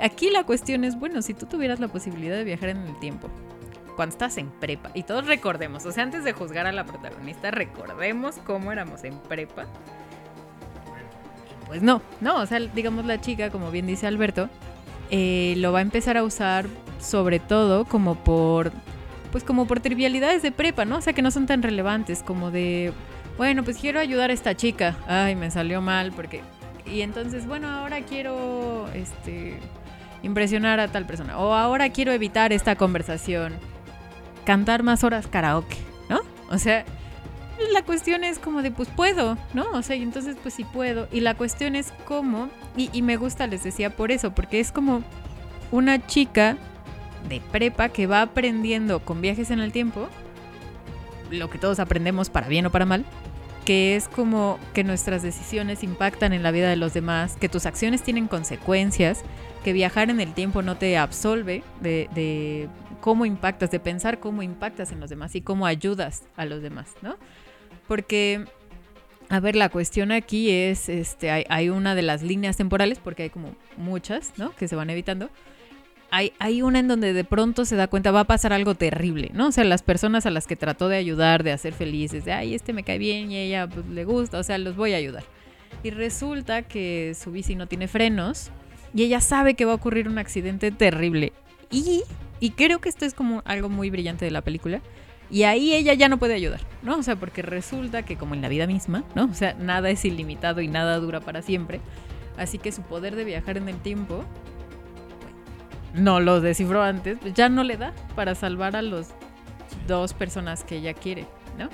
Aquí 0.00 0.30
la 0.30 0.44
cuestión 0.44 0.82
es, 0.82 0.98
bueno, 0.98 1.20
si 1.20 1.34
tú 1.34 1.44
tuvieras 1.44 1.80
la 1.80 1.88
posibilidad 1.88 2.36
de 2.36 2.44
viajar 2.44 2.70
en 2.70 2.78
el 2.78 2.98
tiempo, 2.98 3.28
cuando 3.94 4.14
estás 4.14 4.38
en 4.38 4.48
prepa, 4.52 4.90
y 4.94 5.02
todos 5.02 5.26
recordemos, 5.26 5.84
o 5.84 5.92
sea, 5.92 6.02
antes 6.02 6.24
de 6.24 6.32
juzgar 6.32 6.66
a 6.66 6.72
la 6.72 6.86
protagonista, 6.86 7.50
recordemos 7.50 8.36
cómo 8.46 8.72
éramos 8.72 9.04
en 9.04 9.18
prepa. 9.18 9.66
Pues 11.74 11.82
no, 11.82 12.02
no, 12.20 12.36
o 12.36 12.46
sea, 12.46 12.60
digamos 12.60 13.04
la 13.04 13.20
chica, 13.20 13.50
como 13.50 13.72
bien 13.72 13.84
dice 13.84 14.06
Alberto, 14.06 14.48
eh, 15.10 15.54
lo 15.56 15.72
va 15.72 15.80
a 15.80 15.82
empezar 15.82 16.16
a 16.16 16.22
usar 16.22 16.66
sobre 17.00 17.40
todo 17.40 17.84
como 17.84 18.14
por, 18.14 18.70
pues 19.32 19.42
como 19.42 19.66
por 19.66 19.80
trivialidades 19.80 20.40
de 20.40 20.52
prepa, 20.52 20.84
¿no? 20.84 20.98
O 20.98 21.00
sea, 21.00 21.14
que 21.14 21.20
no 21.20 21.32
son 21.32 21.46
tan 21.46 21.64
relevantes 21.64 22.22
como 22.22 22.52
de, 22.52 22.92
bueno, 23.38 23.64
pues 23.64 23.78
quiero 23.78 23.98
ayudar 23.98 24.30
a 24.30 24.34
esta 24.34 24.54
chica. 24.54 24.94
Ay, 25.08 25.34
me 25.34 25.50
salió 25.50 25.80
mal 25.80 26.12
porque 26.12 26.42
Y 26.86 27.00
entonces, 27.00 27.44
bueno, 27.44 27.68
ahora 27.68 28.02
quiero 28.02 28.86
este 28.94 29.58
impresionar 30.22 30.78
a 30.78 30.86
tal 30.86 31.06
persona 31.06 31.38
o 31.38 31.54
ahora 31.54 31.90
quiero 31.90 32.12
evitar 32.12 32.52
esta 32.52 32.76
conversación. 32.76 33.52
Cantar 34.44 34.84
más 34.84 35.02
horas 35.02 35.26
karaoke, 35.26 35.78
¿no? 36.08 36.20
O 36.52 36.58
sea, 36.58 36.84
la 37.72 37.82
cuestión 37.82 38.24
es 38.24 38.38
como 38.38 38.62
de, 38.62 38.70
pues 38.70 38.88
puedo, 38.88 39.36
¿no? 39.52 39.64
O 39.72 39.82
sea, 39.82 39.96
y 39.96 40.02
entonces 40.02 40.36
pues 40.42 40.54
sí 40.54 40.64
puedo. 40.64 41.08
Y 41.12 41.20
la 41.20 41.34
cuestión 41.34 41.76
es 41.76 41.92
cómo, 42.04 42.48
y, 42.76 42.90
y 42.92 43.02
me 43.02 43.16
gusta, 43.16 43.46
les 43.46 43.62
decía 43.62 43.90
por 43.90 44.12
eso, 44.12 44.34
porque 44.34 44.60
es 44.60 44.72
como 44.72 45.02
una 45.70 46.06
chica 46.06 46.56
de 47.28 47.40
prepa 47.40 47.88
que 47.88 48.06
va 48.06 48.22
aprendiendo 48.22 49.00
con 49.00 49.20
viajes 49.20 49.50
en 49.50 49.60
el 49.60 49.72
tiempo, 49.72 50.08
lo 51.30 51.50
que 51.50 51.58
todos 51.58 51.78
aprendemos 51.78 52.30
para 52.30 52.48
bien 52.48 52.66
o 52.66 52.70
para 52.70 52.84
mal, 52.84 53.04
que 53.64 53.96
es 53.96 54.08
como 54.08 54.58
que 54.74 54.84
nuestras 54.84 55.22
decisiones 55.22 55.82
impactan 55.82 56.32
en 56.32 56.42
la 56.42 56.50
vida 56.50 56.68
de 56.68 56.76
los 56.76 56.92
demás, 56.92 57.36
que 57.36 57.48
tus 57.48 57.66
acciones 57.66 58.02
tienen 58.02 58.28
consecuencias, 58.28 59.22
que 59.64 59.72
viajar 59.72 60.10
en 60.10 60.20
el 60.20 60.34
tiempo 60.34 60.62
no 60.62 60.76
te 60.76 60.98
absolve 60.98 61.62
de, 61.80 62.08
de 62.14 62.68
cómo 63.00 63.24
impactas, 63.24 63.70
de 63.70 63.80
pensar 63.80 64.20
cómo 64.20 64.42
impactas 64.42 64.92
en 64.92 65.00
los 65.00 65.08
demás 65.08 65.34
y 65.34 65.40
cómo 65.40 65.66
ayudas 65.66 66.24
a 66.36 66.44
los 66.44 66.62
demás, 66.62 66.88
¿no? 67.00 67.16
Porque, 67.86 68.44
a 69.28 69.40
ver, 69.40 69.56
la 69.56 69.68
cuestión 69.68 70.12
aquí 70.12 70.50
es, 70.50 70.88
este, 70.88 71.30
hay, 71.30 71.44
hay 71.48 71.68
una 71.68 71.94
de 71.94 72.02
las 72.02 72.22
líneas 72.22 72.56
temporales, 72.56 72.98
porque 72.98 73.24
hay 73.24 73.30
como 73.30 73.54
muchas, 73.76 74.32
¿no? 74.36 74.54
Que 74.56 74.68
se 74.68 74.76
van 74.76 74.90
evitando. 74.90 75.30
Hay, 76.10 76.32
hay, 76.38 76.62
una 76.62 76.78
en 76.78 76.86
donde 76.86 77.12
de 77.12 77.24
pronto 77.24 77.64
se 77.64 77.74
da 77.74 77.88
cuenta 77.88 78.12
va 78.12 78.20
a 78.20 78.24
pasar 78.24 78.52
algo 78.52 78.74
terrible, 78.76 79.30
¿no? 79.34 79.48
O 79.48 79.52
sea, 79.52 79.64
las 79.64 79.82
personas 79.82 80.26
a 80.26 80.30
las 80.30 80.46
que 80.46 80.54
trató 80.54 80.88
de 80.88 80.96
ayudar, 80.96 81.42
de 81.42 81.50
hacer 81.50 81.72
felices, 81.72 82.24
de, 82.24 82.32
ay, 82.32 82.54
este 82.54 82.72
me 82.72 82.84
cae 82.84 82.98
bien 82.98 83.32
y 83.32 83.36
ella 83.36 83.66
pues, 83.68 83.86
le 83.86 84.04
gusta, 84.04 84.38
o 84.38 84.42
sea, 84.44 84.58
los 84.58 84.76
voy 84.76 84.92
a 84.92 84.96
ayudar. 84.96 85.24
Y 85.82 85.90
resulta 85.90 86.62
que 86.62 87.16
su 87.20 87.32
bici 87.32 87.56
no 87.56 87.66
tiene 87.66 87.88
frenos 87.88 88.50
y 88.94 89.02
ella 89.02 89.20
sabe 89.20 89.54
que 89.54 89.64
va 89.64 89.72
a 89.72 89.74
ocurrir 89.74 90.08
un 90.08 90.18
accidente 90.18 90.70
terrible. 90.70 91.32
Y, 91.70 92.04
y 92.38 92.50
creo 92.50 92.80
que 92.80 92.88
esto 92.88 93.04
es 93.04 93.12
como 93.12 93.42
algo 93.44 93.68
muy 93.68 93.90
brillante 93.90 94.24
de 94.24 94.30
la 94.30 94.42
película. 94.42 94.80
Y 95.30 95.44
ahí 95.44 95.72
ella 95.72 95.94
ya 95.94 96.08
no 96.08 96.18
puede 96.18 96.34
ayudar, 96.34 96.60
¿no? 96.82 96.98
O 96.98 97.02
sea, 97.02 97.16
porque 97.16 97.42
resulta 97.42 98.02
que 98.02 98.16
como 98.16 98.34
en 98.34 98.42
la 98.42 98.48
vida 98.48 98.66
misma, 98.66 99.04
¿no? 99.14 99.24
O 99.24 99.34
sea, 99.34 99.54
nada 99.54 99.90
es 99.90 100.04
ilimitado 100.04 100.60
y 100.60 100.68
nada 100.68 100.98
dura 100.98 101.20
para 101.20 101.42
siempre. 101.42 101.80
Así 102.36 102.58
que 102.58 102.72
su 102.72 102.82
poder 102.82 103.16
de 103.16 103.24
viajar 103.24 103.56
en 103.56 103.68
el 103.68 103.78
tiempo 103.78 104.24
no 105.94 106.20
lo 106.20 106.40
descifró 106.40 106.82
antes, 106.82 107.18
pues 107.20 107.34
ya 107.34 107.48
no 107.48 107.62
le 107.62 107.76
da 107.76 107.92
para 108.16 108.34
salvar 108.34 108.76
a 108.76 108.82
los 108.82 109.08
dos 109.86 110.12
personas 110.12 110.64
que 110.64 110.76
ella 110.76 110.92
quiere, 110.92 111.26
¿no? 111.58 111.68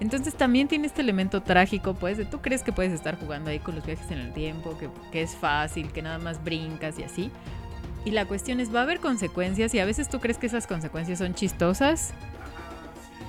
Entonces 0.00 0.34
también 0.34 0.68
tiene 0.68 0.86
este 0.86 1.02
elemento 1.02 1.42
trágico, 1.42 1.94
pues, 1.94 2.16
de 2.16 2.24
tú 2.24 2.40
crees 2.40 2.62
que 2.62 2.72
puedes 2.72 2.92
estar 2.92 3.18
jugando 3.18 3.50
ahí 3.50 3.58
con 3.58 3.74
los 3.74 3.84
viajes 3.84 4.10
en 4.10 4.18
el 4.18 4.32
tiempo, 4.32 4.78
que, 4.78 4.88
que, 5.10 5.22
es 5.22 5.34
fácil, 5.34 5.92
que 5.92 6.02
nada 6.02 6.18
más 6.18 6.42
brincas 6.42 6.98
y 6.98 7.02
así. 7.02 7.30
Y 8.04 8.12
la 8.12 8.24
cuestión 8.24 8.60
es, 8.60 8.72
va 8.72 8.80
a 8.80 8.82
haber 8.84 9.00
consecuencias 9.00 9.74
y 9.74 9.80
a 9.80 9.84
veces 9.84 10.08
tú 10.08 10.20
crees 10.20 10.38
que 10.38 10.46
esas 10.46 10.68
consecuencias 10.68 11.18
son 11.18 11.34
chistosas, 11.34 12.14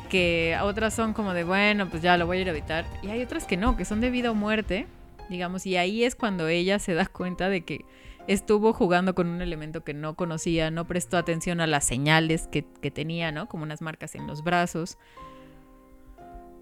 que 0.10 0.57
otras 0.62 0.93
son 0.93 1.14
como 1.14 1.34
de, 1.34 1.43
bueno, 1.43 1.89
pues 1.89 2.01
ya 2.01 2.18
lo 2.18 2.26
voy 2.26 2.39
a 2.39 2.41
ir 2.41 2.47
a 2.47 2.51
evitar. 2.51 2.86
Y 3.01 3.10
hay 3.10 3.22
otras 3.22 3.45
que 3.45 3.55
no, 3.55 3.78
que 3.78 3.86
son 3.86 4.01
de 4.01 4.10
vida 4.10 4.32
o 4.32 4.36
muerte, 4.36 4.88
digamos, 5.30 5.66
y 5.66 5.78
ahí 5.78 6.03
es 6.03 6.16
cuando 6.16 6.47
ella 6.47 6.80
se 6.80 6.93
da 6.93 7.05
cuenta 7.05 7.49
de 7.49 7.62
que 7.62 7.86
estuvo 8.28 8.74
jugando 8.74 9.16
con 9.16 9.28
un 9.28 9.41
elemento 9.41 9.84
que 9.84 9.93
no 9.93 10.16
conocía, 10.16 10.72
no 10.72 10.86
prestó 10.86 11.18
atención 11.18 11.62
a 11.62 11.68
las 11.68 11.86
señales 11.86 12.47
que, 12.47 12.66
que 12.82 12.91
tenía, 12.91 13.32
¿no? 13.32 13.47
Como 13.47 13.64
unas 13.64 13.82
marcas 13.82 14.16
en 14.16 14.28
los 14.28 14.43
brazos. 14.43 14.97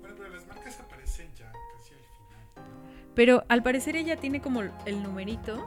Bueno, 0.02 0.16
pero 0.18 0.30
las 0.30 0.48
marcas 0.48 0.80
aparecen 0.80 1.28
ya 1.36 1.52
casi 1.52 1.94
al 1.94 2.00
final. 2.00 2.46
¿no? 2.56 3.14
Pero 3.16 3.44
al 3.50 3.64
parecer 3.64 3.96
ella 3.96 4.18
tiene 4.18 4.42
como 4.42 4.62
el 4.62 5.04
numerito, 5.04 5.66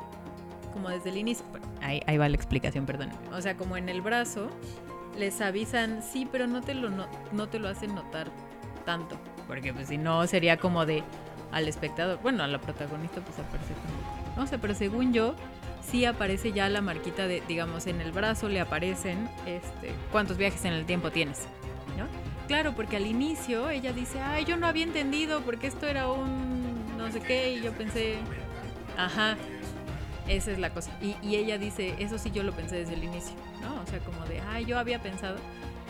como 0.72 0.88
desde 0.88 1.10
el 1.10 1.18
inicio. 1.18 1.44
Bueno, 1.50 1.66
ahí, 1.82 2.00
ahí 2.06 2.16
va 2.16 2.28
la 2.28 2.36
explicación, 2.36 2.86
perdón. 2.86 3.10
O 3.32 3.40
sea, 3.40 3.56
como 3.56 3.76
en 3.76 3.88
el 3.88 4.00
brazo, 4.00 4.48
les 5.18 5.40
avisan, 5.40 6.02
sí, 6.02 6.28
pero 6.30 6.46
no 6.46 6.60
te 6.60 6.74
lo, 6.74 6.90
no, 6.90 7.48
te 7.48 7.58
lo 7.58 7.68
hacen 7.68 7.94
notar 7.94 8.30
tanto. 8.84 9.18
Porque 9.46 9.72
pues 9.72 9.88
si 9.88 9.98
no 9.98 10.26
sería 10.26 10.56
como 10.56 10.86
de 10.86 11.02
al 11.52 11.68
espectador, 11.68 12.20
bueno, 12.22 12.42
a 12.42 12.46
la 12.46 12.60
protagonista 12.60 13.20
pues 13.20 13.38
aparece 13.38 13.74
como, 13.74 14.36
no 14.36 14.46
sé, 14.46 14.58
pero 14.58 14.74
según 14.74 15.12
yo, 15.12 15.34
sí 15.82 16.04
aparece 16.04 16.52
ya 16.52 16.68
la 16.68 16.80
marquita 16.80 17.26
de, 17.26 17.42
digamos, 17.48 17.86
en 17.86 18.00
el 18.00 18.12
brazo 18.12 18.48
le 18.48 18.60
aparecen 18.60 19.28
este, 19.46 19.92
cuántos 20.12 20.36
viajes 20.36 20.64
en 20.64 20.72
el 20.72 20.86
tiempo 20.86 21.10
tienes, 21.10 21.46
¿no? 21.98 22.06
Claro, 22.46 22.74
porque 22.74 22.96
al 22.96 23.06
inicio 23.06 23.68
ella 23.68 23.92
dice, 23.92 24.20
ay, 24.20 24.44
yo 24.44 24.56
no 24.56 24.66
había 24.66 24.84
entendido 24.84 25.40
porque 25.42 25.66
esto 25.66 25.86
era 25.86 26.08
un 26.08 26.70
no 27.00 27.10
sé 27.10 27.20
qué 27.20 27.54
y 27.54 27.62
yo 27.62 27.72
pensé, 27.72 28.18
ajá, 28.96 29.36
esa 30.30 30.52
es 30.52 30.58
la 30.58 30.70
cosa. 30.70 30.90
Y, 31.02 31.16
y, 31.22 31.36
ella 31.36 31.58
dice, 31.58 31.94
eso 31.98 32.18
sí 32.18 32.30
yo 32.30 32.42
lo 32.42 32.52
pensé 32.52 32.76
desde 32.76 32.94
el 32.94 33.04
inicio, 33.04 33.34
¿no? 33.60 33.80
O 33.82 33.86
sea, 33.86 33.98
como 34.00 34.24
de, 34.26 34.40
ay, 34.40 34.64
yo 34.64 34.78
había 34.78 35.02
pensado. 35.02 35.36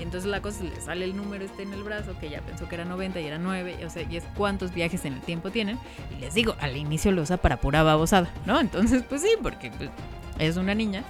Entonces 0.01 0.31
la 0.31 0.41
cosa 0.41 0.65
le 0.65 0.81
sale 0.81 1.05
el 1.05 1.15
número 1.15 1.45
este 1.45 1.63
en 1.63 1.73
el 1.73 1.83
brazo, 1.83 2.19
que 2.19 2.29
ella 2.29 2.41
pensó 2.41 2.67
que 2.69 2.75
era 2.75 2.85
90 2.85 3.21
y 3.21 3.27
era 3.27 3.39
9, 3.39 3.85
o 3.85 3.91
sea, 3.91 4.03
y 4.03 4.17
es 4.17 4.25
cuántos 4.35 4.73
viajes 4.73 5.05
en 5.05 5.15
el 5.15 5.21
tiempo 5.21 5.51
tienen. 5.51 5.79
Y 6.17 6.21
les 6.21 6.35
digo, 6.35 6.57
al 6.61 6.77
inicio 6.77 7.13
lo 7.13 7.23
usa 7.23 7.37
para 7.37 7.59
pura 7.59 7.83
babosada, 7.83 8.31
¿no? 8.47 8.59
Entonces, 8.61 9.03
pues 9.09 9.21
sí, 9.23 9.31
porque 9.43 9.71
pues, 9.71 9.91
es 10.39 10.57
una 10.57 10.75
niña. 10.75 11.05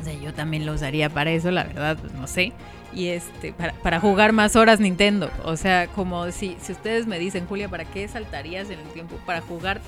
O 0.00 0.04
sea, 0.04 0.14
yo 0.14 0.34
también 0.34 0.66
lo 0.66 0.72
usaría 0.72 1.08
para 1.08 1.30
eso, 1.30 1.50
la 1.50 1.64
verdad, 1.64 1.96
pues 1.98 2.12
no 2.14 2.26
sé. 2.26 2.52
Y 2.92 3.08
este, 3.08 3.52
para, 3.52 3.72
para 3.74 4.00
jugar 4.00 4.32
más 4.32 4.56
horas 4.56 4.80
Nintendo. 4.80 5.30
O 5.44 5.56
sea, 5.56 5.86
como 5.86 6.30
si, 6.30 6.56
si 6.60 6.72
ustedes 6.72 7.06
me 7.06 7.18
dicen, 7.18 7.46
Julia, 7.46 7.68
¿para 7.68 7.84
qué 7.84 8.08
saltarías 8.08 8.70
en 8.70 8.80
el 8.80 8.88
tiempo? 8.88 9.16
Para 9.24 9.40
jugar 9.40 9.80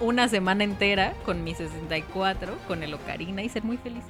una 0.00 0.28
semana 0.28 0.64
entera 0.64 1.12
con 1.24 1.44
mi 1.44 1.54
64, 1.54 2.56
con 2.66 2.82
el 2.82 2.94
Ocarina 2.94 3.42
y 3.42 3.48
ser 3.48 3.64
muy 3.64 3.76
feliz. 3.76 4.04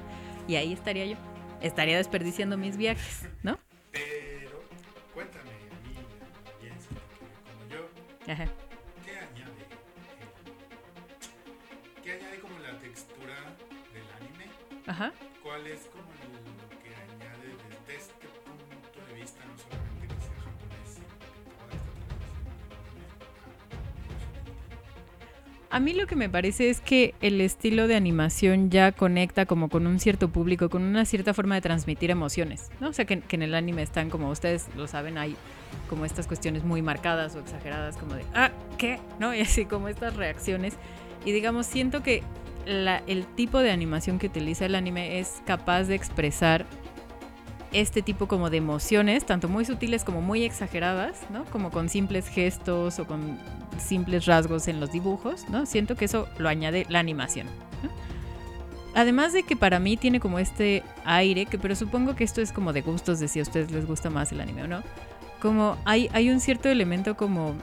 Y 0.47 0.55
ahí 0.55 0.73
estaría 0.73 1.05
yo. 1.05 1.17
Estaría 1.61 1.97
desperdiciando 1.97 2.57
mis 2.57 2.77
viajes, 2.77 3.27
¿no? 3.43 3.57
Pero 3.91 4.61
cuéntame 5.13 5.49
a 5.49 5.87
mí, 5.87 5.95
a 5.97 6.49
la 6.49 6.55
audiencia, 6.55 6.89
que 7.19 7.25
como 7.43 7.69
yo, 7.69 8.31
Ajá. 8.31 8.45
¿qué 9.05 9.11
añade? 9.11 9.65
¿Qué 12.03 12.11
añade 12.13 12.39
como 12.39 12.59
la 12.59 12.77
textura 12.79 13.35
del 13.93 14.03
anime? 14.17 14.45
Ajá. 14.87 15.11
¿Cuál 15.43 15.67
es 15.67 15.81
como 15.91 15.98
A 25.71 25.79
mí 25.79 25.93
lo 25.93 26.07
que 26.07 26.15
me 26.15 26.29
parece 26.29 26.71
es 26.71 26.81
que 26.81 27.13
el 27.21 27.39
estilo 27.41 27.87
de 27.87 27.95
animación 27.95 28.71
ya 28.71 28.91
conecta 28.91 29.45
como 29.45 29.69
con 29.69 29.85
un 29.85 29.99
cierto 29.99 30.29
público, 30.29 30.67
con 30.67 30.81
una 30.81 31.05
cierta 31.05 31.35
forma 31.35 31.53
de 31.53 31.61
transmitir 31.61 32.09
emociones, 32.09 32.71
¿no? 32.79 32.89
O 32.89 32.93
sea, 32.93 33.05
que, 33.05 33.21
en 33.29 33.41
el 33.43 33.53
anime 33.53 33.83
están, 33.83 34.09
como 34.09 34.31
ustedes 34.31 34.67
lo 34.75 34.87
saben, 34.87 35.19
hay 35.19 35.35
como 35.87 36.05
estas 36.05 36.25
cuestiones 36.25 36.63
muy 36.63 36.81
marcadas 36.81 37.35
o 37.35 37.39
exageradas, 37.39 37.97
como 37.97 38.15
de, 38.15 38.23
ah, 38.33 38.49
¿qué? 38.79 38.99
¿No? 39.19 39.33
Y 39.39 39.41
así 39.41 39.65
como 39.65 39.89
estas 39.89 40.15
reacciones. 40.15 40.73
Y 41.23 41.33
digamos, 41.33 41.67
siento 41.67 42.01
que 42.01 42.23
la, 42.65 43.03
el 43.05 43.27
tipo 43.27 43.59
de 43.59 43.69
animación 43.69 44.17
que 44.17 44.25
utiliza 44.25 44.65
el 44.65 44.73
anime 44.73 45.19
es 45.19 45.43
capaz 45.45 45.83
de 45.83 45.93
expresar 45.93 46.65
este 47.71 48.01
tipo 48.01 48.27
como 48.27 48.49
de 48.49 48.57
emociones, 48.57 49.23
tanto 49.23 49.47
muy 49.47 49.65
sutiles 49.65 50.03
como 50.03 50.23
muy 50.23 50.43
exageradas, 50.45 51.29
¿no? 51.29 51.45
Como 51.45 51.69
con 51.69 51.89
simples 51.89 52.27
gestos 52.27 52.97
o 52.97 53.05
con 53.05 53.37
simples 53.77 54.25
rasgos 54.25 54.67
en 54.67 54.79
los 54.79 54.91
dibujos, 54.91 55.47
¿no? 55.49 55.65
Siento 55.65 55.95
que 55.95 56.05
eso 56.05 56.27
lo 56.37 56.49
añade 56.49 56.85
la 56.89 56.99
animación. 56.99 57.47
Además 58.95 59.33
de 59.33 59.43
que 59.43 59.55
para 59.55 59.79
mí 59.79 59.97
tiene 59.97 60.19
como 60.19 60.39
este 60.39 60.83
aire, 61.05 61.45
que 61.45 61.57
pero 61.59 61.75
supongo 61.75 62.15
que 62.15 62.23
esto 62.23 62.41
es 62.41 62.51
como 62.51 62.73
de 62.73 62.81
gustos, 62.81 63.19
de 63.19 63.27
si 63.27 63.39
a 63.39 63.43
ustedes 63.43 63.71
les 63.71 63.85
gusta 63.85 64.09
más 64.09 64.31
el 64.31 64.41
anime 64.41 64.63
o 64.63 64.67
no. 64.67 64.81
Como 65.41 65.77
hay, 65.85 66.09
hay 66.11 66.29
un 66.29 66.39
cierto 66.39 66.69
elemento 66.69 67.15
como, 67.15 67.53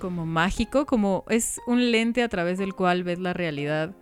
como 0.00 0.26
mágico, 0.26 0.86
como 0.86 1.24
es 1.28 1.60
un 1.66 1.92
lente 1.92 2.22
a 2.22 2.28
través 2.28 2.58
del 2.58 2.74
cual 2.74 3.04
ves 3.04 3.18
la 3.18 3.32
realidad 3.32 3.94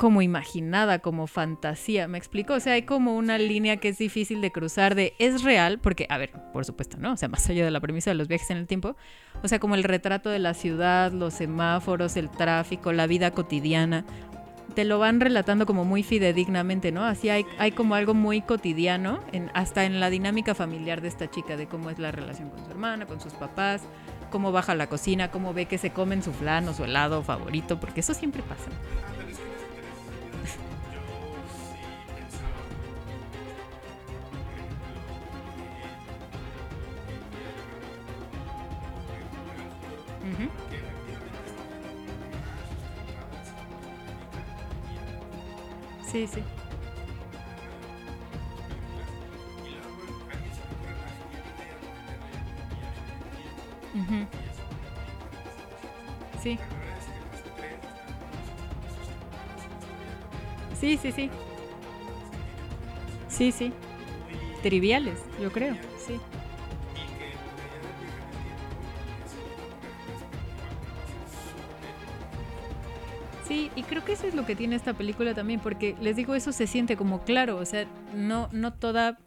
como 0.00 0.22
imaginada, 0.22 1.00
como 1.00 1.26
fantasía, 1.26 2.08
¿me 2.08 2.16
explico? 2.16 2.54
O 2.54 2.60
sea, 2.60 2.72
hay 2.72 2.84
como 2.84 3.14
una 3.18 3.36
línea 3.36 3.76
que 3.76 3.90
es 3.90 3.98
difícil 3.98 4.40
de 4.40 4.50
cruzar 4.50 4.94
de 4.94 5.12
es 5.18 5.42
real, 5.42 5.78
porque, 5.78 6.06
a 6.08 6.16
ver, 6.16 6.30
por 6.54 6.64
supuesto, 6.64 6.96
¿no? 6.96 7.12
O 7.12 7.16
sea, 7.18 7.28
más 7.28 7.46
allá 7.50 7.66
de 7.66 7.70
la 7.70 7.80
premisa 7.80 8.10
de 8.10 8.14
los 8.14 8.26
viajes 8.26 8.50
en 8.50 8.56
el 8.56 8.66
tiempo, 8.66 8.96
o 9.42 9.48
sea, 9.48 9.58
como 9.58 9.74
el 9.74 9.84
retrato 9.84 10.30
de 10.30 10.38
la 10.38 10.54
ciudad, 10.54 11.12
los 11.12 11.34
semáforos, 11.34 12.16
el 12.16 12.30
tráfico, 12.30 12.94
la 12.94 13.06
vida 13.06 13.32
cotidiana, 13.32 14.06
te 14.74 14.86
lo 14.86 14.98
van 14.98 15.20
relatando 15.20 15.66
como 15.66 15.84
muy 15.84 16.02
fidedignamente, 16.02 16.92
¿no? 16.92 17.04
Así 17.04 17.28
hay, 17.28 17.44
hay 17.58 17.72
como 17.72 17.94
algo 17.94 18.14
muy 18.14 18.40
cotidiano, 18.40 19.20
en, 19.32 19.50
hasta 19.52 19.84
en 19.84 20.00
la 20.00 20.08
dinámica 20.08 20.54
familiar 20.54 21.02
de 21.02 21.08
esta 21.08 21.30
chica, 21.30 21.58
de 21.58 21.66
cómo 21.66 21.90
es 21.90 21.98
la 21.98 22.10
relación 22.10 22.48
con 22.48 22.64
su 22.64 22.70
hermana, 22.70 23.04
con 23.04 23.20
sus 23.20 23.34
papás, 23.34 23.82
cómo 24.30 24.50
baja 24.50 24.72
a 24.72 24.76
la 24.76 24.86
cocina, 24.86 25.30
cómo 25.30 25.52
ve 25.52 25.66
que 25.66 25.76
se 25.76 25.90
comen 25.90 26.22
su 26.22 26.32
flan 26.32 26.66
o 26.68 26.72
su 26.72 26.84
helado 26.84 27.22
favorito, 27.22 27.78
porque 27.78 28.00
eso 28.00 28.14
siempre 28.14 28.42
pasa. 28.42 28.70
Sustentadas 46.10 46.36
en 46.36 46.44
sí, 60.80 60.96
sí, 60.98 61.12
sí. 61.12 61.30
Sí, 63.28 63.52
sí. 63.52 63.72
muy 64.32 64.62
Triviales, 64.62 65.18
yo 65.40 65.52
creo. 65.52 65.74
Sí. 66.06 66.18
Creo 73.90 74.04
que 74.04 74.12
eso 74.12 74.28
es 74.28 74.34
lo 74.34 74.46
que 74.46 74.54
tiene 74.54 74.76
esta 74.76 74.94
película 74.94 75.34
también, 75.34 75.58
porque 75.58 75.96
les 76.00 76.14
digo, 76.14 76.36
eso 76.36 76.52
se 76.52 76.68
siente 76.68 76.96
como 76.96 77.24
claro, 77.24 77.56
o 77.56 77.64
sea, 77.64 77.86
no, 78.14 78.48
no 78.52 78.72
toda 78.72 79.18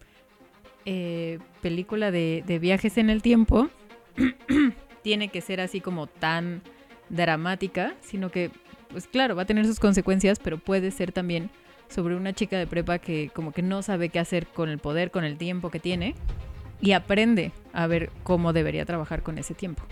eh, 0.86 1.40
película 1.62 2.12
de, 2.12 2.46
de 2.48 2.60
viajes 2.60 2.98
en 2.98 3.10
el 3.10 3.22
tiempo 3.22 3.70
tiene 5.04 5.28
que 5.28 5.42
ser 5.42 5.60
así 5.60 5.82
como 5.82 6.08
tan 6.08 6.62
dramática, 7.10 7.94
sino 8.00 8.30
que, 8.30 8.52
pues 8.88 9.06
claro, 9.08 9.36
va 9.36 9.42
a 9.42 9.46
tener 9.46 9.66
sus 9.66 9.82
consecuencias, 9.82 10.40
pero 10.40 10.58
puede 10.58 10.92
ser 10.92 11.12
también 11.12 11.50
sobre 11.90 12.16
una 12.16 12.32
chica 12.32 12.58
de 12.58 12.66
prepa 12.66 13.00
que 13.00 13.32
como 13.34 13.52
que 13.52 13.64
no 13.64 13.82
sabe 13.82 14.08
qué 14.08 14.20
hacer 14.20 14.48
con 14.48 14.70
el 14.70 14.80
poder, 14.80 15.12
con 15.12 15.26
el 15.26 15.38
tiempo 15.38 15.72
que 15.72 15.82
tiene, 15.82 16.16
y 16.80 16.94
aprende 16.94 17.52
a 17.74 17.86
ver 17.88 18.12
cómo 18.24 18.54
debería 18.54 18.86
trabajar 18.86 19.24
con 19.24 19.38
ese 19.38 19.54
tiempo. 19.54 19.84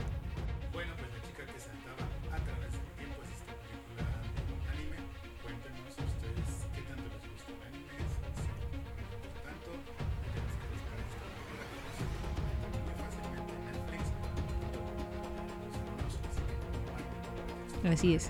Así 17.89 18.15
es. 18.15 18.29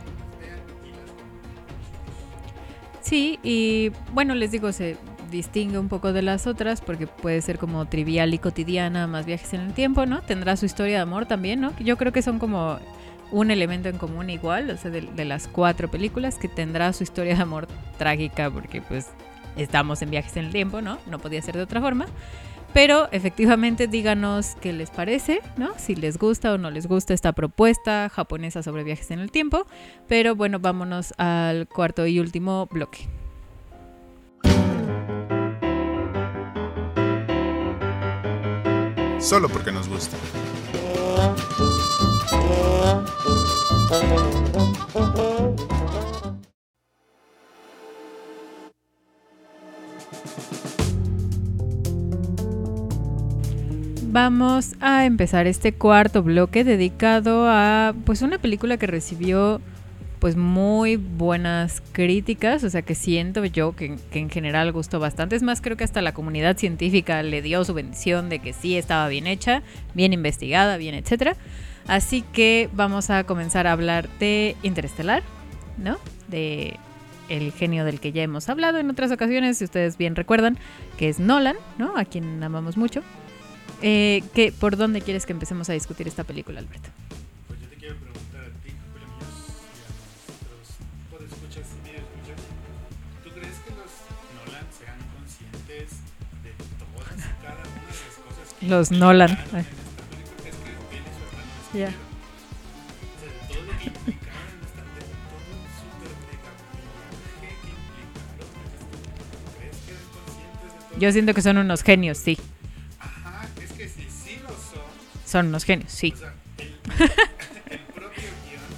Sí, 3.02 3.39
y 3.43 3.91
bueno, 4.14 4.36
les 4.36 4.52
digo, 4.52 4.72
se 4.72 4.97
distingue 5.32 5.80
un 5.80 5.88
poco 5.88 6.14
de 6.14 6.22
las 6.22 6.45
otras 6.45 6.82
porque 6.82 7.08
puede 7.08 7.41
ser 7.41 7.58
como 7.58 7.86
trivial 7.86 8.34
y 8.34 8.38
cotidiana, 8.38 9.08
más 9.08 9.26
viajes 9.26 9.54
en 9.54 9.62
el 9.62 9.74
tiempo, 9.74 10.06
¿no? 10.06 10.22
Tendrá 10.22 10.56
su 10.56 10.66
historia 10.66 10.97
de 10.97 11.02
amor 11.02 11.26
también, 11.26 11.62
¿no? 11.62 11.74
Yo 11.80 11.97
creo 11.97 12.12
que 12.12 12.22
son 12.22 12.38
como 12.38 12.80
un 13.32 13.49
elemento 13.49 13.89
en 13.89 13.97
común 13.97 14.30
igual, 14.30 14.70
o 14.70 14.78
sea, 14.78 14.91
de, 14.91 15.02
de 15.02 15.26
las 15.26 15.47
cuatro 15.47 15.89
películas, 15.89 16.38
que 16.38 16.47
tendrá 16.47 16.93
su 16.93 17.04
historia 17.04 17.36
de 17.36 17.41
amor 17.41 17.68
trágica 17.97 18.52
porque 18.52 18.82
pues 18.82 19.08
estamos 19.56 20.02
en 20.02 20.12
viajes 20.12 20.36
en 20.38 20.45
el 20.45 20.52
tiempo, 20.52 20.82
¿no? 20.82 20.99
No 21.08 21.20
podía 21.20 21.41
ser 21.41 21.56
de 21.56 21.64
otra 21.64 21.82
forma. 21.82 22.06
Pero 22.74 23.09
efectivamente 23.11 23.88
díganos 23.88 24.55
qué 24.61 24.72
les 24.72 24.89
parece, 24.89 25.41
¿no? 25.57 25.72
Si 25.78 25.95
les 25.95 26.17
gusta 26.17 26.53
o 26.53 26.57
no 26.57 26.72
les 26.72 26.88
gusta 26.88 27.13
esta 27.13 27.34
propuesta 27.34 28.09
japonesa 28.09 28.63
sobre 28.63 28.84
viajes 28.84 29.11
en 29.11 29.19
el 29.19 29.30
tiempo. 29.30 29.65
Pero 30.07 30.36
bueno, 30.36 30.59
vámonos 30.59 31.13
al 31.17 31.67
cuarto 31.67 32.07
y 32.07 32.19
último 32.19 32.67
bloque. 32.72 33.09
Solo 39.19 39.49
porque 39.49 39.72
nos 39.72 39.88
gusta. 39.88 40.17
Vamos 54.12 54.76
a 54.82 55.05
empezar 55.05 55.47
este 55.47 55.72
cuarto 55.72 56.22
bloque 56.22 56.66
dedicado 56.66 57.47
a 57.47 57.93
pues 58.05 58.22
una 58.22 58.39
película 58.39 58.76
que 58.76 58.86
recibió 58.86 59.62
pues 60.20 60.36
muy 60.36 60.97
buenas 60.97 61.82
críticas, 61.93 62.66
o 62.66 62.70
sea 62.70 62.82
que 62.82 62.93
siento 62.93 63.45
yo 63.45 63.74
que, 63.74 63.97
en 64.12 64.30
general 64.30 64.74
gustó 64.74 64.99
bastante. 64.99 65.38
Es 65.38 65.43
más, 65.43 65.62
creo 65.62 65.78
que 65.78 65.86
hasta 65.86 66.01
la 66.01 66.14
comunidad 66.14 66.57
científica 66.57 67.24
le 67.24 67.41
dio 67.41 67.64
su 67.64 67.74
bendición 67.74 68.28
de 68.28 68.39
que 68.39 68.51
sí 68.51 68.76
estaba 68.76 69.07
bien 69.07 69.28
hecha, 69.28 69.64
bien 69.93 70.12
investigada, 70.12 70.76
bien 70.76 70.93
etcétera. 70.93 71.38
Así 71.88 72.22
que 72.34 72.70
vamos 72.74 73.09
a 73.12 73.24
comenzar 73.24 73.66
a 73.66 73.72
hablar 73.72 74.09
de 74.20 74.57
Interestelar, 74.62 75.24
¿no? 75.78 75.99
De 76.28 76.76
el 77.30 77.53
genio 77.53 77.86
del 77.86 78.01
que 78.01 78.12
ya 78.12 78.24
hemos 78.24 78.49
hablado 78.49 78.78
en 78.78 78.89
otras 78.89 79.09
ocasiones, 79.09 79.59
si 79.59 79.64
ustedes 79.64 79.97
bien 79.97 80.18
recuerdan, 80.18 80.57
que 80.97 81.07
es 81.07 81.18
Nolan, 81.18 81.55
¿no? 81.78 81.95
A 81.95 82.03
quien 82.03 82.43
amamos 82.43 82.76
mucho. 82.76 83.03
Eh, 83.82 84.24
¿qué- 84.36 84.52
¿Por 84.52 84.78
dónde 84.78 85.02
quieres 85.02 85.26
que 85.26 85.34
empecemos 85.34 85.70
a 85.70 85.74
discutir 85.74 86.08
esta 86.08 86.24
película, 86.24 86.60
Alberto? 86.60 86.90
Pues 87.48 87.60
yo 87.62 87.68
te 87.68 87.76
quiero 87.76 87.96
preguntar 87.96 88.42
a 88.42 88.50
ti, 88.64 88.70
Julio 88.94 89.08
Muñoz, 89.08 89.58
y 89.58 89.82
a 89.82 89.90
nuestros 90.30 90.78
podescuchas 91.10 91.66
y 91.74 91.90
videoescuchas, 91.90 92.42
¿tú 93.24 93.30
crees 93.32 93.58
que 93.66 93.72
los 93.74 93.92
Nolan 94.46 94.66
sean 94.78 94.98
conscientes 95.18 95.98
de 96.44 96.52
todas 96.78 97.18
y 97.18 97.34
cada 97.42 97.58
una 97.58 97.82
de 97.82 97.88
las 97.90 98.16
cosas 98.22 98.54
que 98.60 98.66
Los 98.72 98.92
Nolan. 98.92 99.32
en 99.32 99.38
esta 99.38 99.50
película? 99.50 99.70
Es 100.46 100.56
que 100.62 100.70
él 100.98 101.02
y 101.02 101.14
su 101.18 101.22
hermano 101.26 101.50
Ya. 101.74 101.90
escribieron. 101.90 102.12
O 103.02 103.18
sea, 103.18 103.30
de 103.32 103.42
todo 103.50 103.62
lo 103.66 103.74
que 103.82 103.86
implicaron 103.90 104.46
en 104.46 104.62
esta 104.62 104.82
de 104.94 105.02
todo 105.02 105.42
el 105.58 105.66
súper 105.82 106.14
mega 106.30 106.52
viaje 106.62 107.58
que 107.66 107.70
implicaron 107.74 108.46
en 108.46 108.70
esta 108.78 108.86
película. 108.94 109.42
¿Crees 109.58 109.78
que 109.82 109.90
eran 109.90 110.06
conscientes 110.14 110.70
de 110.70 110.86
todo? 110.86 111.00
Yo 111.02 111.10
siento 111.12 111.34
que 111.34 111.42
son 111.42 111.58
unos 111.58 111.82
genios, 111.82 112.18
sí. 112.22 112.38
Son, 115.32 115.48
unos 115.48 115.64
genios, 115.64 115.92
sí. 115.92 116.12
o 116.14 116.18
sea, 116.18 116.34
el, 116.58 116.68
el 117.72 117.80
propio 117.96 118.28
guion 118.44 118.72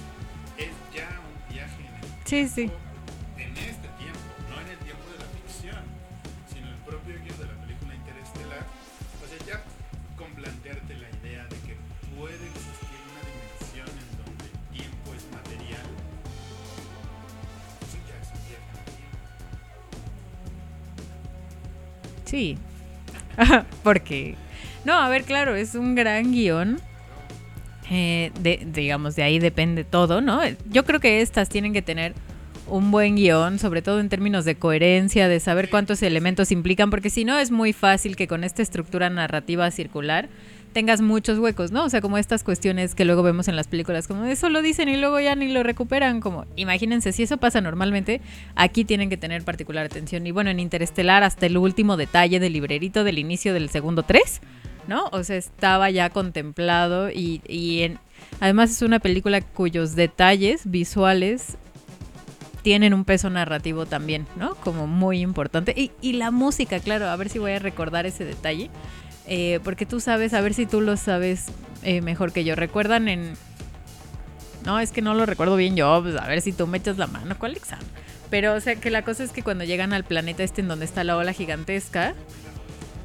es 0.56 0.70
ya 0.94 1.08
un 1.18 1.52
viaje 1.52 1.80
en 1.82 1.94
el 1.96 2.02
Sí, 2.24 2.48
sí. 2.48 2.70
en 3.36 3.56
este 3.58 3.88
tiempo, 3.98 4.22
no 4.48 4.60
en 4.62 4.68
el 4.70 4.78
tiempo 4.78 5.02
de 5.10 5.18
la 5.18 5.26
ficción, 5.34 5.82
sino 6.52 6.68
el 6.70 6.78
propio 6.86 7.14
guion 7.24 7.38
de 7.38 7.46
la 7.46 7.56
película 7.60 7.94
Interestelar. 7.94 8.64
O 9.18 9.26
sea, 9.26 9.38
ya 9.46 9.62
con 10.16 10.30
plantearte 10.34 10.94
la 10.94 11.08
idea 11.20 11.42
de 11.50 11.56
que 11.66 11.74
puede 12.16 12.38
existir 12.38 13.00
una 13.10 13.22
dimensión 13.26 13.90
en 13.90 14.08
donde 14.22 14.44
el 14.46 14.58
tiempo 14.78 15.10
es 15.10 15.24
material, 15.34 15.86
eso 17.82 17.98
ya 18.06 18.16
es 18.22 18.30
un 18.30 18.40
viaje 18.46 18.70
en 18.70 18.78
el 18.78 18.94
tiempo. 18.94 19.18
Sí. 22.30 22.56
Porque. 23.82 24.36
No, 24.84 24.94
a 24.94 25.08
ver, 25.08 25.24
claro, 25.24 25.54
es 25.54 25.74
un 25.74 25.94
gran 25.94 26.32
guion. 26.32 26.80
Eh, 27.90 28.32
digamos, 28.72 29.14
de 29.16 29.22
ahí 29.22 29.38
depende 29.38 29.84
todo, 29.84 30.20
¿no? 30.20 30.40
Yo 30.70 30.84
creo 30.84 31.00
que 31.00 31.20
estas 31.20 31.48
tienen 31.48 31.72
que 31.72 31.82
tener 31.82 32.14
un 32.66 32.90
buen 32.90 33.16
guion, 33.16 33.58
sobre 33.58 33.82
todo 33.82 34.00
en 34.00 34.08
términos 34.08 34.44
de 34.44 34.54
coherencia, 34.54 35.28
de 35.28 35.38
saber 35.40 35.68
cuántos 35.68 36.02
elementos 36.02 36.50
implican, 36.50 36.90
porque 36.90 37.10
si 37.10 37.24
no 37.24 37.38
es 37.38 37.50
muy 37.50 37.72
fácil 37.72 38.16
que 38.16 38.26
con 38.26 38.42
esta 38.42 38.62
estructura 38.62 39.10
narrativa 39.10 39.70
circular 39.70 40.28
tengas 40.72 41.00
muchos 41.00 41.38
huecos, 41.38 41.70
¿no? 41.72 41.84
O 41.84 41.88
sea, 41.88 42.00
como 42.00 42.18
estas 42.18 42.42
cuestiones 42.42 42.94
que 42.94 43.04
luego 43.04 43.22
vemos 43.22 43.48
en 43.48 43.56
las 43.56 43.68
películas, 43.68 44.08
como 44.08 44.24
eso 44.24 44.48
lo 44.48 44.60
dicen 44.60 44.88
y 44.88 44.96
luego 44.96 45.20
ya 45.20 45.36
ni 45.36 45.52
lo 45.52 45.62
recuperan, 45.62 46.20
como 46.20 46.46
imagínense, 46.56 47.12
si 47.12 47.22
eso 47.22 47.36
pasa 47.36 47.60
normalmente, 47.60 48.20
aquí 48.56 48.84
tienen 48.84 49.08
que 49.08 49.16
tener 49.16 49.44
particular 49.44 49.86
atención. 49.86 50.26
Y 50.26 50.32
bueno, 50.32 50.50
en 50.50 50.58
Interestelar 50.58 51.22
hasta 51.22 51.46
el 51.46 51.56
último 51.56 51.96
detalle 51.96 52.40
del 52.40 52.54
librerito 52.54 53.04
del 53.04 53.18
inicio 53.18 53.54
del 53.54 53.70
segundo 53.70 54.02
3, 54.02 54.40
¿no? 54.86 55.08
O 55.12 55.22
sea, 55.24 55.36
estaba 55.36 55.90
ya 55.90 56.10
contemplado 56.10 57.10
y, 57.10 57.40
y 57.46 57.82
en, 57.82 57.98
además 58.40 58.70
es 58.70 58.82
una 58.82 58.98
película 58.98 59.40
cuyos 59.40 59.94
detalles 59.96 60.62
visuales 60.70 61.56
tienen 62.62 62.94
un 62.94 63.04
peso 63.04 63.28
narrativo 63.28 63.84
también, 63.84 64.26
¿no? 64.36 64.54
Como 64.56 64.86
muy 64.86 65.20
importante. 65.20 65.74
Y, 65.76 65.92
y 66.00 66.14
la 66.14 66.30
música, 66.30 66.80
claro, 66.80 67.08
a 67.08 67.16
ver 67.16 67.28
si 67.28 67.38
voy 67.38 67.52
a 67.52 67.58
recordar 67.58 68.06
ese 68.06 68.24
detalle. 68.24 68.70
Eh, 69.26 69.60
porque 69.62 69.86
tú 69.86 70.00
sabes, 70.00 70.34
a 70.34 70.40
ver 70.40 70.54
si 70.54 70.66
tú 70.66 70.80
lo 70.80 70.96
sabes 70.96 71.46
eh, 71.82 72.00
mejor 72.00 72.32
que 72.32 72.44
yo. 72.44 72.54
¿Recuerdan 72.56 73.08
en...? 73.08 73.34
No, 74.64 74.80
es 74.80 74.92
que 74.92 75.02
no 75.02 75.12
lo 75.12 75.26
recuerdo 75.26 75.56
bien 75.56 75.76
yo. 75.76 76.00
Pues 76.02 76.16
a 76.16 76.26
ver 76.26 76.40
si 76.40 76.52
tú 76.52 76.66
me 76.66 76.78
echas 76.78 76.96
la 76.96 77.06
mano. 77.06 77.36
¿Cuál 77.38 77.54
examen? 77.54 77.86
Pero, 78.30 78.54
o 78.54 78.60
sea, 78.60 78.76
que 78.76 78.90
la 78.90 79.02
cosa 79.02 79.24
es 79.24 79.30
que 79.30 79.42
cuando 79.42 79.64
llegan 79.64 79.92
al 79.92 80.04
planeta 80.04 80.42
este 80.42 80.62
en 80.62 80.68
donde 80.68 80.86
está 80.86 81.04
la 81.04 81.18
ola 81.18 81.34
gigantesca, 81.34 82.14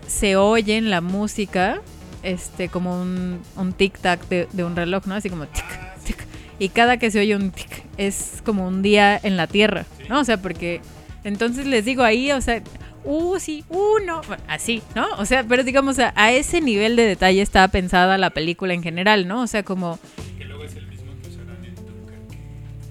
se 0.10 0.36
oye 0.36 0.78
en 0.78 0.90
la 0.90 1.02
música 1.02 1.82
este 2.24 2.68
como 2.68 3.02
un, 3.02 3.40
un 3.56 3.74
tic-tac 3.74 4.28
de, 4.28 4.48
de 4.52 4.64
un 4.64 4.76
reloj, 4.76 5.06
¿no? 5.06 5.16
Así 5.16 5.30
como 5.30 5.46
tic, 5.48 5.66
tic. 6.06 6.18
Y 6.58 6.70
cada 6.70 6.98
que 6.98 7.12
se 7.12 7.20
oye 7.20 7.36
un 7.36 7.52
tic 7.52 7.86
es 7.98 8.42
como 8.44 8.68
un 8.68 8.82
día 8.82 9.18
en 9.22 9.38
la 9.38 9.48
Tierra, 9.48 9.86
¿no? 10.10 10.20
O 10.20 10.24
sea, 10.24 10.42
porque 10.42 10.82
entonces 11.24 11.66
les 11.66 11.86
digo 11.86 12.04
ahí, 12.04 12.32
o 12.32 12.42
sea, 12.42 12.62
uh, 13.06 13.40
sí, 13.40 13.64
uh, 13.70 14.00
no, 14.06 14.22
bueno, 14.24 14.44
así, 14.48 14.82
¿no? 14.96 15.08
O 15.18 15.26
sea, 15.26 15.44
pero 15.44 15.64
digamos, 15.64 16.00
a, 16.00 16.12
a 16.16 16.32
ese 16.32 16.60
nivel 16.60 16.96
de 16.96 17.04
detalle 17.04 17.42
está 17.42 17.68
pensada 17.68 18.18
la 18.18 18.32
película 18.32 18.74
en 18.74 18.84
general, 18.84 19.28
¿no? 19.28 19.42
O 19.42 19.48
sea, 19.48 19.64
como... 19.64 20.00
Que 20.38 20.46
luego 20.46 20.64
es 20.64 20.76
el 20.76 20.88
mismo 20.88 21.12
que 21.22 21.30
usarán 21.30 21.64
en 21.64 21.76
Dunkerque. 21.76 22.38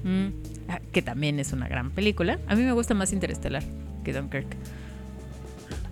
mm, 0.04 0.70
ah, 0.70 0.80
que 0.92 1.02
también 1.02 1.38
es 1.38 1.52
una 1.52 1.68
gran 1.68 1.90
película. 1.90 2.38
A 2.46 2.54
mí 2.54 2.62
me 2.62 2.72
gusta 2.72 2.94
más 2.94 3.12
Interestelar 3.12 3.64
que 4.04 4.12
Dunkirk. 4.12 4.46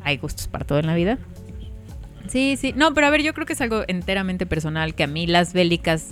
Hay 0.07 0.19
gustos 0.19 0.47
para 0.47 0.65
todo 0.65 0.79
en 0.79 0.87
la 0.87 0.95
vida. 0.95 1.19
Sí, 2.29 2.57
sí. 2.57 2.73
No, 2.77 2.95
pero 2.95 3.09
a 3.09 3.11
ver, 3.11 3.23
yo 3.23 3.35
creo 3.35 3.45
que 3.45 3.55
es 3.55 3.61
algo 3.61 3.83
enteramente 3.89 4.47
personal, 4.47 4.95
que 4.95 5.03
a 5.03 5.09
mí 5.09 5.27
las 5.27 5.53
bélicas, 5.53 6.11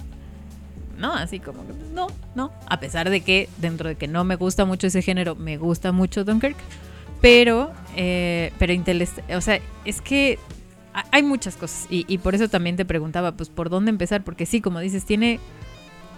no, 0.98 1.12
así 1.12 1.38
como, 1.38 1.64
no, 1.94 2.08
no. 2.34 2.52
A 2.66 2.80
pesar 2.80 3.08
de 3.08 3.20
que 3.20 3.48
dentro 3.58 3.88
de 3.88 3.94
que 3.94 4.08
no 4.08 4.24
me 4.24 4.34
gusta 4.34 4.64
mucho 4.64 4.88
ese 4.88 5.00
género, 5.00 5.36
me 5.36 5.58
gusta 5.58 5.92
mucho 5.92 6.24
Dunkirk. 6.24 6.56
Pero, 7.20 7.72
eh, 7.94 8.52
pero, 8.58 8.74
o 9.36 9.40
sea, 9.40 9.60
es 9.84 10.00
que 10.00 10.40
hay 11.12 11.22
muchas 11.22 11.54
cosas 11.54 11.86
y, 11.88 12.04
y, 12.08 12.18
por 12.18 12.34
eso 12.34 12.48
también 12.48 12.74
te 12.74 12.84
preguntaba, 12.84 13.30
pues, 13.36 13.48
¿por 13.48 13.70
dónde 13.70 13.90
empezar? 13.90 14.24
Porque 14.24 14.44
sí, 14.44 14.60
como 14.60 14.80
dices, 14.80 15.04
tiene 15.04 15.38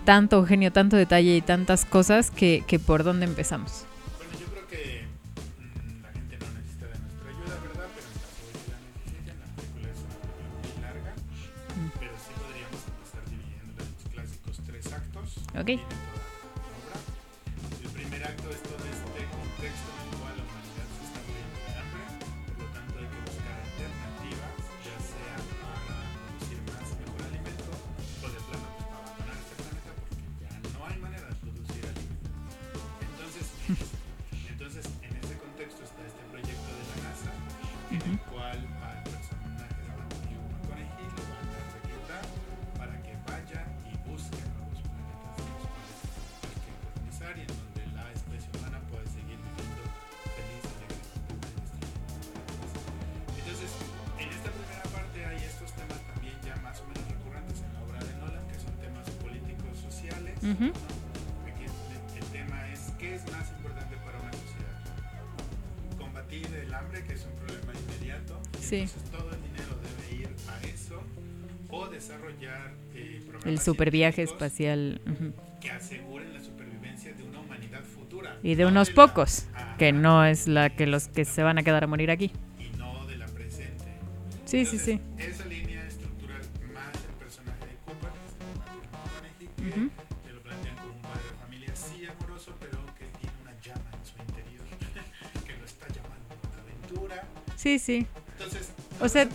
tanto 0.06 0.46
genio, 0.46 0.72
tanto 0.72 0.96
detalle 0.96 1.36
y 1.36 1.42
tantas 1.42 1.84
cosas 1.84 2.30
que, 2.30 2.64
que 2.66 2.78
por 2.78 3.04
dónde 3.04 3.26
empezamos. 3.26 3.84
Actos. 15.56 16.05
Uh 60.46 60.48
-huh. 60.54 60.72
Aquí 61.48 61.64
el, 61.64 62.18
el 62.22 62.24
tema 62.30 62.68
es 62.72 62.92
qué 62.98 63.14
es 63.16 63.22
más 63.32 63.50
importante 63.56 63.96
para 64.04 64.18
una 64.20 64.32
sociedad. 64.32 65.98
Combatir 65.98 66.46
el 66.54 66.72
hambre, 66.74 67.02
que 67.04 67.14
es 67.14 67.24
un 67.26 67.32
problema 67.44 67.72
inmediato. 67.74 68.40
Sí. 68.60 68.76
Entonces 68.80 69.10
todo 69.10 69.30
el 69.30 69.42
dinero 69.42 69.72
debe 69.82 70.22
ir 70.22 70.28
a 70.48 70.66
eso 70.66 71.02
o 71.68 71.86
desarrollar 71.88 72.72
eh, 72.94 73.18
programas 73.26 73.46
El 73.46 73.58
super 73.60 73.90
viaje 73.90 74.14
científicos 74.26 74.42
espacial. 74.46 75.00
ujú. 75.06 75.32
que 75.60 75.70
aseguren 75.70 76.32
la 76.32 76.40
supervivencia 76.40 77.12
de 77.12 77.22
una 77.24 77.40
humanidad 77.40 77.82
futura. 77.82 78.36
Y 78.42 78.54
de 78.54 78.62
no 78.64 78.68
unos 78.70 78.88
la- 78.90 78.94
pocos, 78.94 79.46
Ajá, 79.54 79.76
que 79.78 79.90
no 79.92 80.24
es 80.24 80.46
la 80.46 80.70
que 80.70 80.86
los 80.86 81.08
que 81.08 81.24
se 81.24 81.42
van 81.42 81.58
a 81.58 81.62
quedar 81.64 81.82
a 81.84 81.86
morir 81.88 82.10
aquí. 82.10 82.30
Y 82.60 82.76
no 82.76 83.04
de 83.06 83.16
la 83.16 83.26
presente. 83.26 83.84
Sí, 84.44 84.64
sí, 84.64 84.78
sí. 84.78 85.00
Sí, 97.78 97.84
sí. 98.00 98.06
Entonces, 98.38 98.68
O 99.00 99.08
sea- 99.08 99.28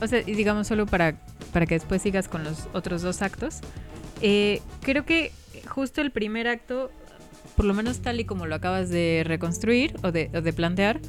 o 0.00 0.06
sea, 0.06 0.20
y 0.20 0.34
digamos 0.34 0.66
solo 0.66 0.86
para, 0.86 1.16
para 1.52 1.66
que 1.66 1.74
después 1.74 2.02
sigas 2.02 2.28
con 2.28 2.44
los 2.44 2.68
otros 2.72 3.02
dos 3.02 3.22
actos. 3.22 3.60
eh, 4.22 4.60
creo 4.82 5.04
que 5.04 5.32
justo 5.66 6.00
el 6.00 6.10
primer 6.10 6.48
acto, 6.48 6.90
por 7.56 7.64
lo 7.64 7.74
menos 7.74 8.00
tal 8.00 8.20
y 8.20 8.24
como 8.24 8.46
lo 8.46 8.54
acabas 8.54 8.90
de 8.90 9.22
reconstruir 9.26 9.94
o 10.02 10.12
de, 10.12 10.30
o 10.34 10.40
de 10.40 10.52
plantear, 10.52 11.00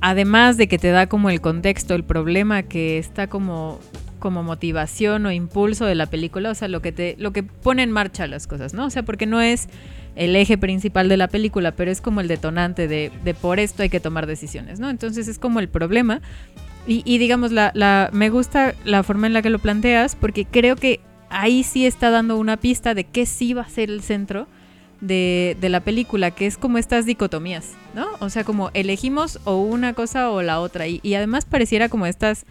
además 0.00 0.56
de 0.56 0.68
que 0.68 0.78
te 0.78 0.88
da 0.88 1.06
como 1.06 1.30
el 1.30 1.40
contexto, 1.40 1.94
el 1.94 2.04
problema 2.04 2.62
que 2.62 2.98
está 2.98 3.28
como, 3.28 3.78
como 4.18 4.42
motivación 4.42 5.26
o 5.26 5.32
impulso 5.32 5.84
de 5.84 5.94
la 5.94 6.06
película, 6.06 6.50
o 6.50 6.54
sea, 6.54 6.68
lo 6.68 6.80
que 6.80 6.92
te, 6.92 7.16
lo 7.18 7.32
que 7.32 7.42
pone 7.42 7.82
en 7.82 7.92
marcha 7.92 8.26
las 8.26 8.46
cosas, 8.46 8.74
¿no? 8.74 8.86
O 8.86 8.90
sea, 8.90 9.02
porque 9.02 9.26
no 9.26 9.40
es 9.40 9.68
el 10.16 10.34
eje 10.36 10.58
principal 10.58 11.08
de 11.08 11.16
la 11.16 11.28
película, 11.28 11.72
pero 11.72 11.90
es 11.90 12.00
como 12.00 12.20
el 12.20 12.28
detonante 12.28 12.88
de, 12.88 13.12
de 13.24 13.34
por 13.34 13.60
esto 13.60 13.82
hay 13.82 13.90
que 13.90 14.00
tomar 14.00 14.26
decisiones, 14.26 14.80
¿no? 14.80 14.90
Entonces 14.90 15.28
es 15.28 15.38
como 15.38 15.60
el 15.60 15.68
problema. 15.68 16.20
Y, 16.86 17.02
y 17.04 17.18
digamos, 17.18 17.52
la, 17.52 17.70
la, 17.74 18.10
me 18.12 18.30
gusta 18.30 18.74
la 18.84 19.02
forma 19.02 19.26
en 19.26 19.32
la 19.32 19.42
que 19.42 19.50
lo 19.50 19.58
planteas, 19.58 20.16
porque 20.16 20.44
creo 20.44 20.76
que 20.76 21.00
ahí 21.30 21.62
sí 21.62 21.86
está 21.86 22.10
dando 22.10 22.36
una 22.36 22.56
pista 22.56 22.94
de 22.94 23.04
qué 23.04 23.26
sí 23.26 23.54
va 23.54 23.62
a 23.62 23.68
ser 23.68 23.90
el 23.90 24.02
centro 24.02 24.46
de, 25.00 25.56
de 25.60 25.68
la 25.68 25.80
película, 25.80 26.30
que 26.30 26.46
es 26.46 26.58
como 26.58 26.78
estas 26.78 27.06
dicotomías, 27.06 27.72
¿no? 27.94 28.06
O 28.20 28.28
sea, 28.28 28.44
como 28.44 28.70
elegimos 28.74 29.40
o 29.44 29.56
una 29.56 29.94
cosa 29.94 30.30
o 30.30 30.42
la 30.42 30.60
otra. 30.60 30.86
Y, 30.86 31.14
además 31.14 31.44
pareciera 31.44 31.88
como 31.88 32.06
estas 32.06 32.44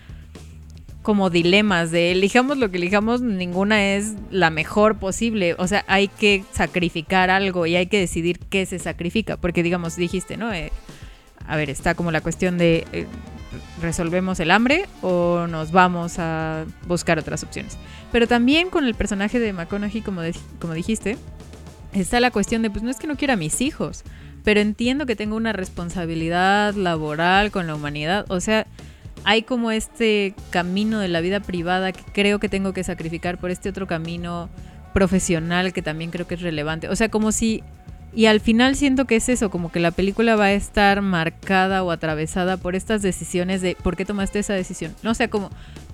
como 1.03 1.29
dilemas 1.29 1.91
de 1.91 2.11
elijamos 2.11 2.57
lo 2.57 2.69
que 2.69 2.77
elijamos, 2.77 3.21
ninguna 3.21 3.95
es 3.95 4.15
la 4.31 4.49
mejor 4.49 4.97
posible. 4.97 5.55
O 5.57 5.67
sea, 5.67 5.85
hay 5.87 6.07
que 6.07 6.43
sacrificar 6.51 7.29
algo 7.29 7.65
y 7.65 7.75
hay 7.75 7.87
que 7.87 7.99
decidir 7.99 8.39
qué 8.49 8.65
se 8.65 8.79
sacrifica. 8.79 9.37
Porque, 9.37 9.63
digamos, 9.63 9.95
dijiste, 9.95 10.37
¿no? 10.37 10.51
Eh, 10.53 10.71
a 11.47 11.55
ver, 11.55 11.69
está 11.69 11.95
como 11.95 12.11
la 12.11 12.21
cuestión 12.21 12.57
de 12.57 12.85
eh, 12.91 13.07
resolvemos 13.81 14.39
el 14.39 14.51
hambre 14.51 14.87
o 15.01 15.47
nos 15.47 15.71
vamos 15.71 16.19
a 16.19 16.65
buscar 16.87 17.19
otras 17.19 17.43
opciones. 17.43 17.77
Pero 18.11 18.27
también 18.27 18.69
con 18.69 18.85
el 18.85 18.95
personaje 18.95 19.39
de 19.39 19.53
McConaughey, 19.53 20.01
como, 20.01 20.21
como 20.59 20.73
dijiste, 20.73 21.17
está 21.93 22.19
la 22.19 22.31
cuestión 22.31 22.61
de, 22.61 22.69
pues 22.69 22.83
no 22.83 22.89
es 22.89 22.97
que 22.97 23.07
no 23.07 23.15
quiera 23.15 23.33
a 23.33 23.37
mis 23.37 23.61
hijos, 23.61 24.03
pero 24.43 24.59
entiendo 24.59 25.05
que 25.05 25.15
tengo 25.15 25.35
una 25.35 25.53
responsabilidad 25.53 26.73
laboral 26.75 27.51
con 27.51 27.67
la 27.67 27.75
humanidad. 27.75 28.25
O 28.29 28.39
sea, 28.39 28.67
hay 29.23 29.43
como 29.43 29.71
este 29.71 30.33
camino 30.49 30.99
de 30.99 31.07
la 31.07 31.21
vida 31.21 31.39
privada 31.39 31.91
que 31.91 32.03
creo 32.11 32.39
que 32.39 32.49
tengo 32.49 32.73
que 32.73 32.83
sacrificar 32.83 33.37
por 33.37 33.51
este 33.51 33.69
otro 33.69 33.87
camino 33.87 34.49
profesional 34.93 35.73
que 35.73 35.81
también 35.81 36.11
creo 36.11 36.27
que 36.27 36.35
es 36.35 36.41
relevante. 36.41 36.89
O 36.89 36.95
sea, 36.95 37.09
como 37.09 37.31
si... 37.31 37.63
Y 38.19 38.25
al 38.25 38.41
final 38.41 38.75
siento 38.75 39.05
que 39.05 39.15
es 39.15 39.29
eso, 39.29 39.49
como 39.49 39.71
que 39.71 39.79
la 39.79 39.91
película 39.91 40.35
va 40.35 40.47
a 40.47 40.51
estar 40.51 41.01
marcada 41.01 41.83
o 41.83 41.91
atravesada 41.91 42.57
por 42.57 42.75
estas 42.75 43.01
decisiones 43.01 43.61
de 43.61 43.77
por 43.81 43.95
qué 43.95 44.03
tomaste 44.03 44.39
esa 44.39 44.53
decisión. 44.53 44.93
No 45.03 45.11
o 45.11 45.13
sea, 45.13 45.29
como 45.29 45.49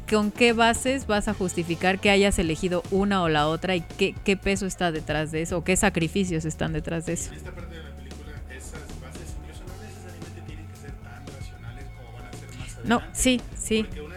con 0.09 0.32
qué 0.32 0.51
bases 0.51 1.05
vas 1.05 1.28
a 1.28 1.36
justificar 1.36 1.99
que 1.99 2.09
hayas 2.09 2.39
elegido 2.39 2.82
una 2.89 3.21
o 3.21 3.30
la 3.30 3.47
otra 3.47 3.76
y 3.76 3.82
qué, 3.82 4.15
qué 4.26 4.38
peso 4.38 4.65
está 4.65 4.91
detrás 4.91 5.32
de 5.32 5.43
eso 5.43 5.59
o 5.59 5.63
qué 5.63 5.76
sacrificios 5.76 6.45
están 6.45 6.73
detrás 6.73 7.05
de 7.05 7.13
eso. 7.13 7.30
en 7.30 7.38
esta 7.38 7.51
parte 7.51 7.76
de 7.76 7.84
la 7.84 7.95
película 7.95 8.32
esas 8.49 8.82
bases 8.99 9.36
incluso 9.39 9.61
no 9.67 9.84
necesariamente 9.84 10.41
tienen 10.47 10.65
que 10.65 10.78
ser 10.78 10.93
tan 10.93 11.28
racionales 11.28 11.86
como 11.95 12.11
van 12.11 12.26
a 12.26 12.32
ser 12.32 12.49
más 12.57 12.73
adelante. 12.73 12.89
No, 12.89 13.01
sí, 13.13 13.39
sí. 13.55 13.84
Porque 13.84 14.01
una 14.01 14.14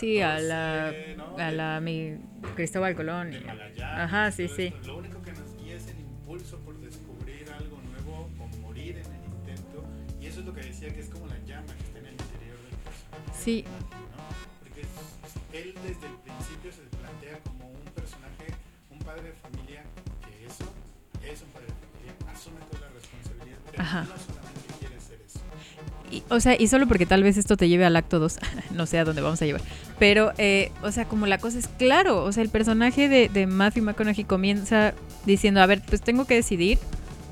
Sí, 0.00 0.20
a 0.20 0.28
14, 0.36 0.48
la, 0.48 0.92
¿no? 1.16 1.36
a 1.38 1.50
la 1.52 1.80
mi 1.80 2.16
Cristóbal 2.56 2.94
Colón. 2.94 3.32
y- 3.32 3.40
Magallanes, 3.40 3.80
Ajá, 3.82 4.30
sí, 4.32 4.48
sí. 4.48 4.64
esto. 4.66 4.86
Lo 4.86 4.96
único 4.98 5.22
que 5.22 5.32
nos 5.32 5.56
guía 5.56 5.76
es 5.76 5.86
el 5.88 6.00
impulso 6.00 6.58
por 6.60 6.78
descubrir 6.80 7.46
algo 7.56 7.78
nuevo 7.82 8.30
o 8.38 8.46
morir 8.58 8.96
en 8.98 9.06
el 9.06 9.24
intento. 9.24 9.84
Y 10.20 10.26
eso 10.26 10.40
es 10.40 10.46
lo 10.46 10.54
que 10.54 10.62
decía 10.62 10.92
que 10.92 11.00
es 11.00 11.08
como 11.08 11.26
la 11.26 11.38
llama 11.46 11.66
que 11.76 11.84
está 11.84 11.98
en 11.98 12.06
el 12.06 12.12
interior 12.12 12.56
del 12.64 12.76
personaje. 12.84 13.38
Sí. 13.38 13.64
¿no? 13.66 13.86
Porque 14.60 14.82
él 15.58 15.74
desde 15.84 16.06
el 16.06 16.16
principio 16.24 16.72
se 16.72 16.82
plantea 16.96 17.38
como 17.44 17.68
un 17.70 17.84
personaje, 17.94 18.46
un 18.90 18.98
padre 19.00 19.22
de 19.22 19.32
familia, 19.32 19.82
que 20.24 20.46
eso 20.46 20.64
es 21.22 21.42
un 21.42 21.48
padre 21.50 21.66
de 21.66 21.76
familia, 21.84 22.12
asume 22.32 22.60
toda 22.70 22.88
la 22.88 22.92
responsabilidad, 22.94 23.58
pero 23.70 23.82
Ajá. 23.82 24.02
no 24.04 24.14
y, 26.10 26.22
o 26.28 26.40
sea, 26.40 26.56
y 26.58 26.66
solo 26.68 26.86
porque 26.86 27.06
tal 27.06 27.22
vez 27.22 27.36
esto 27.36 27.56
te 27.56 27.68
lleve 27.68 27.84
al 27.84 27.96
acto 27.96 28.18
2, 28.18 28.38
no 28.72 28.86
sé 28.86 28.98
a 28.98 29.04
dónde 29.04 29.22
vamos 29.22 29.40
a 29.42 29.46
llevar, 29.46 29.62
pero, 29.98 30.32
eh, 30.38 30.72
o 30.82 30.92
sea, 30.92 31.04
como 31.04 31.26
la 31.26 31.38
cosa 31.38 31.58
es 31.58 31.68
claro, 31.68 32.24
o 32.24 32.32
sea, 32.32 32.42
el 32.42 32.50
personaje 32.50 33.08
de, 33.08 33.28
de 33.28 33.46
Matthew 33.46 33.84
McConaughey 33.84 34.24
comienza 34.24 34.94
diciendo, 35.26 35.62
a 35.62 35.66
ver, 35.66 35.82
pues 35.86 36.02
tengo 36.02 36.24
que 36.24 36.34
decidir, 36.34 36.78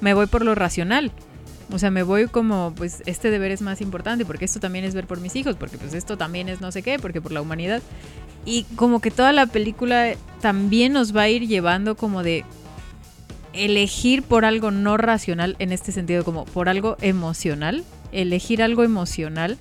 me 0.01 0.14
voy 0.14 0.26
por 0.26 0.45
lo 0.45 0.55
racional. 0.55 1.12
O 1.70 1.79
sea, 1.79 1.91
me 1.91 2.03
voy 2.03 2.29
como, 2.29 2.72
pues 2.74 3.03
este 3.05 3.31
deber 3.31 3.51
es 3.51 3.61
más 3.61 3.83
importante, 3.83 4.24
porque 4.24 4.47
esto 4.47 4.59
también 4.59 4.87
es 4.87 4.95
ver 4.95 5.07
por 5.07 5.20
mis 5.20 5.37
hijos, 5.37 5.57
porque 5.57 5.76
pues 5.76 5.93
esto 5.93 6.16
también 6.16 6.49
es 6.49 6.62
no 6.62 6.72
sé 6.72 6.83
qué, 6.83 6.99
porque 6.99 7.20
por 7.20 7.33
la 7.33 7.43
humanidad. 7.43 7.83
Y 8.47 8.62
como 8.76 9.01
que 9.01 9.11
toda 9.11 9.33
la 9.33 9.47
película 9.47 10.14
también 10.41 10.95
nos 10.95 11.14
va 11.14 11.22
a 11.22 11.29
ir 11.29 11.47
llevando 11.47 11.95
como 11.95 12.22
de 12.22 12.45
elegir 13.53 14.22
por 14.22 14.47
algo 14.47 14.70
no 14.70 14.97
racional, 14.97 15.57
en 15.59 15.72
este 15.72 15.93
sentido, 15.93 16.24
como 16.24 16.47
por 16.47 16.70
algo 16.70 16.97
emocional, 17.03 17.85
elegir 18.13 18.63
algo 18.63 18.85
emocional 18.85 19.59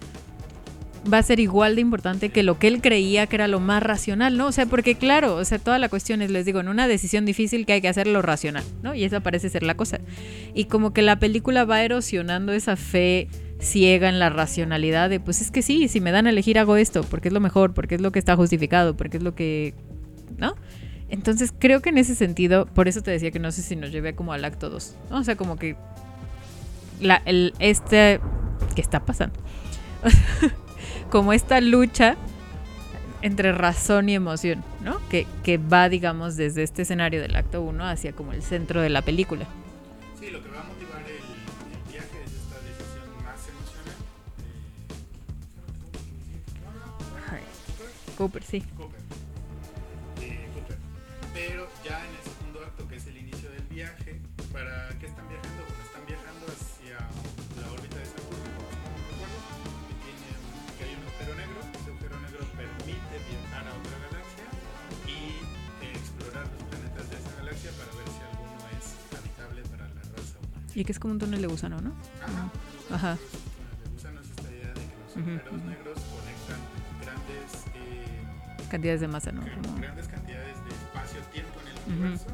va 1.11 1.19
a 1.19 1.23
ser 1.23 1.39
igual 1.39 1.75
de 1.75 1.81
importante 1.81 2.29
que 2.29 2.43
lo 2.43 2.59
que 2.59 2.67
él 2.67 2.81
creía 2.81 3.27
que 3.27 3.35
era 3.35 3.47
lo 3.47 3.59
más 3.59 3.81
racional, 3.81 4.37
¿no? 4.37 4.47
O 4.47 4.51
sea, 4.51 4.65
porque 4.65 4.95
claro, 4.95 5.35
o 5.35 5.45
sea, 5.45 5.59
toda 5.59 5.79
la 5.79 5.89
cuestión 5.89 6.21
es, 6.21 6.31
les 6.31 6.45
digo, 6.45 6.59
en 6.59 6.67
una 6.67 6.87
decisión 6.87 7.25
difícil 7.25 7.65
que 7.65 7.73
hay 7.73 7.81
que 7.81 7.87
hacer 7.87 8.07
lo 8.07 8.21
racional, 8.21 8.63
¿no? 8.83 8.93
Y 8.93 9.03
esa 9.03 9.21
parece 9.21 9.49
ser 9.49 9.63
la 9.63 9.75
cosa. 9.75 9.99
Y 10.53 10.65
como 10.65 10.93
que 10.93 11.01
la 11.01 11.19
película 11.19 11.65
va 11.65 11.81
erosionando 11.81 12.51
esa 12.51 12.75
fe 12.75 13.29
ciega 13.59 14.09
en 14.09 14.19
la 14.19 14.29
racionalidad 14.29 15.09
de, 15.09 15.19
pues 15.19 15.41
es 15.41 15.51
que 15.51 15.61
sí, 15.61 15.87
si 15.87 16.01
me 16.01 16.11
dan 16.11 16.27
a 16.27 16.29
elegir 16.29 16.59
hago 16.59 16.77
esto, 16.77 17.03
porque 17.03 17.29
es 17.29 17.33
lo 17.33 17.39
mejor, 17.39 17.73
porque 17.73 17.95
es 17.95 18.01
lo 18.01 18.11
que 18.11 18.19
está 18.19 18.35
justificado, 18.35 18.95
porque 18.95 19.17
es 19.17 19.23
lo 19.23 19.33
que, 19.33 19.73
¿no? 20.37 20.55
Entonces 21.09 21.53
creo 21.57 21.81
que 21.81 21.89
en 21.89 21.97
ese 21.97 22.15
sentido, 22.15 22.65
por 22.65 22.87
eso 22.87 23.01
te 23.01 23.11
decía 23.11 23.31
que 23.31 23.39
no 23.39 23.51
sé 23.51 23.61
si 23.61 23.75
nos 23.75 23.91
lleve 23.91 24.13
como 24.13 24.33
al 24.33 24.43
acto 24.43 24.69
2, 24.69 24.95
¿no? 25.09 25.17
O 25.19 25.23
sea, 25.23 25.35
como 25.37 25.55
que 25.55 25.75
la, 26.99 27.21
el, 27.25 27.53
este, 27.59 28.19
¿qué 28.75 28.81
está 28.81 29.05
pasando? 29.05 29.39
como 31.09 31.33
esta 31.33 31.61
lucha 31.61 32.15
entre 33.21 33.51
razón 33.51 34.09
y 34.09 34.15
emoción, 34.15 34.63
¿no? 34.83 34.99
Que, 35.09 35.25
que, 35.43 35.57
va, 35.57 35.89
digamos, 35.89 36.35
desde 36.35 36.63
este 36.63 36.83
escenario 36.83 37.21
del 37.21 37.35
acto 37.35 37.61
1 37.61 37.83
hacia 37.85 38.13
como 38.13 38.33
el 38.33 38.43
centro 38.43 38.81
de 38.81 38.89
la 38.89 39.01
película. 39.01 39.47
Sí, 40.19 40.29
lo 40.29 40.43
que 40.43 40.49
va 40.49 40.61
a 40.61 40.63
motivar 40.65 41.01
el, 41.01 41.15
el 41.15 41.91
viaje 41.91 42.23
es 42.25 42.31
esta 42.31 42.59
decisión 42.61 43.09
más 43.23 43.47
emocional. 43.49 43.95
Eh, 47.33 48.15
Cooper, 48.17 48.43
sí. 48.43 48.63
Y 70.77 70.85
que 70.85 70.91
es 70.91 70.99
como 70.99 71.13
un 71.13 71.19
túnel 71.19 71.41
de 71.41 71.47
gusano, 71.47 71.81
¿no? 71.81 71.91
Ajá. 72.21 72.51
Ajá. 72.93 73.17
Me 73.17 73.91
gusta 73.93 74.11
esta 74.21 74.51
idea 74.51 74.67
de 74.67 74.73
que 74.75 74.93
los 75.01 75.17
agujeros 75.17 75.63
negros 75.63 75.97
conectan 76.13 76.59
grandes, 77.01 77.65
eh, 77.73 78.21
Cantidades 78.69 79.01
de 79.01 79.07
masa, 79.07 79.31
¿no? 79.31 79.41
Como- 79.41 79.79
grandes 79.81 80.07
cantidades 80.07 80.55
de 80.65 80.69
espacio-tiempo 80.69 81.59
en 81.61 81.67
el 81.67 81.73
Ujú. 81.81 81.89
universo. 82.03 82.27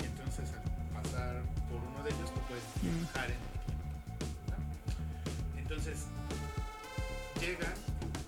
Y 0.00 0.04
entonces 0.04 0.50
al 0.52 1.02
pasar 1.02 1.42
por 1.70 1.80
uno 1.88 2.04
de 2.04 2.10
ellos 2.10 2.34
tú 2.34 2.40
puedes 2.48 2.64
viajar 2.82 3.30
en 3.30 3.40
el 3.40 3.64
tiempo. 3.64 3.88
¿no? 4.52 5.58
Entonces 5.58 5.96
llegan 7.40 7.72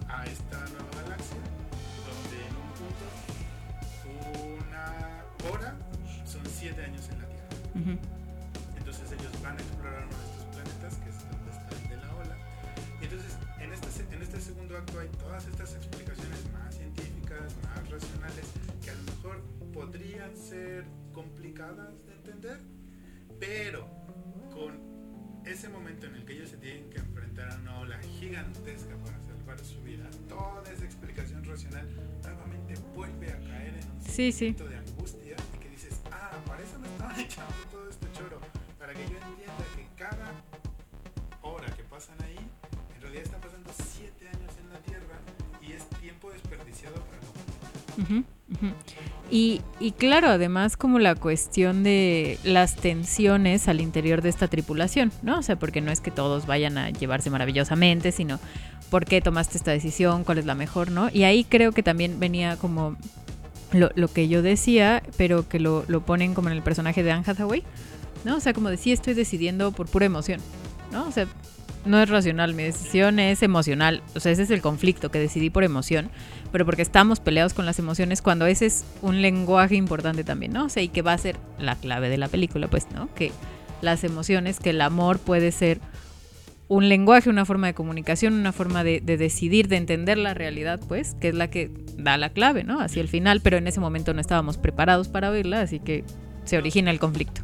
a 0.09 0.25
esta 0.25 0.59
nueva 0.73 1.03
galaxia 1.03 1.37
donde 2.09 2.37
en 2.41 2.55
un 2.57 2.71
punto 2.73 3.05
una 4.65 4.85
hora 5.53 5.77
son 6.25 6.41
siete 6.47 6.83
años 6.85 7.07
en 7.13 7.19
la 7.21 7.27
Tierra. 7.29 8.18
Ellos 9.29 9.43
van 9.43 9.57
a 9.57 9.61
explorar 9.61 10.07
uno 10.07 10.17
de 10.19 10.25
estos 10.25 10.45
planetas, 10.55 10.95
que 10.99 11.09
es 11.11 11.19
donde 11.31 11.51
está 11.51 11.69
el 11.77 11.89
de 11.89 11.97
la 11.97 12.15
ola. 12.15 12.37
Y 13.01 13.05
entonces 13.05 13.37
en 13.61 13.73
este, 13.73 14.15
en 14.15 14.23
este 14.23 14.41
segundo 14.41 14.77
acto 14.77 15.01
hay 15.01 15.09
todas 15.09 15.47
estas 15.47 15.75
explicaciones 15.75 16.53
más 16.53 16.75
científicas, 16.75 17.55
más 17.65 17.91
racionales, 17.91 18.47
que 18.83 18.91
a 18.91 18.95
lo 18.95 19.03
mejor 19.03 19.43
podrían 19.73 20.37
ser 20.37 20.85
complicadas 21.13 22.07
de 22.07 22.13
entender, 22.15 22.59
pero 23.39 23.87
con 24.53 24.89
ese 25.45 25.69
momento 25.69 26.07
en 26.07 26.15
el 26.17 26.25
que 26.25 26.35
ellos 26.35 26.51
se 26.51 26.57
tienen 26.57 26.91
que 26.91 26.99
enfrentar 26.99 27.51
a 27.51 27.57
una 27.57 27.79
ola 27.81 27.99
gigantesca 28.01 28.97
para 29.05 29.19
salvar 29.23 29.59
su 29.61 29.81
vida, 29.83 30.09
toda 30.29 30.63
esa 30.73 30.85
explicación 30.85 31.45
racional 31.45 31.89
nuevamente 32.23 32.75
vuelve 32.95 33.33
a 33.33 33.39
caer 33.41 33.75
en 33.75 33.91
un 33.91 34.01
Sí, 34.03 34.33
sí. 34.33 34.53
de 34.53 34.77
desperdiciado 46.33 46.97
para 46.97 48.13
la. 48.13 48.25
Y, 49.31 49.61
y 49.79 49.93
claro, 49.93 50.29
además 50.29 50.77
como 50.79 50.99
la 50.99 51.15
cuestión 51.15 51.83
de 51.83 52.39
las 52.45 52.77
tensiones 52.77 53.69
al 53.69 53.81
interior 53.81 54.23
de 54.23 54.31
esta 54.31 54.49
tripulación, 54.49 55.13
¿no? 55.23 55.39
O 55.39 55.43
sea, 55.43 55.57
porque 55.57 55.83
no 55.83 55.91
es 55.91 56.01
que 56.01 56.11
todos 56.11 56.47
vayan 56.47 56.79
a 56.79 56.91
llevarse 56.91 57.29
maravillosamente, 57.29 58.11
sino 58.11 58.41
por 58.91 59.05
qué 59.05 59.21
tomaste 59.21 59.59
esta 59.59 59.71
decisión, 59.71 60.25
cuál 60.25 60.39
es 60.39 60.47
la 60.47 60.55
mejor, 60.55 60.91
¿no? 60.91 61.11
Y 61.13 61.25
ahí 61.25 61.45
creo 61.45 61.73
que 61.73 61.83
también 61.83 62.19
venía 62.19 62.57
como 62.57 62.97
lo, 63.73 64.09
que 64.09 64.29
yo 64.29 64.41
decía, 64.41 65.03
pero 65.19 65.47
que 65.47 65.61
lo, 65.61 65.85
lo 65.89 66.05
ponen 66.07 66.35
como 66.35 66.49
en 66.49 66.57
el 66.57 66.63
personaje 66.63 67.03
de 67.03 67.13
Anne 67.13 67.25
Hathaway, 67.27 67.63
¿no? 68.25 68.37
O 68.37 68.41
sea, 68.41 68.55
como 68.55 68.71
de 68.71 68.79
sí 68.79 68.93
estoy 68.93 69.13
decidiendo 69.13 69.73
por 69.73 69.89
pura 69.89 70.07
emoción, 70.07 70.41
¿no? 70.91 71.07
O 71.07 71.13
sea, 71.13 71.27
no 71.89 72.01
es 72.01 72.09
racional, 72.09 72.55
mi 72.55 72.63
decisión 72.63 73.19
es 73.19 73.43
emocional. 73.43 74.03
O 74.15 74.21
sea, 74.21 74.33
ese 74.33 74.43
es 74.43 74.51
el 74.51 74.61
conflicto, 74.61 75.11
que 75.11 75.19
decidí 75.19 75.51
por 75.51 75.65
emoción, 75.65 76.11
pero 76.53 76.65
porque 76.65 76.83
estamos 76.83 77.21
peleados 77.21 77.55
con 77.55 77.67
las 77.67 77.79
emociones 77.79 78.23
cuando 78.23 78.47
ese 78.47 78.67
es 78.67 78.85
un 79.03 79.23
lenguaje 79.23 79.75
importante 79.75 80.25
también, 80.25 80.53
¿no? 80.53 80.67
O 80.67 80.69
sea, 80.69 80.83
y 80.83 80.89
que 80.89 81.03
va 81.03 81.13
a 81.13 81.19
ser 81.19 81.37
la 81.59 81.77
clave 81.77 82.09
de 82.09 82.19
la 82.19 82.29
película, 82.29 82.69
pues, 82.69 82.87
¿no? 82.95 83.13
Que 83.15 83.33
las 83.81 84.05
emociones, 84.05 84.61
que 84.61 84.71
el 84.71 84.81
amor 84.81 85.19
puede 85.19 85.53
ser 85.53 85.81
un 86.69 86.89
lenguaje, 86.89 87.31
una 87.31 87.47
forma 87.47 87.67
de 87.67 87.75
comunicación, 87.75 88.35
una 88.35 88.53
forma 88.53 88.85
de, 88.85 89.01
de 89.01 89.17
decidir, 89.17 89.69
de 89.69 89.77
entender 89.77 90.19
la 90.19 90.35
realidad, 90.35 90.81
pues, 90.87 91.15
que 91.15 91.29
es 91.29 91.35
la 91.35 91.49
que 91.49 91.71
da 91.97 92.19
la 92.19 92.31
clave, 92.31 92.65
¿no? 92.65 92.81
Hacia 92.81 93.01
el 93.01 93.09
final, 93.09 93.41
pero 93.41 93.57
en 93.57 93.67
ese 93.67 93.81
momento 93.81 94.13
no 94.13 94.21
estábamos 94.21 94.59
preparados 94.59 95.09
para 95.09 95.31
oírla, 95.31 95.63
así 95.63 95.81
que 95.81 96.05
se 96.45 96.59
origina 96.59 96.91
el 96.91 96.99
conflicto. 96.99 97.43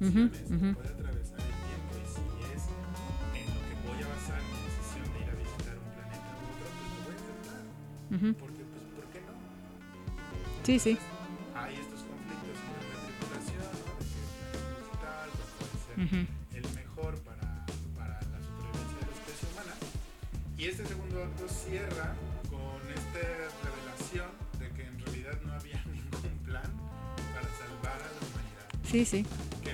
Dimensiones, 0.00 0.48
que 0.48 0.54
ujú. 0.56 0.68
puede 0.74 0.88
atravesar 0.88 1.40
el 1.40 1.56
tiempo, 1.68 1.92
y 2.00 2.04
si 2.08 2.24
es 2.54 2.62
en 3.36 3.46
lo 3.54 3.60
que 3.68 3.74
voy 3.86 3.98
a 4.00 4.08
basar 4.08 4.38
mi 4.40 4.56
decisión 4.64 5.06
de 5.12 5.18
ir 5.20 5.28
a 5.30 5.36
visitar 5.36 5.74
un 5.76 5.88
planeta 5.94 6.30
u 6.30 6.44
otro, 6.50 6.66
pues 6.72 6.88
lo 6.90 7.00
voy 7.04 7.14
a 7.14 7.20
intentar, 7.20 7.60
Ujú. 8.16 8.28
porque 8.40 8.62
pues, 8.70 8.84
¿por 8.96 9.04
qué 9.12 9.20
no? 9.28 9.32
Sí, 10.64 10.74
sí. 10.78 10.92
Hay 11.54 11.74
estos 11.76 12.00
conflictos 12.08 12.56
entre 12.56 12.88
la 12.88 12.98
tripulación, 13.04 13.60
¿no? 13.60 13.92
de 14.00 14.04
que 14.08 14.20
el 14.20 14.28
planeta 14.32 14.68
visitar, 14.80 15.26
pues 15.36 15.48
puede 15.60 15.76
ser 15.84 15.96
el 16.56 16.66
mejor 16.74 17.12
para, 17.28 17.48
para 17.96 18.16
la 18.32 18.38
supervivencia 18.40 18.96
de 19.00 19.06
la 19.10 19.14
especie 19.20 19.44
humana. 19.52 19.74
Y 20.56 20.62
este 20.68 20.84
segundo 20.86 21.16
acto 21.24 21.44
cierra 21.48 22.14
con 22.48 22.80
esta 22.88 23.20
revelación 23.64 24.30
de 24.60 24.66
que 24.76 24.82
en 24.88 24.96
realidad 25.00 25.36
no 25.44 25.52
había 25.52 25.80
ningún 25.92 26.36
plan 26.44 26.70
para 27.34 27.48
salvar 27.60 27.96
a 28.00 28.08
la 28.08 28.20
humanidad. 28.24 28.68
Sí, 28.84 29.04
sí. 29.04 29.24
Que 29.64 29.72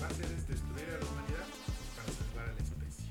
va 0.00 0.06
a 0.06 0.10
hacer 0.10 0.26
es 0.26 0.46
destruir 0.48 0.88
a 0.92 0.98
la 1.00 1.06
humanidad 1.08 1.46
para 1.96 2.08
salvar 2.12 2.44
a 2.48 2.52
la 2.52 2.60
especie. 2.60 3.08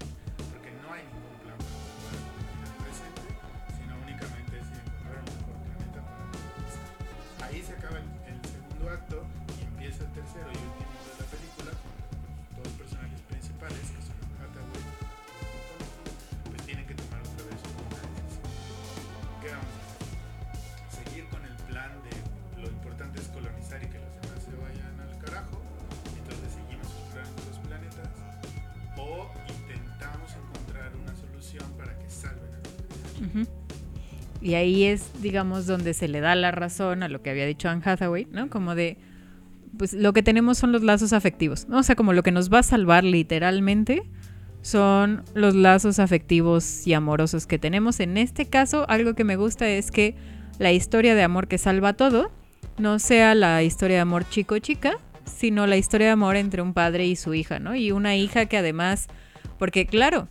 Porque 0.53 0.69
no 0.81 0.93
hay 0.93 1.03
ningún 1.09 1.35
plan 1.41 1.57
para 1.57 1.81
salvar 1.89 2.13
a 2.13 2.21
la 2.21 2.33
humanidad 2.37 2.73
presente, 2.85 3.29
sino 3.73 3.91
únicamente 4.05 4.53
es 4.61 4.67
encontrar 4.69 5.17
un 5.25 5.29
mejor 5.33 5.57
planeta 5.65 5.99
para 6.05 6.23
conquistar. 6.29 6.87
Ahí 7.41 7.59
se 7.65 7.73
acaba 7.73 7.97
el, 7.97 8.09
el 8.29 8.37
segundo 8.45 8.83
acto 8.89 9.17
y 9.57 9.65
empieza 9.65 10.03
el 10.05 10.11
tercero 10.13 10.49
y 10.53 10.57
último 10.61 10.88
Y 34.49 34.55
ahí 34.55 34.85
es, 34.85 35.11
digamos, 35.21 35.67
donde 35.67 35.93
se 35.93 36.07
le 36.07 36.21
da 36.21 36.33
la 36.33 36.49
razón 36.49 37.03
a 37.03 37.07
lo 37.07 37.21
que 37.21 37.29
había 37.29 37.45
dicho 37.45 37.69
Anne 37.69 37.83
Hathaway, 37.85 38.25
¿no? 38.31 38.49
Como 38.49 38.73
de, 38.73 38.97
pues 39.77 39.93
lo 39.93 40.11
que 40.11 40.23
tenemos 40.23 40.57
son 40.57 40.71
los 40.71 40.81
lazos 40.81 41.13
afectivos, 41.13 41.67
¿no? 41.69 41.77
O 41.77 41.83
sea, 41.83 41.95
como 41.95 42.13
lo 42.13 42.23
que 42.23 42.31
nos 42.31 42.51
va 42.51 42.59
a 42.59 42.63
salvar 42.63 43.03
literalmente 43.03 44.01
son 44.63 45.23
los 45.35 45.53
lazos 45.53 45.99
afectivos 45.99 46.87
y 46.87 46.95
amorosos 46.95 47.45
que 47.45 47.59
tenemos. 47.59 47.99
En 47.99 48.17
este 48.17 48.47
caso, 48.47 48.89
algo 48.89 49.13
que 49.13 49.23
me 49.23 49.35
gusta 49.35 49.69
es 49.69 49.91
que 49.91 50.15
la 50.57 50.71
historia 50.71 51.13
de 51.13 51.21
amor 51.21 51.47
que 51.47 51.59
salva 51.59 51.93
todo 51.93 52.31
no 52.79 52.97
sea 52.97 53.35
la 53.35 53.61
historia 53.61 53.97
de 53.97 54.01
amor 54.01 54.27
chico-chica, 54.27 54.97
sino 55.25 55.67
la 55.67 55.77
historia 55.77 56.07
de 56.07 56.13
amor 56.13 56.37
entre 56.37 56.63
un 56.63 56.73
padre 56.73 57.05
y 57.05 57.15
su 57.15 57.35
hija, 57.35 57.59
¿no? 57.59 57.75
Y 57.75 57.91
una 57.91 58.15
hija 58.15 58.47
que 58.47 58.57
además, 58.57 59.09
porque 59.59 59.85
claro, 59.85 60.27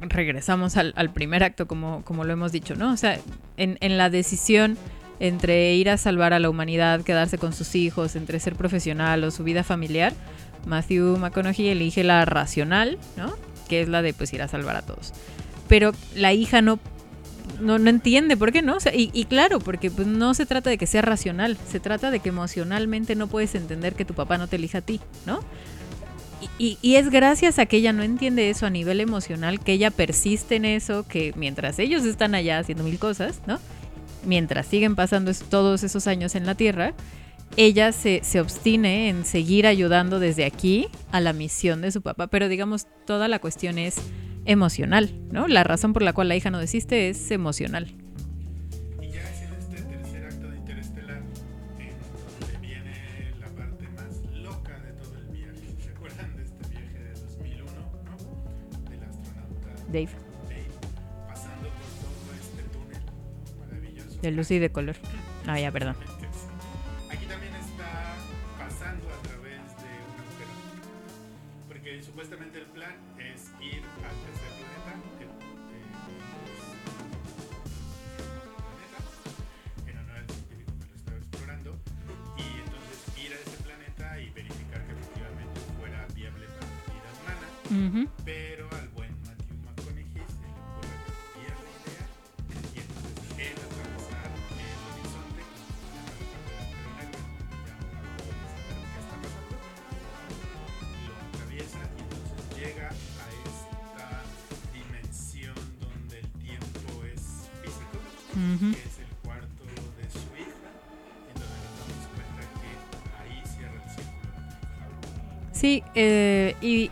regresamos 0.00 0.76
al, 0.76 0.92
al 0.96 1.12
primer 1.12 1.44
acto, 1.44 1.66
como, 1.66 2.02
como 2.04 2.24
lo 2.24 2.32
hemos 2.32 2.52
dicho, 2.52 2.74
¿no? 2.74 2.92
O 2.92 2.96
sea, 2.96 3.18
en, 3.56 3.78
en 3.80 3.98
la 3.98 4.10
decisión 4.10 4.76
entre 5.20 5.74
ir 5.74 5.90
a 5.90 5.96
salvar 5.96 6.32
a 6.32 6.38
la 6.38 6.50
humanidad, 6.50 7.02
quedarse 7.02 7.38
con 7.38 7.52
sus 7.52 7.74
hijos, 7.74 8.16
entre 8.16 8.40
ser 8.40 8.56
profesional 8.56 9.24
o 9.24 9.30
su 9.30 9.44
vida 9.44 9.62
familiar, 9.62 10.12
Matthew 10.66 11.18
McConaughey 11.18 11.68
elige 11.68 12.04
la 12.04 12.24
racional, 12.24 12.98
¿no? 13.16 13.34
Que 13.68 13.82
es 13.82 13.88
la 13.88 14.02
de 14.02 14.12
pues 14.12 14.32
ir 14.32 14.42
a 14.42 14.48
salvar 14.48 14.76
a 14.76 14.82
todos. 14.82 15.12
Pero 15.68 15.92
la 16.14 16.32
hija 16.32 16.62
no, 16.62 16.78
no, 17.60 17.78
no 17.78 17.90
entiende 17.90 18.36
por 18.36 18.52
qué 18.52 18.62
no. 18.62 18.76
O 18.76 18.80
sea, 18.80 18.94
y, 18.94 19.10
y 19.12 19.24
claro, 19.24 19.58
porque 19.58 19.90
pues, 19.90 20.06
no 20.06 20.34
se 20.34 20.46
trata 20.46 20.70
de 20.70 20.78
que 20.78 20.86
sea 20.86 21.02
racional, 21.02 21.56
se 21.68 21.80
trata 21.80 22.10
de 22.10 22.20
que 22.20 22.30
emocionalmente 22.30 23.14
no 23.14 23.28
puedes 23.28 23.54
entender 23.54 23.94
que 23.94 24.04
tu 24.04 24.14
papá 24.14 24.38
no 24.38 24.48
te 24.48 24.56
elija 24.56 24.78
a 24.78 24.82
ti, 24.82 25.00
¿no? 25.26 25.40
Y, 26.58 26.78
y- 26.82 26.96
es 26.96 27.10
gracias 27.10 27.58
a 27.58 27.66
que 27.66 27.78
ella 27.78 27.92
no 27.92 28.02
entiende 28.02 28.50
eso 28.50 28.66
a 28.66 28.70
nivel 28.70 29.00
emocional, 29.00 29.60
que 29.60 29.72
ella 29.72 29.90
persiste 29.90 30.56
en 30.56 30.64
eso, 30.66 31.06
que 31.06 31.32
mientras 31.36 31.78
ellos 31.78 32.04
están 32.04 32.34
allá 32.34 32.58
haciendo 32.58 32.84
mil 32.84 32.98
cosas, 32.98 33.40
¿no? 33.46 33.58
Mientras 34.26 34.66
siguen 34.66 34.94
pasando 34.94 35.32
todos 35.48 35.82
esos 35.84 36.06
años 36.06 36.34
en 36.34 36.46
la 36.46 36.54
Tierra, 36.54 36.94
ella 37.56 37.92
se, 37.92 38.20
se 38.24 38.40
obstine 38.40 39.08
en 39.08 39.24
seguir 39.24 39.66
ayudando 39.66 40.18
desde 40.18 40.44
aquí 40.44 40.88
a 41.12 41.20
la 41.20 41.32
misión 41.32 41.80
de 41.82 41.92
su 41.92 42.02
papá. 42.02 42.26
Pero 42.26 42.48
digamos, 42.48 42.86
toda 43.06 43.28
la 43.28 43.38
cuestión 43.38 43.78
es 43.78 43.96
emocional, 44.44 45.10
¿no? 45.30 45.46
La 45.48 45.64
razón 45.64 45.92
por 45.92 46.02
la 46.02 46.12
cual 46.12 46.28
la 46.28 46.36
hija 46.36 46.50
no 46.50 46.58
desiste 46.58 47.08
es 47.08 47.30
emocional. 47.30 47.94
De 64.24 64.32
luz 64.32 64.50
y 64.50 64.58
de 64.58 64.70
color. 64.70 64.96
Ah, 65.46 65.60
ya, 65.60 65.70
perdón. 65.70 65.96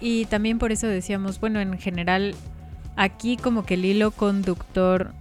Y, 0.02 0.26
también 0.26 0.58
por 0.58 0.72
eso 0.72 0.86
decíamos, 0.86 1.40
bueno, 1.40 1.60
en 1.60 1.78
general, 1.78 2.34
aquí 2.96 3.36
como 3.36 3.64
que 3.64 3.74
el 3.74 3.84
hilo 3.84 4.10
conductor 4.10 5.12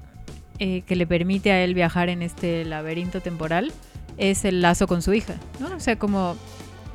eh, 0.60 0.82
que 0.82 0.96
le 0.96 1.08
permite 1.08 1.52
a 1.52 1.64
él 1.64 1.74
viajar 1.74 2.10
en 2.10 2.22
este 2.22 2.66
laberinto 2.66 3.22
temporal 3.22 3.72
es 4.18 4.46
el 4.46 4.62
lazo 4.62 4.88
con 4.88 5.02
su 5.02 5.14
hija, 5.14 5.36
¿no? 5.60 5.76
O 5.76 5.80
sea, 5.80 5.98
como 5.98 6.36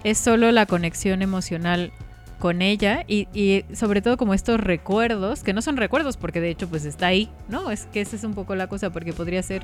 es 0.04 0.18
solo 0.18 0.52
la 0.52 0.66
conexión 0.66 1.22
emocional 1.22 1.92
con 2.38 2.60
ella 2.60 3.04
y, 3.08 3.28
y 3.32 3.64
sobre 3.74 4.02
todo 4.02 4.16
como 4.16 4.34
estos 4.34 4.60
recuerdos, 4.60 5.42
que 5.42 5.52
no 5.52 5.62
son 5.62 5.76
recuerdos 5.76 6.16
porque 6.16 6.40
de 6.40 6.50
hecho 6.50 6.68
pues 6.68 6.84
está 6.84 7.06
ahí, 7.06 7.30
¿no? 7.48 7.70
Es 7.70 7.86
que 7.86 8.00
esa 8.00 8.16
es 8.16 8.24
un 8.24 8.34
poco 8.34 8.54
la 8.54 8.66
cosa 8.68 8.90
porque 8.90 9.12
podría 9.12 9.42
ser 9.42 9.62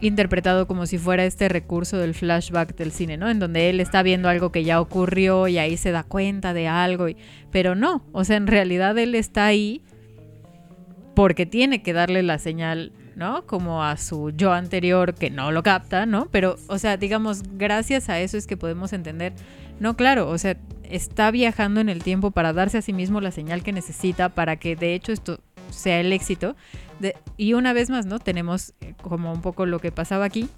interpretado 0.00 0.66
como 0.66 0.86
si 0.86 0.98
fuera 0.98 1.24
este 1.24 1.48
recurso 1.48 1.98
del 1.98 2.14
flashback 2.14 2.76
del 2.76 2.92
cine, 2.92 3.16
¿no? 3.16 3.28
En 3.28 3.38
donde 3.38 3.70
él 3.70 3.80
está 3.80 4.02
viendo 4.02 4.28
algo 4.28 4.52
que 4.52 4.64
ya 4.64 4.80
ocurrió 4.80 5.48
y 5.48 5.58
ahí 5.58 5.76
se 5.76 5.90
da 5.90 6.02
cuenta 6.02 6.52
de 6.54 6.68
algo, 6.68 7.06
pero 7.50 7.74
no, 7.74 8.04
o 8.12 8.24
sea, 8.24 8.36
en 8.36 8.46
realidad 8.46 8.96
él 8.98 9.14
está 9.14 9.46
ahí 9.46 9.82
porque 11.14 11.46
tiene 11.46 11.82
que 11.82 11.92
darle 11.92 12.22
la 12.22 12.38
señal, 12.38 12.92
¿no? 13.16 13.44
Como 13.46 13.82
a 13.82 13.96
su 13.96 14.30
yo 14.30 14.52
anterior 14.52 15.14
que 15.14 15.30
no 15.30 15.50
lo 15.50 15.64
capta, 15.64 16.06
¿no? 16.06 16.28
Pero, 16.30 16.56
o 16.68 16.78
sea, 16.78 16.96
digamos, 16.96 17.42
gracias 17.54 18.08
a 18.08 18.20
eso 18.20 18.36
es 18.36 18.46
que 18.46 18.56
podemos 18.56 18.92
entender, 18.92 19.32
no, 19.80 19.96
claro, 19.96 20.28
o 20.28 20.38
sea, 20.38 20.56
está 20.84 21.30
viajando 21.30 21.80
en 21.80 21.88
el 21.88 22.02
tiempo 22.02 22.30
para 22.30 22.52
darse 22.52 22.78
a 22.78 22.82
sí 22.82 22.92
mismo 22.92 23.20
la 23.20 23.30
señal 23.30 23.62
que 23.62 23.72
necesita 23.72 24.28
para 24.30 24.56
que 24.56 24.76
de 24.76 24.94
hecho 24.94 25.12
esto 25.12 25.40
sea 25.70 26.00
el 26.00 26.12
éxito. 26.12 26.56
Y 27.36 27.52
una 27.52 27.72
vez 27.72 27.90
más, 27.90 28.06
¿no? 28.06 28.18
Tenemos 28.18 28.74
eh, 28.80 28.94
como 29.02 29.32
un 29.32 29.40
poco 29.40 29.66
lo 29.66 29.78
que 29.78 29.92
pasaba 29.92 30.24
aquí. 30.24 30.48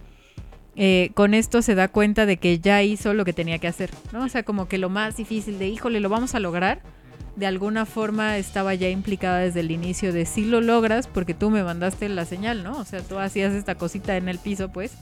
Eh, 0.77 1.11
con 1.15 1.35
esto 1.35 1.63
se 1.63 1.75
da 1.75 1.89
cuenta 1.89 2.27
de 2.27 2.39
que 2.39 2.61
ya 2.61 2.83
hizo 2.83 3.13
lo 3.13 3.25
que 3.25 3.33
tenía 3.33 3.59
que 3.59 3.69
hacer, 3.69 3.91
¿no? 4.13 4.25
O 4.25 4.29
sea, 4.29 4.45
como 4.45 4.69
que 4.69 4.79
lo 4.79 4.89
más 4.89 5.17
difícil 5.17 5.59
de, 5.59 5.69
híjole, 5.69 6.01
lo 6.01 6.09
vamos 6.09 6.35
a 6.35 6.41
lograr, 6.41 6.81
de 7.37 7.47
alguna 7.47 7.87
forma 7.87 8.39
estaba 8.39 8.75
ya 8.75 8.89
implicada 8.89 9.39
desde 9.39 9.61
el 9.61 9.71
inicio 9.71 10.13
de 10.13 10.27
si 10.27 10.45
lo 10.45 10.61
logras 10.61 11.07
porque 11.07 11.35
tú 11.35 11.51
me 11.51 11.63
mandaste 11.63 12.09
la 12.09 12.25
señal, 12.25 12.63
¿no? 12.63 12.79
O 12.79 12.85
sea, 12.85 13.03
tú 13.03 13.19
hacías 13.19 13.53
esta 13.53 13.75
cosita 13.75 14.17
en 14.17 14.29
el 14.29 14.39
piso, 14.39 14.71
pues, 14.71 14.93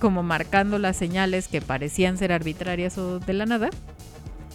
como 0.00 0.22
marcando 0.22 0.78
las 0.78 0.96
señales 0.96 1.48
que 1.48 1.60
parecían 1.60 2.16
ser 2.16 2.32
arbitrarias 2.32 2.96
o 2.98 3.18
de 3.18 3.32
la 3.32 3.46
nada. 3.46 3.70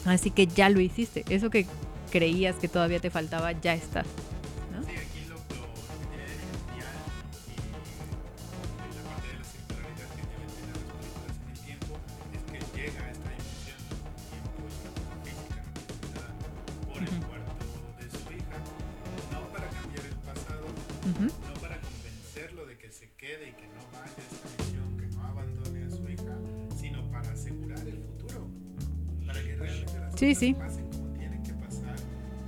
Así 0.06 0.32
que 0.32 0.48
ya 0.48 0.70
lo 0.70 0.80
hiciste. 0.80 1.26
Eso 1.30 1.50
que 1.50 1.66
creías 2.12 2.56
que 2.56 2.68
todavía 2.68 3.00
te 3.00 3.10
faltaba 3.10 3.52
ya 3.52 3.74
está. 3.74 4.04
Sí, 30.26 30.34
sí. 30.36 30.54
pasen 30.56 30.90
como 30.90 31.14
tienen 31.14 31.44
que 31.44 31.54
pasar 31.54 31.96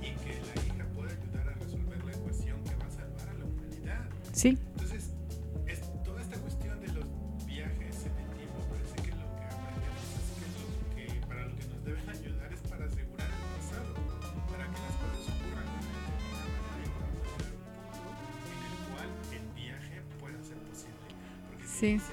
y 0.02 0.10
que 0.10 0.40
la 0.42 0.54
hija 0.66 0.84
pueda 0.96 1.12
ayudar 1.12 1.48
a 1.48 1.52
resolver 1.54 2.04
la 2.04 2.12
ecuación 2.12 2.64
que 2.64 2.74
va 2.74 2.86
a 2.86 2.90
salvar 2.90 3.28
a 3.28 3.34
la 3.34 3.44
humanidad. 3.44 4.04
Sí, 4.32 4.48
Entonces, 4.72 5.12
es, 5.66 5.80
toda 6.02 6.20
esta 6.22 6.38
cuestión 6.38 6.80
de 6.80 6.88
los 6.88 7.06
viajes 7.46 8.06
en 8.06 8.16
el 8.18 8.28
tiempo 8.34 8.58
parece 8.68 8.96
que 8.96 9.10
lo 9.14 9.26
que 9.38 9.44
aprendemos 9.46 10.10
es 10.18 10.26
que, 10.42 10.46
lo 10.58 10.66
que 11.22 11.26
para 11.28 11.46
lo 11.46 11.54
que 11.56 11.66
nos 11.70 11.84
deben 11.84 12.08
ayudar 12.10 12.52
es 12.52 12.60
para 12.66 12.84
asegurar 12.86 13.28
el 13.30 13.46
pasado, 13.54 13.94
para 14.50 14.64
que 14.66 14.78
las 14.82 14.94
cosas 14.98 15.22
ocurran 15.38 15.66
de 15.70 15.78
una 15.78 16.02
determinada 16.02 16.50
manera 16.58 16.82
y 16.82 16.90
podamos 16.98 17.22
llegar 17.30 17.46
a 17.46 17.54
un 17.54 17.62
punto 17.62 18.50
en 18.50 18.62
el 18.66 18.74
cual 18.90 19.08
el 19.38 19.46
viaje 19.54 19.96
pueda 20.18 20.38
ser 20.42 20.58
posible. 20.66 21.06
Porque 21.46 21.62
Sí. 21.62 21.94
si 22.02 22.10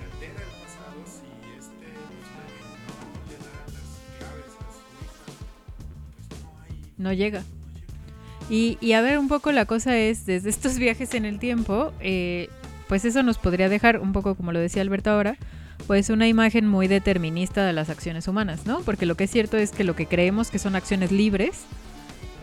no 6.98 7.14
llega. 7.14 7.43
Y, 8.50 8.78
y 8.80 8.93
a 8.93 9.02
ver, 9.02 9.18
un 9.18 9.28
poco 9.28 9.52
la 9.52 9.66
cosa 9.66 9.98
es, 9.98 10.26
desde 10.26 10.50
estos 10.50 10.78
viajes 10.80 11.14
en 11.14 11.26
el 11.26 11.39
tiempo, 11.39 11.93
eh, 12.00 12.50
pues 12.88 13.06
eso 13.06 13.24
nos 13.24 13.38
podría 13.38 13.70
dejar, 13.70 14.00
un 14.00 14.14
poco 14.14 14.36
como 14.36 14.52
lo 14.52 14.60
decía 14.60 14.82
Alberto 14.82 15.10
ahora, 15.10 15.38
pues 15.88 16.10
una 16.10 16.28
imagen 16.28 16.68
muy 16.68 16.88
determinista 16.88 17.66
de 17.66 17.74
las 17.74 17.89
acciones 17.89 18.28
humanas, 18.28 18.66
¿no? 18.66 18.82
Porque 18.82 19.06
lo 19.06 19.16
que 19.16 19.26
es 19.26 19.32
cierto 19.32 19.58
es 19.58 19.72
que 19.72 19.84
lo 19.84 19.96
que 19.96 20.08
creemos 20.08 20.50
que 20.50 20.60
son 20.60 20.76
acciones 20.76 21.12
libres, 21.12 21.66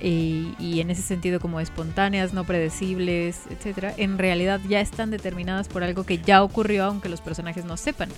y, 0.01 0.55
y 0.59 0.81
en 0.81 0.91
ese 0.91 1.03
sentido 1.03 1.39
como 1.39 1.61
espontáneas, 1.61 2.33
no 2.35 2.45
predecibles, 2.45 3.43
etcétera, 3.51 3.95
en 3.97 4.19
realidad 4.19 4.61
ya 4.69 4.81
están 4.81 5.11
determinadas 5.13 5.69
por 5.69 5.85
algo 5.85 6.05
que 6.05 6.19
ya 6.19 6.43
ocurrió 6.43 6.85
aunque 6.85 7.09
los 7.09 7.21
personajes 7.21 7.65
no 7.65 7.77
sepan. 7.77 8.09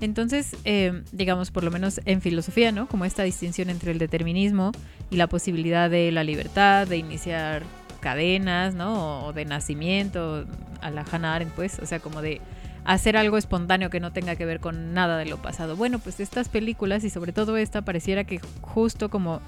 Entonces, 0.00 0.56
eh, 0.64 1.02
digamos, 1.12 1.50
por 1.50 1.62
lo 1.62 1.70
menos 1.70 2.00
en 2.04 2.20
filosofía, 2.22 2.72
¿no? 2.72 2.88
Como 2.88 3.04
esta 3.04 3.22
distinción 3.22 3.68
entre 3.70 3.92
el 3.92 3.98
determinismo 3.98 4.72
y 5.10 5.16
la 5.16 5.26
posibilidad 5.26 5.90
de 5.90 6.10
la 6.10 6.24
libertad, 6.24 6.86
de 6.86 6.96
iniciar 6.96 7.62
cadenas, 8.00 8.74
¿no? 8.74 9.26
O 9.26 9.32
de 9.32 9.44
nacimiento, 9.44 10.46
a 10.80 10.90
la 10.90 11.04
Hannah 11.10 11.34
Arendt, 11.34 11.52
pues, 11.54 11.78
o 11.80 11.86
sea, 11.86 12.00
como 12.00 12.22
de 12.22 12.40
hacer 12.84 13.16
algo 13.16 13.36
espontáneo 13.36 13.90
que 13.90 14.00
no 14.00 14.12
tenga 14.12 14.36
que 14.36 14.46
ver 14.46 14.60
con 14.60 14.94
nada 14.94 15.18
de 15.18 15.26
lo 15.26 15.36
pasado. 15.36 15.76
Bueno, 15.76 15.98
pues 15.98 16.18
estas 16.18 16.48
películas 16.48 17.04
y 17.04 17.10
sobre 17.10 17.32
todo 17.32 17.56
esta 17.56 17.82
pareciera 17.82 18.24
que 18.24 18.40
justo 18.62 19.10
como 19.10 19.40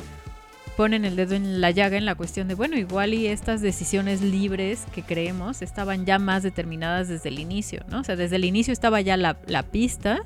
ponen 0.77 1.05
el 1.05 1.17
dedo 1.17 1.35
en 1.35 1.61
la 1.61 1.71
llaga 1.71 1.97
en 1.97 2.05
la 2.05 2.15
cuestión 2.15 2.49
de, 2.49 2.55
bueno, 2.55 2.77
igual 2.77 3.15
y 3.15 3.27
estas 3.27 3.61
decisiones 3.61 4.23
libres 4.23 4.85
que 4.95 5.03
creemos 5.03 5.63
estaban 5.63 6.07
ya 6.07 6.19
más 6.19 6.43
determinadas 6.43 7.09
desde 7.09 7.29
el 7.29 7.39
inicio, 7.39 7.85
¿no? 7.89 8.01
O 8.01 8.05
sea, 8.05 8.17
desde 8.17 8.37
el 8.37 8.45
inicio 8.45 8.73
estaba 8.73 9.01
ya 9.01 9.17
la, 9.17 9.39
la 9.47 9.63
pista 9.65 10.23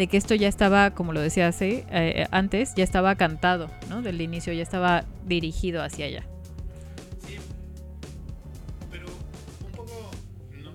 de 0.00 0.06
que 0.06 0.16
esto 0.16 0.34
ya 0.34 0.48
estaba, 0.48 0.92
como 0.92 1.12
lo 1.12 1.20
decía 1.20 1.46
hace, 1.46 1.84
eh, 1.90 2.26
antes, 2.30 2.74
ya 2.74 2.84
estaba 2.84 3.16
cantado, 3.16 3.70
¿no? 3.90 4.00
Del 4.00 4.22
inicio 4.22 4.50
ya 4.54 4.62
estaba 4.62 5.04
dirigido 5.26 5.82
hacia 5.82 6.06
allá. 6.06 6.24
Sí, 7.26 7.36
pero 8.90 9.06
un 9.62 9.72
poco, 9.72 9.92
no, 10.56 10.70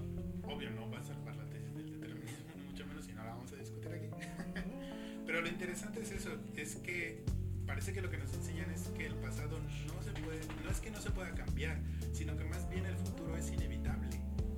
obvio 0.53 0.69
no 0.69 0.91
va 0.91 0.99
a 0.99 1.03
salvar 1.03 1.35
la 1.37 1.45
tesis 1.45 1.73
del 1.73 1.99
determinismo, 1.99 2.53
ni 2.55 2.71
mucho 2.71 2.85
menos, 2.85 3.09
y 3.09 3.13
no 3.13 3.23
la 3.23 3.31
vamos 3.31 3.51
a 3.51 3.55
discutir 3.55 3.93
aquí. 3.93 4.09
pero 5.25 5.41
lo 5.41 5.47
interesante 5.47 6.01
es 6.03 6.11
eso, 6.11 6.29
es 6.55 6.75
que 6.75 7.25
parece 7.65 7.93
que 7.93 8.01
lo 8.01 8.11
que 8.11 8.19
nos 8.19 8.31
enseñan 8.31 8.69
es 8.69 8.89
que 8.95 9.07
el 9.07 9.15
pasado 9.15 9.57
no 9.57 10.03
se 10.03 10.11
puede, 10.21 10.41
no 10.63 10.69
es 10.69 10.79
que 10.79 10.91
no 10.91 11.01
se 11.01 11.09
pueda 11.09 11.31
cambiar, 11.31 11.79
sino 12.13 12.37
que 12.37 12.43
más 12.43 12.69
bien 12.69 12.85
el 12.85 12.95
futuro 12.97 13.35
es 13.35 13.51
inevitable. 13.51 14.07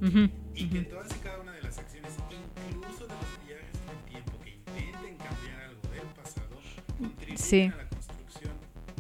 Y 0.02 0.30
Sí. 7.48 7.62
a 7.62 7.78
la 7.78 7.88
construcción 7.88 8.54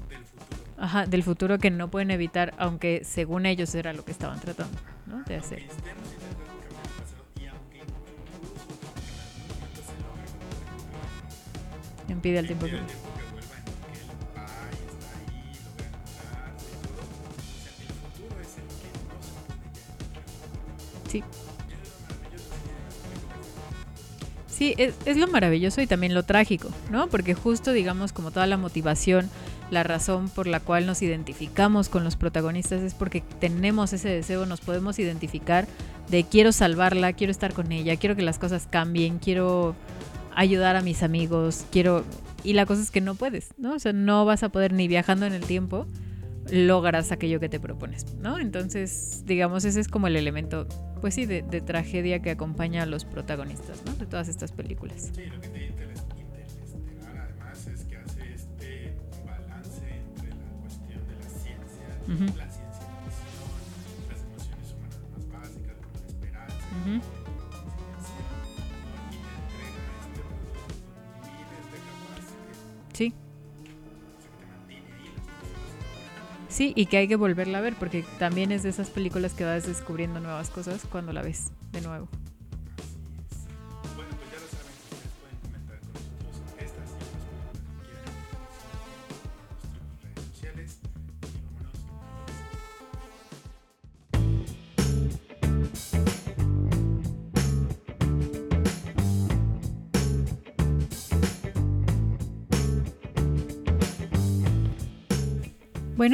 del 0.10 0.24
futuro. 0.24 0.62
Ajá, 0.78 1.06
del 1.06 1.24
futuro 1.24 1.58
que 1.60 1.70
no 1.70 1.90
pueden 1.90 2.12
evitar, 2.12 2.54
aunque 2.58 3.02
según 3.04 3.46
ellos 3.46 3.76
era 3.76 3.92
lo 3.94 4.06
que 4.06 4.12
estaban 4.12 4.40
tratando, 4.40 4.78
¿no? 5.06 5.24
De 5.24 5.36
hacer. 5.36 5.64
Impide 12.08 12.40
el 12.40 12.48
tiempo. 12.48 12.68
que-. 12.68 12.80
Sí. 21.10 21.24
Sí, 24.58 24.74
es, 24.80 24.96
es 25.06 25.18
lo 25.18 25.28
maravilloso 25.28 25.82
y 25.82 25.88
también 25.88 26.16
lo 26.16 26.24
trágico, 26.24 26.70
¿no? 26.90 27.10
Porque 27.10 27.36
justo, 27.36 27.74
digamos, 27.74 28.12
como 28.12 28.32
toda 28.32 28.48
la 28.48 28.58
motivación, 28.58 29.30
la 29.70 29.84
razón 29.84 30.30
por 30.30 30.48
la 30.48 30.60
cual 30.60 30.88
nos 30.88 31.04
identificamos 31.04 31.90
con 31.90 32.04
los 32.04 32.16
protagonistas 32.16 32.82
es 32.82 32.96
porque 32.96 33.22
tenemos 33.40 33.94
ese 33.94 34.10
deseo, 34.10 34.48
nos 34.48 34.62
podemos 34.62 34.98
identificar 34.98 35.68
de 36.10 36.24
quiero 36.24 36.52
salvarla, 36.52 37.14
quiero 37.14 37.30
estar 37.30 37.54
con 37.54 37.72
ella, 37.72 37.98
quiero 37.98 38.16
que 38.16 38.24
las 38.24 38.40
cosas 38.40 38.66
cambien, 38.68 39.20
quiero 39.20 39.76
ayudar 40.34 40.76
a 40.76 40.82
mis 40.82 41.04
amigos, 41.04 41.66
quiero... 41.72 42.04
Y 42.44 42.54
la 42.54 42.66
cosa 42.66 42.82
es 42.82 42.90
que 42.90 43.02
no 43.02 43.14
puedes, 43.14 43.50
¿no? 43.60 43.74
O 43.74 43.80
sea, 43.80 43.94
no 43.94 44.26
vas 44.26 44.42
a 44.42 44.50
poder 44.50 44.74
ni 44.74 44.88
viajando 44.88 45.28
en 45.28 45.34
el 45.34 45.44
tiempo 45.44 45.86
logras 46.52 47.12
aquello 47.12 47.40
que 47.40 47.50
te 47.50 47.60
propones, 47.60 48.06
¿no? 48.20 48.40
Entonces, 48.40 49.24
digamos, 49.26 49.66
ese 49.66 49.80
es 49.80 49.88
como 49.88 50.08
el 50.08 50.16
elemento, 50.16 50.68
pues 51.02 51.14
sí, 51.16 51.26
de, 51.26 51.42
de 51.42 51.62
tragedia 51.62 52.22
que 52.22 52.32
acompaña 52.32 52.84
a 52.84 52.86
los 52.86 53.06
protagonistas, 53.06 53.84
¿no? 53.86 53.94
De 53.94 54.06
todas 54.06 54.28
estas 54.28 54.52
películas. 54.52 55.12
Sí, 55.14 55.26
lo 55.26 55.40
que 55.42 55.48
te 55.50 55.68
interes- 55.70 56.04
interestelar 56.18 57.18
además 57.18 57.68
es 57.68 57.84
que 57.86 57.98
hace 57.98 58.34
este 58.34 58.94
balance 59.26 59.86
entre 59.90 60.30
la 60.30 60.52
cuestión 60.62 61.08
de 61.08 61.16
la 61.16 61.30
ciencia, 61.30 61.88
Ujú. 62.08 62.38
la 62.38 62.50
ciencia 62.50 62.88
ficción, 63.06 64.10
las 64.10 64.22
emociones 64.24 64.74
humanas 64.74 65.00
más 65.12 65.42
básicas 65.42 65.76
como 65.82 66.00
la 66.00 66.08
esperanza, 66.08 66.56
Ujú. 66.82 66.94
la 66.96 67.17
sí, 76.58 76.74
y 76.76 76.88
que 76.88 76.98
hay 76.98 77.08
que 77.08 77.16
volverla 77.16 77.60
a 77.60 77.62
ver 77.62 77.76
porque 77.76 78.04
también 78.18 78.52
es 78.52 78.64
de 78.64 78.70
esas 78.70 78.90
películas 78.90 79.34
que 79.34 79.44
vas 79.44 79.68
descubriendo 79.68 80.20
nuevas 80.20 80.50
cosas 80.50 80.88
cuando 80.92 81.14
la 81.14 81.22
ves 81.22 81.52
de 81.72 81.82
nuevo. 81.82 82.08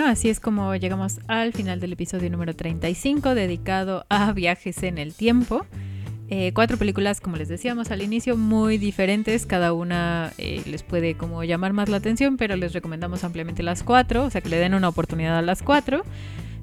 Así 0.05 0.29
es 0.29 0.41
como 0.41 0.75
llegamos 0.75 1.19
al 1.27 1.53
final 1.53 1.79
del 1.79 1.93
episodio 1.93 2.29
número 2.29 2.53
35 2.53 3.35
dedicado 3.35 4.05
a 4.09 4.33
viajes 4.33 4.83
en 4.83 4.97
el 4.97 5.13
tiempo. 5.13 5.65
Eh, 6.29 6.51
cuatro 6.53 6.77
películas, 6.77 7.21
como 7.21 7.37
les 7.37 7.47
decíamos 7.47 7.89
al 7.89 8.01
inicio, 8.01 8.35
muy 8.35 8.77
diferentes. 8.77 9.45
Cada 9.45 9.71
una 9.71 10.33
eh, 10.37 10.61
les 10.65 10.83
puede 10.83 11.15
como 11.15 11.43
llamar 11.45 11.71
más 11.71 11.87
la 11.87 11.97
atención, 11.97 12.35
pero 12.35 12.57
les 12.57 12.73
recomendamos 12.73 13.23
ampliamente 13.23 13.63
las 13.63 13.81
cuatro, 13.81 14.25
o 14.25 14.29
sea 14.29 14.41
que 14.41 14.49
le 14.49 14.57
den 14.57 14.73
una 14.73 14.89
oportunidad 14.89 15.37
a 15.37 15.41
las 15.41 15.63
cuatro. 15.63 16.03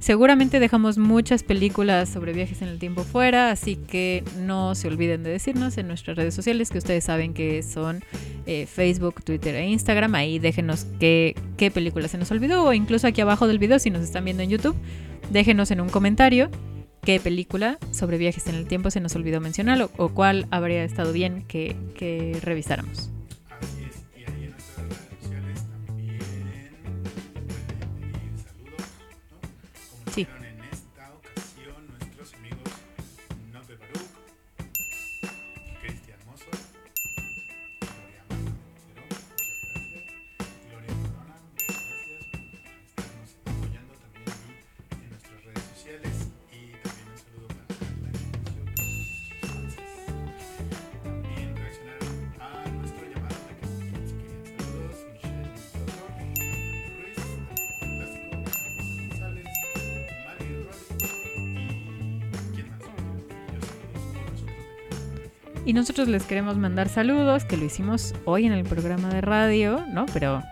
Seguramente 0.00 0.60
dejamos 0.60 0.96
muchas 0.96 1.42
películas 1.42 2.08
sobre 2.08 2.32
viajes 2.32 2.62
en 2.62 2.68
el 2.68 2.78
tiempo 2.78 3.04
fuera, 3.04 3.50
así 3.50 3.76
que 3.76 4.24
no 4.38 4.74
se 4.74 4.88
olviden 4.88 5.22
de 5.22 5.30
decirnos 5.30 5.76
en 5.76 5.88
nuestras 5.88 6.16
redes 6.16 6.34
sociales, 6.34 6.70
que 6.70 6.78
ustedes 6.78 7.04
saben 7.04 7.34
que 7.34 7.62
son 7.62 8.02
eh, 8.46 8.64
Facebook, 8.64 9.22
Twitter 9.22 9.54
e 9.54 9.68
Instagram. 9.68 10.14
Ahí 10.14 10.38
déjenos 10.38 10.86
qué, 10.98 11.36
qué 11.58 11.70
película 11.70 12.08
se 12.08 12.16
nos 12.16 12.30
olvidó, 12.30 12.64
o 12.64 12.72
incluso 12.72 13.06
aquí 13.06 13.20
abajo 13.20 13.46
del 13.46 13.58
video, 13.58 13.78
si 13.78 13.90
nos 13.90 14.02
están 14.02 14.24
viendo 14.24 14.42
en 14.42 14.48
YouTube, 14.48 14.74
déjenos 15.30 15.70
en 15.70 15.82
un 15.82 15.90
comentario 15.90 16.50
qué 17.02 17.20
película 17.20 17.78
sobre 17.92 18.16
viajes 18.16 18.46
en 18.46 18.54
el 18.54 18.66
tiempo 18.66 18.90
se 18.90 19.00
nos 19.00 19.14
olvidó 19.16 19.40
mencionar 19.40 19.82
o, 19.82 19.90
o 19.98 20.08
cuál 20.08 20.46
habría 20.50 20.82
estado 20.82 21.12
bien 21.12 21.44
que, 21.46 21.76
que 21.94 22.38
revisáramos. 22.42 23.10
Y 65.70 65.72
nosotros 65.72 66.08
les 66.08 66.24
queremos 66.24 66.58
mandar 66.58 66.88
saludos, 66.88 67.44
que 67.44 67.56
lo 67.56 67.64
hicimos 67.64 68.12
hoy 68.24 68.44
en 68.44 68.50
el 68.50 68.64
programa 68.64 69.08
de 69.08 69.20
radio, 69.20 69.86
¿no? 69.86 70.04
Pero 70.12 70.42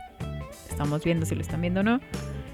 estamos 0.71 1.03
viendo 1.03 1.27
si 1.27 1.35
lo 1.35 1.41
están 1.41 1.61
viendo 1.61 1.81
o 1.81 1.83
no. 1.83 2.01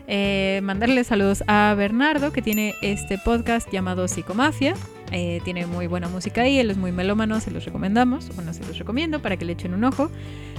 Eh, 0.07 0.61
mandarle 0.63 1.05
saludos 1.05 1.45
a 1.47 1.75
Bernardo, 1.77 2.33
que 2.33 2.41
tiene 2.41 2.75
este 2.81 3.19
podcast 3.19 3.71
llamado 3.71 4.09
Psicomafia. 4.09 4.73
Eh, 5.13 5.43
tiene 5.45 5.67
muy 5.67 5.89
buena 5.89 6.09
música 6.09 6.41
ahí, 6.41 6.59
él 6.59 6.71
es 6.71 6.79
muy 6.79 6.91
melómano, 6.91 7.39
se 7.39 7.51
los 7.51 7.67
recomendamos, 7.67 8.35
bueno, 8.35 8.55
se 8.55 8.65
los 8.65 8.79
recomiendo 8.79 9.21
para 9.21 9.37
que 9.37 9.45
le 9.45 9.53
echen 9.53 9.75
un 9.75 9.85
ojo. 9.85 10.11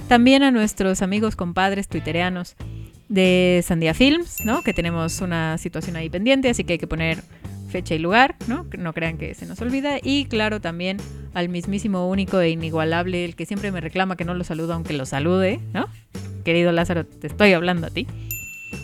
También 0.06 0.44
a 0.44 0.52
nuestros 0.52 1.02
amigos 1.02 1.34
compadres 1.34 1.88
twittereanos 1.88 2.54
de 3.08 3.64
Sandia 3.66 3.94
Films, 3.94 4.44
¿no? 4.44 4.62
Que 4.62 4.72
tenemos 4.72 5.20
una 5.22 5.58
situación 5.58 5.96
ahí 5.96 6.08
pendiente, 6.08 6.50
así 6.50 6.62
que 6.62 6.74
hay 6.74 6.78
que 6.78 6.86
poner 6.86 7.24
fecha 7.76 7.94
y 7.94 7.98
lugar, 7.98 8.36
¿no? 8.46 8.64
No 8.78 8.94
crean 8.94 9.18
que 9.18 9.34
se 9.34 9.44
nos 9.44 9.60
olvida. 9.60 9.98
Y 10.02 10.24
claro, 10.24 10.62
también 10.62 10.96
al 11.34 11.50
mismísimo 11.50 12.08
único 12.08 12.40
e 12.40 12.48
inigualable, 12.48 13.22
el 13.22 13.36
que 13.36 13.44
siempre 13.44 13.70
me 13.70 13.82
reclama 13.82 14.16
que 14.16 14.24
no 14.24 14.32
lo 14.32 14.44
saludo 14.44 14.72
aunque 14.72 14.94
lo 14.94 15.04
salude, 15.04 15.60
¿no? 15.74 15.86
Querido 16.42 16.72
Lázaro, 16.72 17.04
te 17.04 17.26
estoy 17.26 17.52
hablando 17.52 17.88
a 17.88 17.90
ti. 17.90 18.06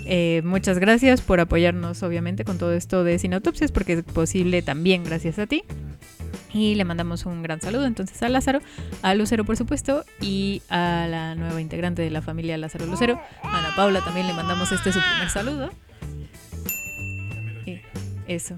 Eh, 0.05 0.43
muchas 0.45 0.79
gracias 0.79 1.23
por 1.23 1.41
apoyarnos, 1.41 2.03
obviamente, 2.03 2.45
con 2.45 2.59
todo 2.59 2.75
esto 2.75 3.03
de 3.03 3.19
Autopsias, 3.33 3.73
porque 3.73 3.95
es 3.95 4.03
posible 4.03 4.61
también 4.61 5.05
gracias 5.05 5.39
a 5.39 5.47
ti. 5.47 5.65
Y 6.53 6.75
le 6.75 6.85
mandamos 6.85 7.25
un 7.25 7.43
gran 7.43 7.63
saludo 7.63 7.87
entonces 7.87 8.23
a 8.23 8.29
Lázaro, 8.29 8.61
a 9.01 9.15
Lucero 9.15 9.47
por 9.47 9.57
supuesto, 9.57 10.05
y 10.21 10.61
a 10.69 11.07
la 11.09 11.35
nueva 11.35 11.63
integrante 11.63 12.03
de 12.03 12.11
la 12.11 12.21
familia 12.21 12.59
Lázaro 12.59 12.85
Lucero, 12.85 13.19
Ana 13.43 13.71
Paula 13.75 14.03
también 14.05 14.27
le 14.27 14.35
mandamos 14.35 14.71
este 14.71 14.93
su 14.93 15.01
primer 15.01 15.31
saludo. 15.31 15.71
Y 17.65 17.81
eso. 18.29 18.55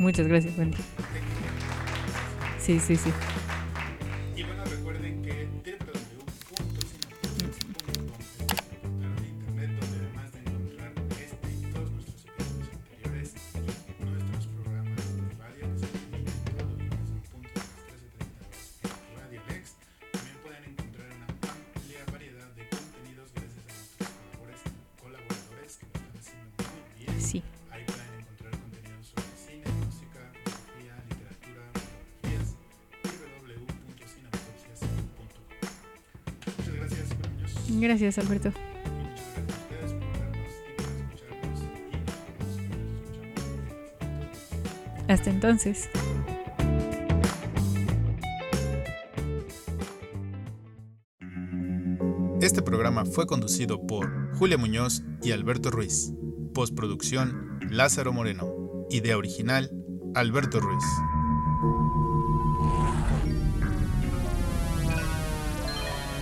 Muchas 0.00 0.26
gracias, 0.26 0.56
Wendy. 0.56 0.78
Sí, 2.58 2.80
sí, 2.80 2.96
sí. 2.96 3.12
Nos 37.88 38.00
escuchamos. 38.02 38.54
Hasta 45.08 45.30
entonces. 45.30 45.88
Este 52.40 52.62
programa 52.62 53.04
fue 53.04 53.26
conducido 53.26 53.86
por 53.86 54.34
Julia 54.36 54.56
Muñoz 54.56 55.02
y 55.22 55.32
Alberto 55.32 55.70
Ruiz. 55.70 56.12
Postproducción 56.54 57.58
Lázaro 57.70 58.12
Moreno. 58.12 58.86
Idea 58.88 59.18
original 59.18 59.70
Alberto 60.14 60.60
Ruiz. 60.60 60.84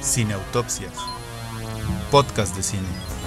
Cineautopsias. 0.02 0.94
Podcast 2.10 2.56
de 2.56 2.62
cine. 2.62 3.17